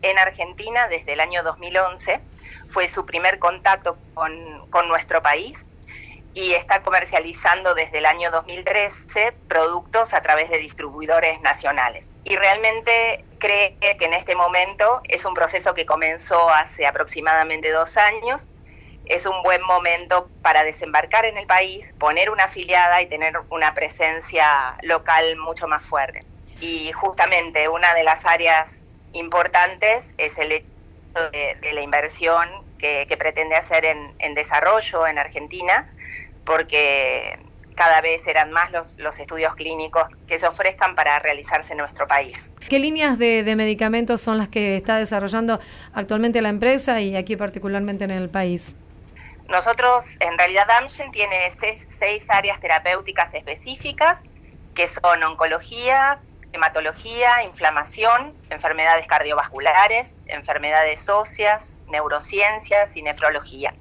en 0.02 0.18
Argentina 0.18 0.88
desde 0.88 1.12
el 1.12 1.20
año 1.20 1.42
2011. 1.42 2.20
Fue 2.68 2.88
su 2.88 3.04
primer 3.06 3.38
contacto 3.38 3.98
con, 4.14 4.68
con 4.70 4.88
nuestro 4.88 5.22
país 5.22 5.66
y 6.34 6.52
está 6.52 6.82
comercializando 6.82 7.74
desde 7.74 7.98
el 7.98 8.06
año 8.06 8.30
2013 8.30 9.32
productos 9.48 10.14
a 10.14 10.22
través 10.22 10.48
de 10.50 10.58
distribuidores 10.58 11.40
nacionales. 11.40 12.08
Y 12.24 12.36
realmente 12.36 13.24
cree 13.38 13.76
que 13.78 14.04
en 14.04 14.14
este 14.14 14.36
momento 14.36 15.00
es 15.04 15.24
un 15.24 15.34
proceso 15.34 15.74
que 15.74 15.86
comenzó 15.86 16.48
hace 16.50 16.86
aproximadamente 16.86 17.70
dos 17.70 17.96
años. 17.96 18.52
Es 19.06 19.26
un 19.26 19.42
buen 19.42 19.62
momento 19.62 20.28
para 20.42 20.62
desembarcar 20.62 21.24
en 21.24 21.36
el 21.36 21.46
país, 21.46 21.92
poner 21.98 22.30
una 22.30 22.44
afiliada 22.44 23.02
y 23.02 23.06
tener 23.06 23.34
una 23.48 23.74
presencia 23.74 24.76
local 24.82 25.36
mucho 25.38 25.66
más 25.66 25.84
fuerte. 25.84 26.24
Y 26.60 26.92
justamente 26.92 27.68
una 27.68 27.94
de 27.94 28.04
las 28.04 28.24
áreas 28.24 28.70
importantes 29.12 30.04
es 30.18 30.36
el 30.38 30.52
hecho 30.52 31.30
de, 31.32 31.56
de 31.60 31.72
la 31.72 31.82
inversión 31.82 32.48
que, 32.78 33.06
que 33.08 33.16
pretende 33.16 33.56
hacer 33.56 33.84
en, 33.84 34.12
en 34.18 34.34
desarrollo 34.34 35.06
en 35.06 35.18
Argentina, 35.18 35.92
porque 36.44 37.38
cada 37.74 38.00
vez 38.00 38.22
serán 38.22 38.50
más 38.50 38.70
los, 38.72 38.98
los, 38.98 39.18
estudios 39.18 39.54
clínicos 39.54 40.04
que 40.26 40.38
se 40.38 40.46
ofrezcan 40.46 40.94
para 40.94 41.18
realizarse 41.18 41.72
en 41.72 41.78
nuestro 41.78 42.06
país. 42.06 42.52
¿Qué 42.68 42.78
líneas 42.78 43.18
de, 43.18 43.42
de, 43.42 43.56
medicamentos 43.56 44.20
son 44.20 44.38
las 44.38 44.48
que 44.48 44.76
está 44.76 44.96
desarrollando 44.96 45.60
actualmente 45.94 46.42
la 46.42 46.50
empresa 46.50 47.00
y 47.00 47.16
aquí 47.16 47.36
particularmente 47.36 48.04
en 48.04 48.10
el 48.10 48.28
país? 48.28 48.76
Nosotros, 49.48 50.06
en 50.20 50.38
realidad, 50.38 50.70
Amgen 50.70 51.10
tiene 51.10 51.50
seis, 51.58 51.86
seis 51.88 52.28
áreas 52.30 52.60
terapéuticas 52.60 53.34
específicas 53.34 54.22
que 54.74 54.86
son 54.86 55.22
oncología, 55.22 56.20
hematología, 56.52 57.42
inflamación, 57.44 58.34
enfermedades 58.50 59.06
cardiovasculares, 59.06 60.18
enfermedades 60.26 61.08
óseas, 61.08 61.78
neurociencias 61.88 62.96
y 62.96 63.02
nefrología. 63.02 63.74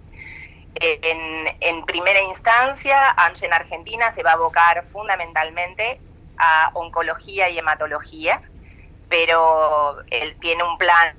En, 0.75 1.57
en, 1.59 1.85
primera 1.85 2.21
instancia, 2.21 3.09
Amgen 3.11 3.53
Argentina 3.53 4.11
se 4.11 4.23
va 4.23 4.31
a 4.31 4.33
abocar 4.33 4.85
fundamentalmente 4.85 5.99
a 6.37 6.71
oncología 6.73 7.49
y 7.49 7.57
hematología, 7.57 8.41
pero 9.09 10.01
él 10.11 10.37
tiene 10.39 10.63
un 10.63 10.77
plan 10.77 11.15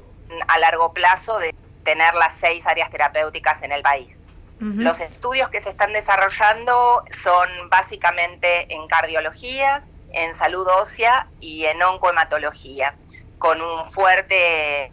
a 0.47 0.59
largo 0.59 0.93
plazo 0.93 1.39
de 1.39 1.55
tener 1.85 2.15
las 2.15 2.35
seis 2.35 2.67
áreas 2.67 2.91
terapéuticas 2.91 3.63
en 3.63 3.73
el 3.73 3.83
país. 3.83 4.21
Uh 4.61 4.65
-huh. 4.65 4.83
Los 4.83 5.01
estudios 5.01 5.49
que 5.49 5.61
se 5.61 5.71
están 5.71 5.93
desarrollando 5.93 7.03
son 7.11 7.49
básicamente 7.69 8.73
en 8.73 8.87
cardiología, 8.87 9.83
en 10.13 10.35
salud 10.35 10.67
ósea 10.67 11.27
y 11.41 11.65
en 11.67 11.83
oncohematología, 11.83 12.95
con 13.39 13.61
un 13.61 13.87
fuerte 13.87 14.93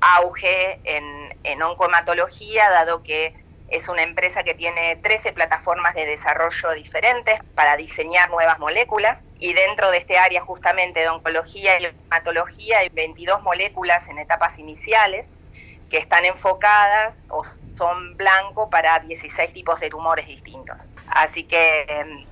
auge 0.00 0.80
en, 0.84 1.36
en 1.44 1.62
oncohematología, 1.62 2.70
dado 2.70 3.02
que 3.02 3.34
es 3.68 3.88
una 3.88 4.02
empresa 4.02 4.44
que 4.44 4.54
tiene 4.54 4.96
13 4.96 5.32
plataformas 5.32 5.94
de 5.94 6.06
desarrollo 6.06 6.72
diferentes 6.72 7.38
para 7.54 7.76
diseñar 7.76 8.30
nuevas 8.30 8.58
moléculas 8.58 9.26
y 9.38 9.52
dentro 9.52 9.90
de 9.90 9.98
este 9.98 10.18
área 10.18 10.40
justamente 10.40 11.00
de 11.00 11.08
oncología 11.08 11.78
y 11.78 11.84
hematología 11.84 12.78
hay 12.78 12.88
22 12.88 13.42
moléculas 13.42 14.08
en 14.08 14.18
etapas 14.18 14.58
iniciales 14.58 15.32
que 15.90 15.98
están 15.98 16.24
enfocadas 16.24 17.26
o 17.28 17.44
son 17.76 18.16
blanco 18.16 18.70
para 18.70 18.98
16 19.00 19.52
tipos 19.52 19.80
de 19.80 19.90
tumores 19.90 20.26
distintos. 20.26 20.92
Así 21.08 21.44
que 21.44 21.86
eh, 21.88 22.26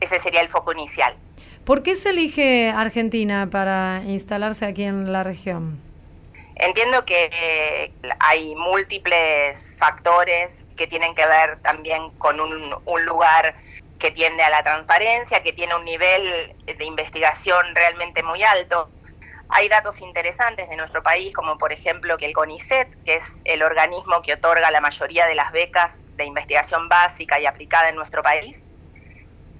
ese 0.00 0.20
sería 0.20 0.40
el 0.40 0.48
foco 0.48 0.72
inicial. 0.72 1.16
¿Por 1.64 1.82
qué 1.82 1.94
se 1.94 2.10
elige 2.10 2.68
Argentina 2.70 3.48
para 3.50 4.02
instalarse 4.04 4.66
aquí 4.66 4.84
en 4.84 5.10
la 5.10 5.22
región? 5.22 5.80
Entiendo 6.56 7.06
que 7.06 7.30
eh, 7.32 7.92
hay 8.20 8.54
múltiples 8.54 9.74
factores 9.78 10.66
que 10.76 10.86
tienen 10.86 11.14
que 11.14 11.26
ver 11.26 11.58
también 11.62 12.10
con 12.18 12.38
un, 12.38 12.76
un, 12.84 13.04
lugar 13.06 13.54
que 13.98 14.10
tiende 14.10 14.42
a 14.42 14.50
la 14.50 14.62
transparencia, 14.62 15.42
que 15.42 15.54
tiene 15.54 15.74
un 15.74 15.86
nivel 15.86 16.54
de 16.66 16.84
investigación 16.84 17.74
realmente 17.74 18.22
muy 18.22 18.42
alto. 18.44 18.90
Hay 19.48 19.68
datos 19.68 20.00
interesantes 20.02 20.68
de 20.68 20.76
nuestro 20.76 21.02
país, 21.02 21.34
como 21.34 21.56
por 21.56 21.72
ejemplo 21.72 22.18
que 22.18 22.26
el 22.26 22.34
CONICET, 22.34 22.88
que 23.04 23.14
es 23.14 23.24
el 23.44 23.62
organismo 23.62 24.20
que 24.20 24.34
otorga 24.34 24.70
la 24.70 24.82
mayoría 24.82 25.26
de 25.26 25.34
las 25.34 25.50
becas 25.50 26.04
de 26.16 26.26
investigación 26.26 26.90
básica 26.90 27.40
y 27.40 27.46
aplicada 27.46 27.88
en 27.88 27.96
nuestro 27.96 28.22
país, 28.22 28.64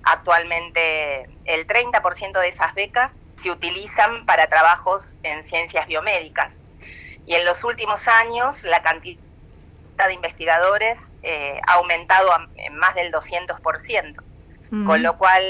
actualmente 0.05 1.29
el 1.45 1.67
30% 1.67 2.41
de 2.41 2.49
esas 2.49 2.75
becas 2.75 3.17
se 3.37 3.51
utilizan 3.51 4.27
para 4.27 4.47
trabajos 4.47 5.19
en 5.23 5.43
ciencias 5.45 5.87
biomédicas 5.87 6.63
y 7.27 7.35
en 7.35 7.45
los 7.45 7.65
últimos 7.65 8.07
años 8.07 8.63
la 8.65 8.83
cantidad 8.83 9.19
de 10.07 10.15
investigadores 10.15 10.99
eh, 11.23 11.61
ha 11.67 11.75
aumentado 11.75 12.33
a, 12.33 12.49
en 12.57 12.77
más 12.77 12.95
del 12.95 13.13
200%, 13.13 14.19
uh 14.19 14.23
-huh. 14.71 14.87
con 14.87 15.03
lo 15.03 15.17
cual 15.17 15.43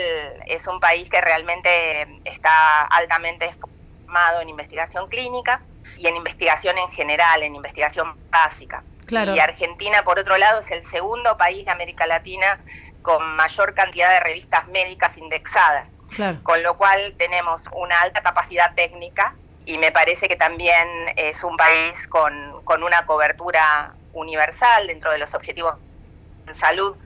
es 0.47 0.67
un 0.67 0.81
país 0.81 1.09
que 1.09 1.21
realmente 1.21 2.21
está 2.25 2.83
altamente 2.83 3.53
formado 3.55 4.41
en 4.41 4.49
investigación 4.51 5.09
clínica 5.09 5.61
y 5.97 6.07
en 6.07 6.17
investigación 6.17 6.79
en 6.79 6.89
general, 6.91 7.43
en 7.43 7.57
investigación 7.57 8.17
básica. 8.31 8.85
Claro. 9.07 9.35
Y 9.35 9.41
Argentina, 9.41 10.03
por 10.03 10.19
otro 10.19 10.37
lado, 10.39 10.61
es 10.61 10.71
el 10.71 10.83
segundo 10.83 11.37
país 11.37 11.65
de 11.65 11.71
América 11.71 12.07
Latina 12.07 12.59
con 13.05 13.37
mayor 13.37 13.75
cantidad 13.75 14.09
de 14.09 14.21
revistas 14.21 14.67
médicas 14.69 15.19
indexadas, 15.19 15.97
claro. 16.17 16.39
con 16.43 16.63
lo 16.63 16.79
cual 16.79 17.15
tenemos 17.19 17.63
una 17.73 18.01
alta 18.01 18.23
capacidad 18.23 18.75
técnica 18.75 19.35
y 19.67 19.77
me 19.77 19.93
parece 19.93 20.27
que 20.27 20.37
también 20.37 20.89
es 21.15 21.45
un 21.45 21.55
país 21.59 22.09
con, 22.09 22.63
con 22.65 22.83
una 22.83 23.05
cobertura 23.05 23.93
universal 24.15 24.87
dentro 24.87 25.13
de 25.13 25.19
los 25.19 25.35
objetivos 25.35 25.77
de 26.47 26.55
salud. 26.55 26.97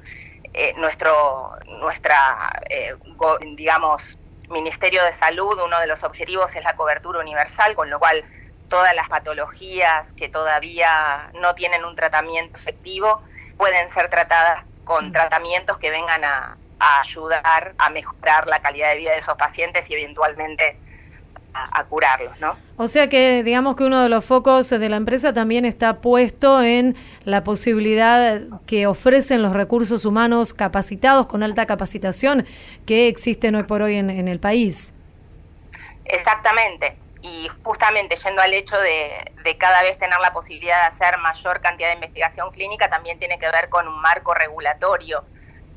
Eh, 0.55 0.73
nuestro, 0.77 1.57
nuestra, 1.81 2.61
eh, 2.71 2.95
go, 3.17 3.37
digamos, 3.39 4.17
Ministerio 4.49 5.03
de 5.03 5.15
Salud, 5.15 5.61
uno 5.65 5.81
de 5.81 5.89
los 5.89 6.05
objetivos 6.05 6.55
es 6.55 6.63
la 6.63 6.77
cobertura 6.77 7.19
universal, 7.19 7.75
con 7.75 7.91
lo 7.91 7.99
cual 7.99 8.25
todas 8.69 8.95
las 8.95 9.09
patologías 9.09 10.13
que 10.13 10.29
todavía 10.29 11.31
no 11.35 11.57
tienen 11.57 11.85
un 11.85 11.97
tratamiento 11.97 12.57
efectivo 12.57 13.21
pueden 13.57 13.91
ser 13.91 14.09
tratadas 14.11 14.65
con 14.89 15.13
tratamientos 15.13 15.77
que 15.77 15.91
vengan 15.91 16.25
a, 16.25 16.57
a 16.81 17.01
ayudar 17.01 17.75
a 17.77 17.91
mejorar 17.91 18.49
la 18.49 18.61
calidad 18.61 18.89
de 18.89 18.97
vida 18.97 19.13
de 19.13 19.19
esos 19.19 19.37
pacientes 19.37 19.89
y 19.91 19.93
eventualmente 19.93 20.79
a, 21.53 21.81
a, 21.81 21.85
curarlos, 21.85 22.41
¿no? 22.41 22.57
O 22.79 22.89
sea 22.89 23.11
que 23.11 23.43
digamos 23.45 23.77
que 23.77 23.85
uno 23.85 24.03
de 24.03 24.09
los 24.09 24.25
focos 24.25 24.71
de 24.71 24.89
la 24.89 24.97
empresa 24.97 25.35
también 25.35 25.67
está 25.67 26.01
puesto 26.01 26.63
en 26.63 26.97
la 27.25 27.45
posibilidad 27.45 28.41
que 28.67 28.87
ofrecen 28.87 29.43
los 29.43 29.53
recursos 29.53 30.07
humanos 30.07 30.55
capacitados 30.55 31.27
con 31.27 31.43
alta 31.43 31.67
capacitación 31.67 32.47
que 32.87 33.09
existen 33.09 33.57
hoy 33.57 33.65
por 33.65 33.83
hoy 33.83 33.97
en, 33.97 34.09
en 34.09 34.27
el 34.27 34.41
país. 34.41 34.95
Exactamente. 36.07 36.97
Y 37.31 37.49
justamente 37.63 38.17
yendo 38.17 38.41
al 38.43 38.55
hecho 38.55 38.79
de, 38.79 39.33
de, 39.45 39.59
cada 39.59 39.83
vez 39.83 39.99
tener 39.99 40.19
la 40.21 40.33
posibilidad 40.33 40.83
de 40.83 40.87
hacer 40.89 41.19
mayor 41.19 41.61
cantidad 41.61 41.89
de 41.89 41.95
investigación 41.95 42.51
clínica, 42.51 42.89
también 42.89 43.19
tiene 43.19 43.39
que 43.39 43.51
ver 43.51 43.69
con 43.69 43.87
un 43.87 44.01
marco 44.01 44.35
regulatorio 44.35 45.25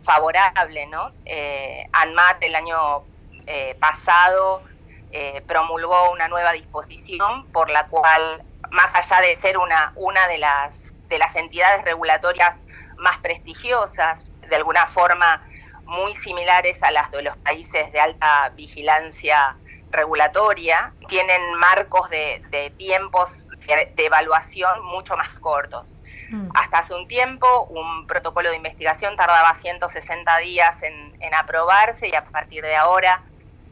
favorable, 0.02 0.88
¿no? 0.88 1.12
Eh, 1.26 1.88
ANMAT 1.92 2.44
el 2.44 2.56
año 2.56 3.04
eh, 3.48 3.76
pasado 3.80 4.64
eh, 5.12 5.42
promulgó 5.48 6.12
una 6.12 6.28
nueva 6.28 6.54
disposición 6.54 7.48
por 7.52 7.70
la 7.70 7.88
cual, 7.88 8.44
más 8.72 8.96
allá 8.96 9.22
de 9.22 9.36
ser 9.36 9.58
una, 9.58 9.94
una 9.96 10.28
de, 10.28 10.38
las, 10.38 10.82
de 11.08 11.20
las 11.20 11.36
entidades 11.36 11.84
regulatorias 11.84 12.56
más 12.98 13.18
prestigiosas, 13.20 14.32
de 14.48 14.56
alguna 14.56 14.86
forma 14.88 15.44
muy 15.84 16.16
similares 16.16 16.82
a 16.84 16.92
las 16.92 17.12
de 17.12 17.24
los 17.24 17.36
países 17.38 17.92
de 17.92 18.00
alta 18.00 18.50
vigilancia 18.56 19.58
regulatoria, 19.92 20.94
tienen 21.08 21.56
marcos 21.56 22.10
de, 22.10 22.42
de 22.50 22.70
tiempos 22.72 23.48
de, 23.68 23.92
de 23.96 24.06
evaluación 24.06 24.84
mucho 24.86 25.16
más 25.18 25.30
cortos. 25.40 25.96
Mm. 26.30 26.50
Hasta 26.54 26.80
hace 26.80 26.94
un 26.94 27.08
tiempo, 27.08 27.66
un 27.66 28.08
protocolo 28.08 28.50
de 28.50 28.56
investigación 28.56 29.16
tardaba 29.16 29.54
160 29.54 30.38
días 30.38 30.82
en, 30.84 31.16
en 31.22 31.34
aprobarse 31.34 32.08
y 32.08 32.16
a 32.16 32.24
partir 32.24 32.64
de 32.64 32.76
ahora, 32.76 33.24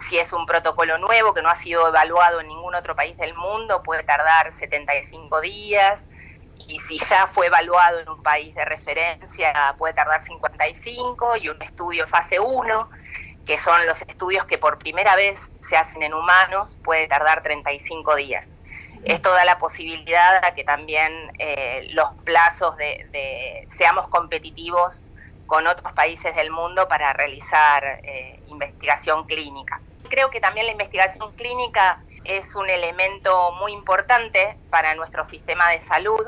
si 0.07 0.17
es 0.17 0.34
un 0.34 0.45
protocolo 0.45 0.97
nuevo 0.97 1.34
que 1.34 1.41
no 1.41 1.49
ha 1.49 1.55
sido 1.55 1.88
evaluado 1.88 2.41
en 2.41 2.47
ningún 2.47 2.76
otro 2.76 2.95
país 2.95 3.17
del 3.17 3.34
mundo, 3.34 3.82
puede 3.84 4.03
tardar 4.03 4.51
75 4.51 5.41
días. 5.41 6.07
Y 6.67 6.80
si 6.80 6.99
ya 6.99 7.26
fue 7.26 7.47
evaluado 7.47 7.99
en 7.99 8.09
un 8.09 8.22
país 8.22 8.53
de 8.53 8.63
referencia, 8.65 9.76
puede 9.78 9.93
tardar 9.93 10.22
55 10.22 11.38
y 11.38 11.49
un 11.49 11.61
estudio 11.61 12.05
fase 12.05 12.39
1, 12.39 12.89
que 13.50 13.58
son 13.58 13.88
los 13.88 14.04
estudios 14.04 14.45
que 14.45 14.60
por 14.60 14.78
primera 14.78 15.16
vez 15.16 15.50
se 15.60 15.76
hacen 15.76 16.04
en 16.04 16.14
humanos, 16.14 16.78
puede 16.84 17.08
tardar 17.08 17.41
35 17.41 18.16
días 18.16 18.54
esto 19.04 19.32
da 19.32 19.45
la 19.45 19.60
posibilidad 19.60 20.43
a 20.43 20.54
que 20.54 20.64
también 20.64 21.32
eh, 21.39 21.88
los 21.93 22.10
plazos 22.26 22.76
de, 22.78 23.08
de, 23.12 23.66
seamos 23.70 24.08
competitivos 24.10 25.06
con 25.47 25.68
otros 25.68 25.93
países 25.93 26.36
del 26.36 26.52
mundo 26.52 26.88
para 26.88 27.14
realizar 27.14 28.02
eh, 28.04 28.39
investigación 28.47 29.26
clínica. 29.26 29.82
Creo 30.10 30.30
que 30.30 30.39
también 30.39 30.66
la 30.66 30.74
investigación 30.74 31.32
clínica 31.34 32.04
es 32.26 32.56
un 32.56 32.70
elemento 32.70 33.54
muy 33.54 33.72
importante 33.72 34.58
para 34.70 34.93
nuestro 34.95 35.24
sistema 35.24 35.72
de 35.72 35.82
salud, 35.82 36.28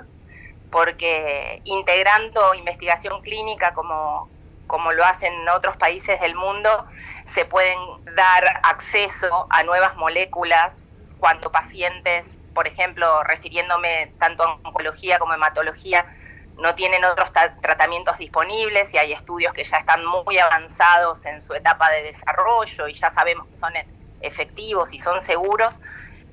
porque 0.71 1.61
integrando 1.65 2.53
investigación 2.53 3.21
clínica 3.21 3.73
como, 3.73 4.29
como 4.71 4.93
lo 4.93 5.03
hacen 5.03 5.47
otros 5.49 5.75
países 5.75 6.19
del 6.21 6.33
mundo, 6.33 6.85
se 7.25 7.43
pueden 7.43 7.77
dar 8.15 8.43
acceso 8.63 9.47
a 9.49 9.63
nuevas 9.63 9.95
moléculas 9.97 10.87
cuando 11.19 11.51
pacientes 11.51 12.41
por 12.53 12.67
ejemplo, 12.67 13.23
refiriéndome 13.23 14.13
tanto 14.17 14.43
a 14.43 14.59
oncología 14.63 15.19
como 15.19 15.33
a 15.33 15.35
hematología, 15.35 16.05
no 16.57 16.75
tienen 16.75 17.03
otros 17.05 17.31
tratamientos 17.61 18.17
disponibles 18.17 18.93
y 18.93 18.97
hay 18.97 19.13
estudios 19.13 19.53
que 19.53 19.63
ya 19.63 19.77
están 19.77 20.05
muy 20.05 20.37
avanzados 20.37 21.25
en 21.25 21.39
su 21.41 21.53
etapa 21.53 21.89
de 21.91 22.03
desarrollo 22.03 22.87
y 22.87 22.93
ya 22.93 23.09
sabemos 23.09 23.47
que 23.47 23.55
son 23.55 23.73
efectivos 24.19 24.93
y 24.93 24.99
son 24.99 25.21
seguros, 25.21 25.79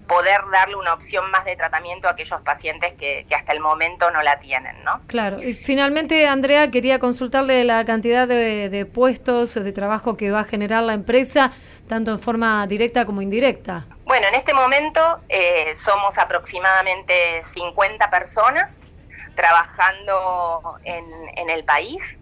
poder 0.09 0.41
darle 0.51 0.75
una 0.75 0.95
opción 0.95 1.31
más 1.31 1.45
de 1.45 1.55
tratamiento 1.55 2.09
a 2.09 2.13
aquellos 2.13 2.41
pacientes 2.41 2.95
que, 2.95 3.25
que, 3.29 3.35
hasta 3.35 3.53
el 3.53 3.61
momento 3.61 4.11
no 4.11 4.23
la 4.23 4.41
tienen, 4.41 4.83
¿no? 4.83 5.01
Claro. 5.07 5.41
Y 5.41 5.55
finalmente, 5.55 6.27
Andrea, 6.27 6.71
quería 6.71 6.99
consultarle 6.99 7.63
la 7.63 7.85
cantidad 7.85 8.27
de, 8.27 8.69
de 8.69 8.87
puestos 8.87 9.55
de 9.55 9.73
trabajo 9.73 10.17
que 10.17 10.31
va 10.31 10.41
a 10.41 10.45
generar 10.45 10.83
la 10.83 10.95
empresa, 10.95 11.53
tanto 11.87 12.11
en 12.11 12.19
forma 12.19 12.67
directa 12.67 13.05
como 13.05 13.23
indirecta. 13.23 13.85
Bueno, 14.09 14.27
en 14.27 14.35
este 14.35 14.55
momento 14.55 15.21
eh, 15.29 15.75
somos 15.75 16.17
aproximadamente 16.17 17.43
50 17.45 18.09
personas 18.09 18.81
trabajando 19.35 20.79
en, 20.83 21.05
en, 21.37 21.51
el 21.51 21.63
país 21.63 22.17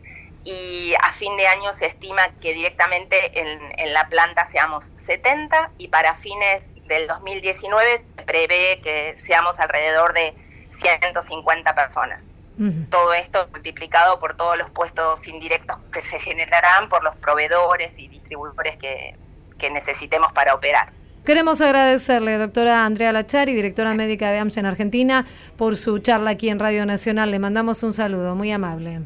y 0.45 0.95
a 1.01 1.13
fin 1.13 1.37
de 1.37 1.47
año 1.47 1.73
se 1.73 1.87
estima 1.87 2.29
que 2.41 2.53
directamente 2.53 3.41
en, 3.41 3.61
en, 3.79 3.95
la 3.95 4.09
planta 4.09 4.45
seamos 4.45 4.91
70 4.95 5.71
y 5.79 5.89
para 5.89 6.15
fines 6.15 6.73
del 6.89 7.07
2019 7.07 7.99
se 7.99 8.23
prevé 8.23 8.81
que 8.83 9.15
seamos 9.17 9.59
alrededor 9.59 10.13
de 10.13 10.35
150 10.71 11.75
personas. 11.75 12.29
Uh 12.59 12.63
-huh. 12.63 12.89
Todo 12.91 13.13
esto 13.15 13.49
multiplicado 13.53 14.19
por 14.19 14.35
todos 14.35 14.57
los 14.57 14.71
puestos 14.71 15.27
indirectos 15.29 15.79
que 15.93 16.01
se 16.01 16.19
generarán 16.21 16.89
por 16.89 17.03
los 17.05 17.15
proveedores 17.17 17.99
y 17.99 18.09
distribuidores 18.09 18.77
que, 18.77 19.15
que 19.59 19.71
necesitemos 19.71 20.33
para 20.33 20.55
operar. 20.55 20.91
Queremos 21.27 21.61
agradecerle, 21.61 22.39
doctora 22.39 22.85
Andrea 22.85 23.11
Lachari, 23.11 23.53
directora 23.53 23.95
médica 23.95 24.31
de 24.31 24.39
AMSA 24.39 24.61
en 24.61 24.67
Argentina, 24.67 25.27
por 25.57 25.77
su 25.77 25.99
charla 25.99 26.31
aquí 26.31 26.49
en 26.51 26.61
Radio 26.61 26.87
Nacional. 26.87 27.33
Le 27.33 27.41
mandamos 27.41 27.83
un 27.83 27.93
saludo, 27.93 28.37
muy 28.37 28.53
amable. 28.53 29.01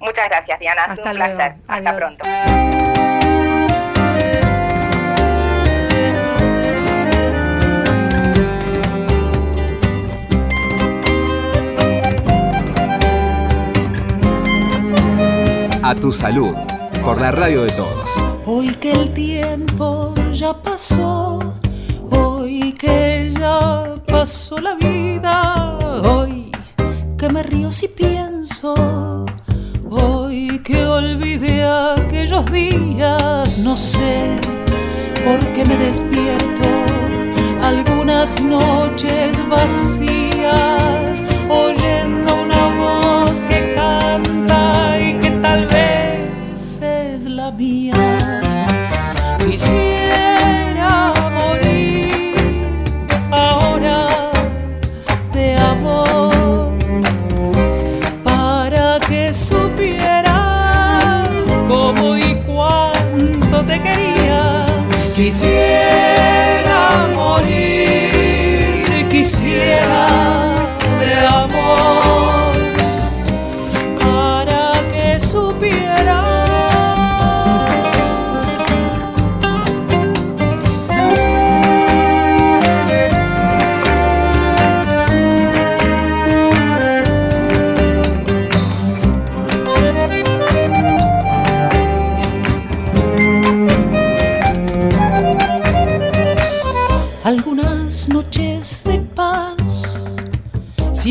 Muchas 0.00 0.28
gracias, 0.28 0.58
Diana. 0.58 0.82
Hasta 0.82 1.12
un 1.12 1.18
luego. 1.18 1.36
placer. 1.36 1.56
Adiós. 1.68 1.86
Hasta 1.86 1.96
pronto. 1.96 2.75
A 15.88 15.94
tu 15.94 16.10
salud, 16.10 16.52
por 17.04 17.20
la 17.20 17.30
radio 17.30 17.62
de 17.62 17.70
todos. 17.70 18.10
Hoy 18.44 18.74
que 18.74 18.90
el 18.90 19.14
tiempo 19.14 20.12
ya 20.32 20.52
pasó, 20.52 21.54
hoy 22.10 22.72
que 22.72 23.30
ya 23.32 23.94
pasó 24.04 24.58
la 24.58 24.74
vida, 24.74 25.78
hoy 26.02 26.50
que 27.16 27.28
me 27.28 27.44
río 27.44 27.70
si 27.70 27.86
pienso, 27.86 29.26
hoy 29.88 30.58
que 30.64 30.84
olvidé 30.84 31.62
aquellos 31.64 32.44
días, 32.50 33.56
no 33.58 33.76
sé 33.76 34.34
por 35.24 35.38
qué 35.52 35.64
me 35.66 35.76
despierto 35.76 36.64
algunas 37.62 38.42
noches 38.42 39.38
vacías, 39.48 41.22
oyendo 41.48 41.85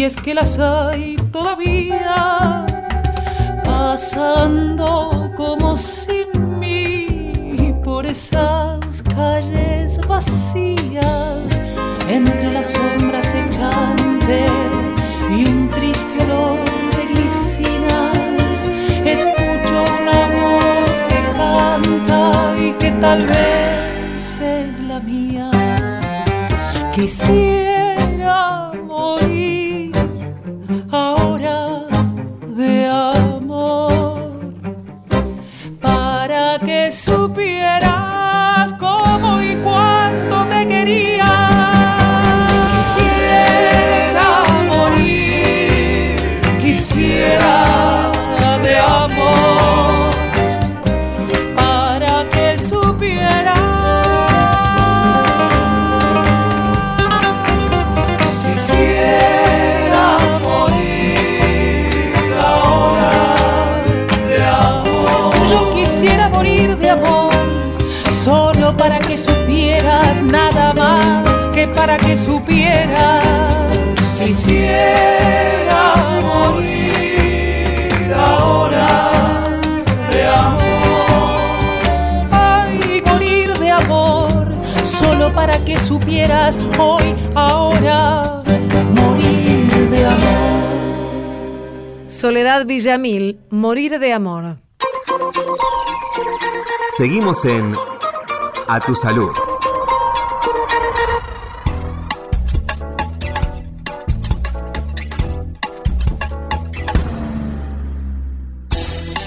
es 0.05 0.15
que 0.17 0.35
las 0.35 0.59
hay 0.59 1.15
todavía, 1.31 2.63
pasando 3.63 5.31
como 5.35 5.75
sin 5.75 6.59
mí 6.59 7.73
por 7.83 8.05
esas 8.05 9.01
calles 9.15 9.99
vacías, 10.07 11.59
entre 12.07 12.51
las 12.53 12.67
sombras 12.67 13.33
echantes 13.33 14.51
y 15.35 15.45
un 15.45 15.69
triste 15.71 16.23
olor 16.23 16.59
de 16.97 17.05
glicinas, 17.11 18.69
escucho 19.05 19.85
una 20.01 20.19
voz 20.37 20.97
que 21.09 21.19
canta 21.35 22.55
y 22.59 22.71
que 22.73 22.91
tal 23.01 23.25
vez 23.25 24.39
es 24.39 24.79
la 24.81 24.99
mía. 24.99 25.49
Quisiera 26.93 28.71
morir 28.85 29.34
quieras 86.05 86.59
hoy, 86.79 87.15
ahora, 87.35 88.41
morir 88.93 89.89
de 89.89 90.05
amor. 90.05 90.65
Soledad 92.07 92.65
Villamil, 92.65 93.39
Morir 93.49 93.99
de 93.99 94.13
Amor. 94.13 94.57
Seguimos 96.95 97.43
en 97.45 97.75
A 98.67 98.79
Tu 98.79 98.95
Salud. 98.95 99.31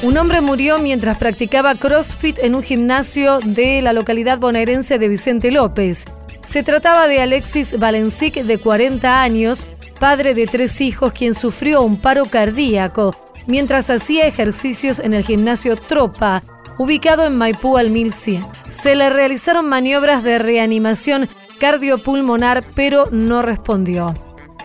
Un 0.03 0.17
hombre 0.17 0.41
murió 0.41 0.79
mientras 0.79 1.19
practicaba 1.19 1.75
CrossFit 1.75 2.39
en 2.39 2.55
un 2.55 2.63
gimnasio 2.63 3.41
de 3.41 3.83
la 3.83 3.93
localidad 3.93 4.39
bonaerense 4.39 4.99
de 4.99 5.09
Vicente 5.09 5.51
López. 5.51 6.07
Se 6.49 6.63
trataba 6.63 7.09
de 7.09 7.21
Alexis 7.21 7.79
Valencic, 7.79 8.37
de 8.37 8.57
40 8.57 9.21
años, 9.21 9.67
padre 10.01 10.33
de 10.33 10.47
tres 10.47 10.81
hijos, 10.81 11.13
quien 11.13 11.35
sufrió 11.35 11.83
un 11.83 12.01
paro 12.01 12.25
cardíaco 12.25 13.15
mientras 13.47 13.91
hacía 13.91 14.27
ejercicios 14.27 14.99
en 14.99 15.13
el 15.13 15.25
gimnasio 15.25 15.77
Tropa, 15.77 16.43
ubicado 16.79 17.27
en 17.27 17.37
Maipú 17.37 17.77
al 17.77 17.91
1100. 17.91 18.47
Se 18.71 18.95
le 18.95 19.11
realizaron 19.11 19.69
maniobras 19.69 20.25
de 20.25 20.39
reanimación 20.39 21.29
cardiopulmonar, 21.61 22.65
pero 22.75 23.05
no 23.11 23.43
respondió. 23.43 24.15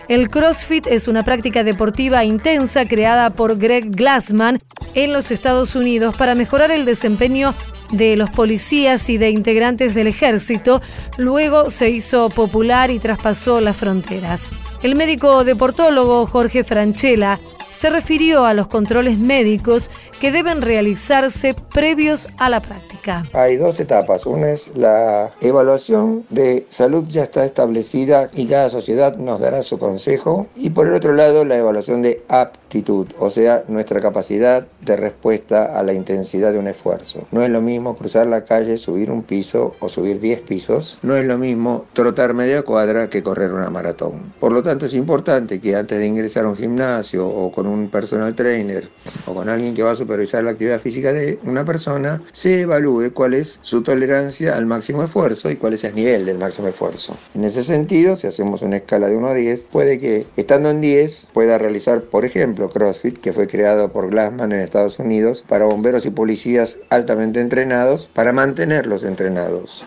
El 0.08 0.30
CrossFit 0.30 0.86
es 0.86 1.06
una 1.06 1.22
práctica 1.22 1.64
deportiva 1.64 2.24
intensa 2.24 2.86
creada 2.86 3.28
por 3.34 3.58
Greg 3.58 3.90
Glassman 3.90 4.58
en 4.94 5.12
los 5.12 5.30
Estados 5.30 5.74
Unidos 5.74 6.16
para 6.16 6.34
mejorar 6.34 6.70
el 6.70 6.86
desempeño 6.86 7.54
de 7.96 8.16
los 8.16 8.30
policías 8.30 9.08
y 9.08 9.18
de 9.18 9.30
integrantes 9.30 9.94
del 9.94 10.06
ejército. 10.06 10.80
Luego 11.16 11.70
se 11.70 11.90
hizo 11.90 12.28
popular 12.30 12.90
y 12.90 12.98
traspasó 12.98 13.60
las 13.60 13.76
fronteras. 13.76 14.48
El 14.82 14.96
médico 14.96 15.44
deportólogo 15.44 16.26
Jorge 16.26 16.64
Franchella 16.64 17.38
se 17.74 17.90
refirió 17.90 18.44
a 18.44 18.54
los 18.54 18.68
controles 18.68 19.18
médicos 19.18 19.90
que 20.20 20.30
deben 20.30 20.62
realizarse 20.62 21.54
previos 21.72 22.28
a 22.38 22.48
la 22.48 22.60
práctica. 22.60 23.24
Hay 23.32 23.56
dos 23.56 23.80
etapas. 23.80 24.26
Una 24.26 24.52
es 24.52 24.70
la 24.76 25.30
evaluación 25.40 26.24
de 26.30 26.64
salud 26.68 27.04
ya 27.08 27.24
está 27.24 27.44
establecida 27.44 28.30
y 28.32 28.46
cada 28.46 28.70
sociedad 28.70 29.16
nos 29.16 29.40
dará 29.40 29.62
su 29.62 29.78
consejo. 29.78 30.46
Y 30.54 30.70
por 30.70 30.86
el 30.86 30.94
otro 30.94 31.12
lado, 31.12 31.44
la 31.44 31.56
evaluación 31.56 32.00
de 32.02 32.22
aptitud, 32.28 33.08
o 33.18 33.28
sea, 33.28 33.64
nuestra 33.66 34.00
capacidad 34.00 34.66
de 34.84 34.96
respuesta 34.96 35.78
a 35.78 35.82
la 35.82 35.92
intensidad 35.92 36.52
de 36.52 36.58
un 36.58 36.68
esfuerzo. 36.68 37.26
No 37.32 37.42
es 37.42 37.50
lo 37.50 37.60
mismo 37.60 37.96
cruzar 37.96 38.26
la 38.26 38.44
calle, 38.44 38.78
subir 38.78 39.10
un 39.10 39.22
piso 39.22 39.74
o 39.80 39.88
subir 39.88 40.20
10 40.20 40.40
pisos. 40.42 40.98
No 41.02 41.16
es 41.16 41.24
lo 41.24 41.38
mismo 41.38 41.86
trotar 41.92 42.34
media 42.34 42.62
cuadra 42.62 43.08
que 43.08 43.22
correr 43.22 43.52
una 43.52 43.70
maratón. 43.70 44.32
Por 44.40 44.52
lo 44.52 44.62
tanto, 44.62 44.86
es 44.86 44.94
importante 44.94 45.60
que 45.60 45.76
antes 45.76 45.98
de 45.98 46.06
ingresar 46.06 46.44
a 46.46 46.50
un 46.50 46.56
gimnasio 46.56 47.26
o 47.26 47.50
con 47.52 47.66
un 47.66 47.88
personal 47.88 48.34
trainer 48.34 48.88
o 49.26 49.34
con 49.34 49.48
alguien 49.48 49.74
que 49.74 49.82
va 49.82 49.92
a 49.92 49.96
supervisar 49.96 50.44
la 50.44 50.52
actividad 50.52 50.80
física 50.80 51.12
de 51.12 51.38
una 51.44 51.64
persona, 51.64 52.22
se 52.32 52.62
evalúe 52.62 53.12
cuál 53.12 53.34
es 53.34 53.58
su 53.62 53.82
tolerancia 53.82 54.56
al 54.56 54.66
máximo 54.66 55.02
esfuerzo 55.04 55.50
y 55.50 55.56
cuál 55.56 55.74
es 55.74 55.84
el 55.84 55.94
nivel 55.94 56.26
del 56.26 56.38
máximo 56.38 56.68
esfuerzo. 56.68 57.16
En 57.34 57.44
ese 57.44 57.64
sentido, 57.64 58.16
si 58.16 58.26
hacemos 58.26 58.62
una 58.62 58.76
escala 58.76 59.08
de 59.08 59.16
1 59.16 59.28
a 59.28 59.34
10, 59.34 59.64
puede 59.70 59.98
que 59.98 60.26
estando 60.36 60.70
en 60.70 60.80
10 60.80 61.28
pueda 61.32 61.58
realizar, 61.58 62.02
por 62.02 62.24
ejemplo, 62.24 62.68
CrossFit, 62.68 63.18
que 63.18 63.32
fue 63.32 63.46
creado 63.46 63.90
por 63.90 64.10
Glassman 64.10 64.52
en 64.52 64.60
Estados 64.74 64.98
Unidos 64.98 65.44
para 65.46 65.66
bomberos 65.66 66.04
y 66.04 66.10
policías 66.10 66.80
altamente 66.90 67.38
entrenados, 67.38 68.08
para 68.08 68.32
mantenerlos 68.32 69.04
entrenados. 69.04 69.86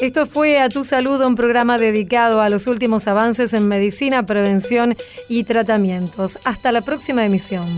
Esto 0.00 0.26
fue 0.26 0.58
A 0.58 0.70
Tu 0.70 0.84
Salud, 0.84 1.22
un 1.22 1.34
programa 1.34 1.76
dedicado 1.76 2.40
a 2.40 2.48
los 2.48 2.66
últimos 2.66 3.06
avances 3.08 3.52
en 3.52 3.68
medicina, 3.68 4.24
prevención 4.24 4.96
y 5.28 5.44
tratamientos. 5.44 6.38
Hasta 6.44 6.72
la 6.72 6.80
próxima 6.80 7.26
emisión. 7.26 7.68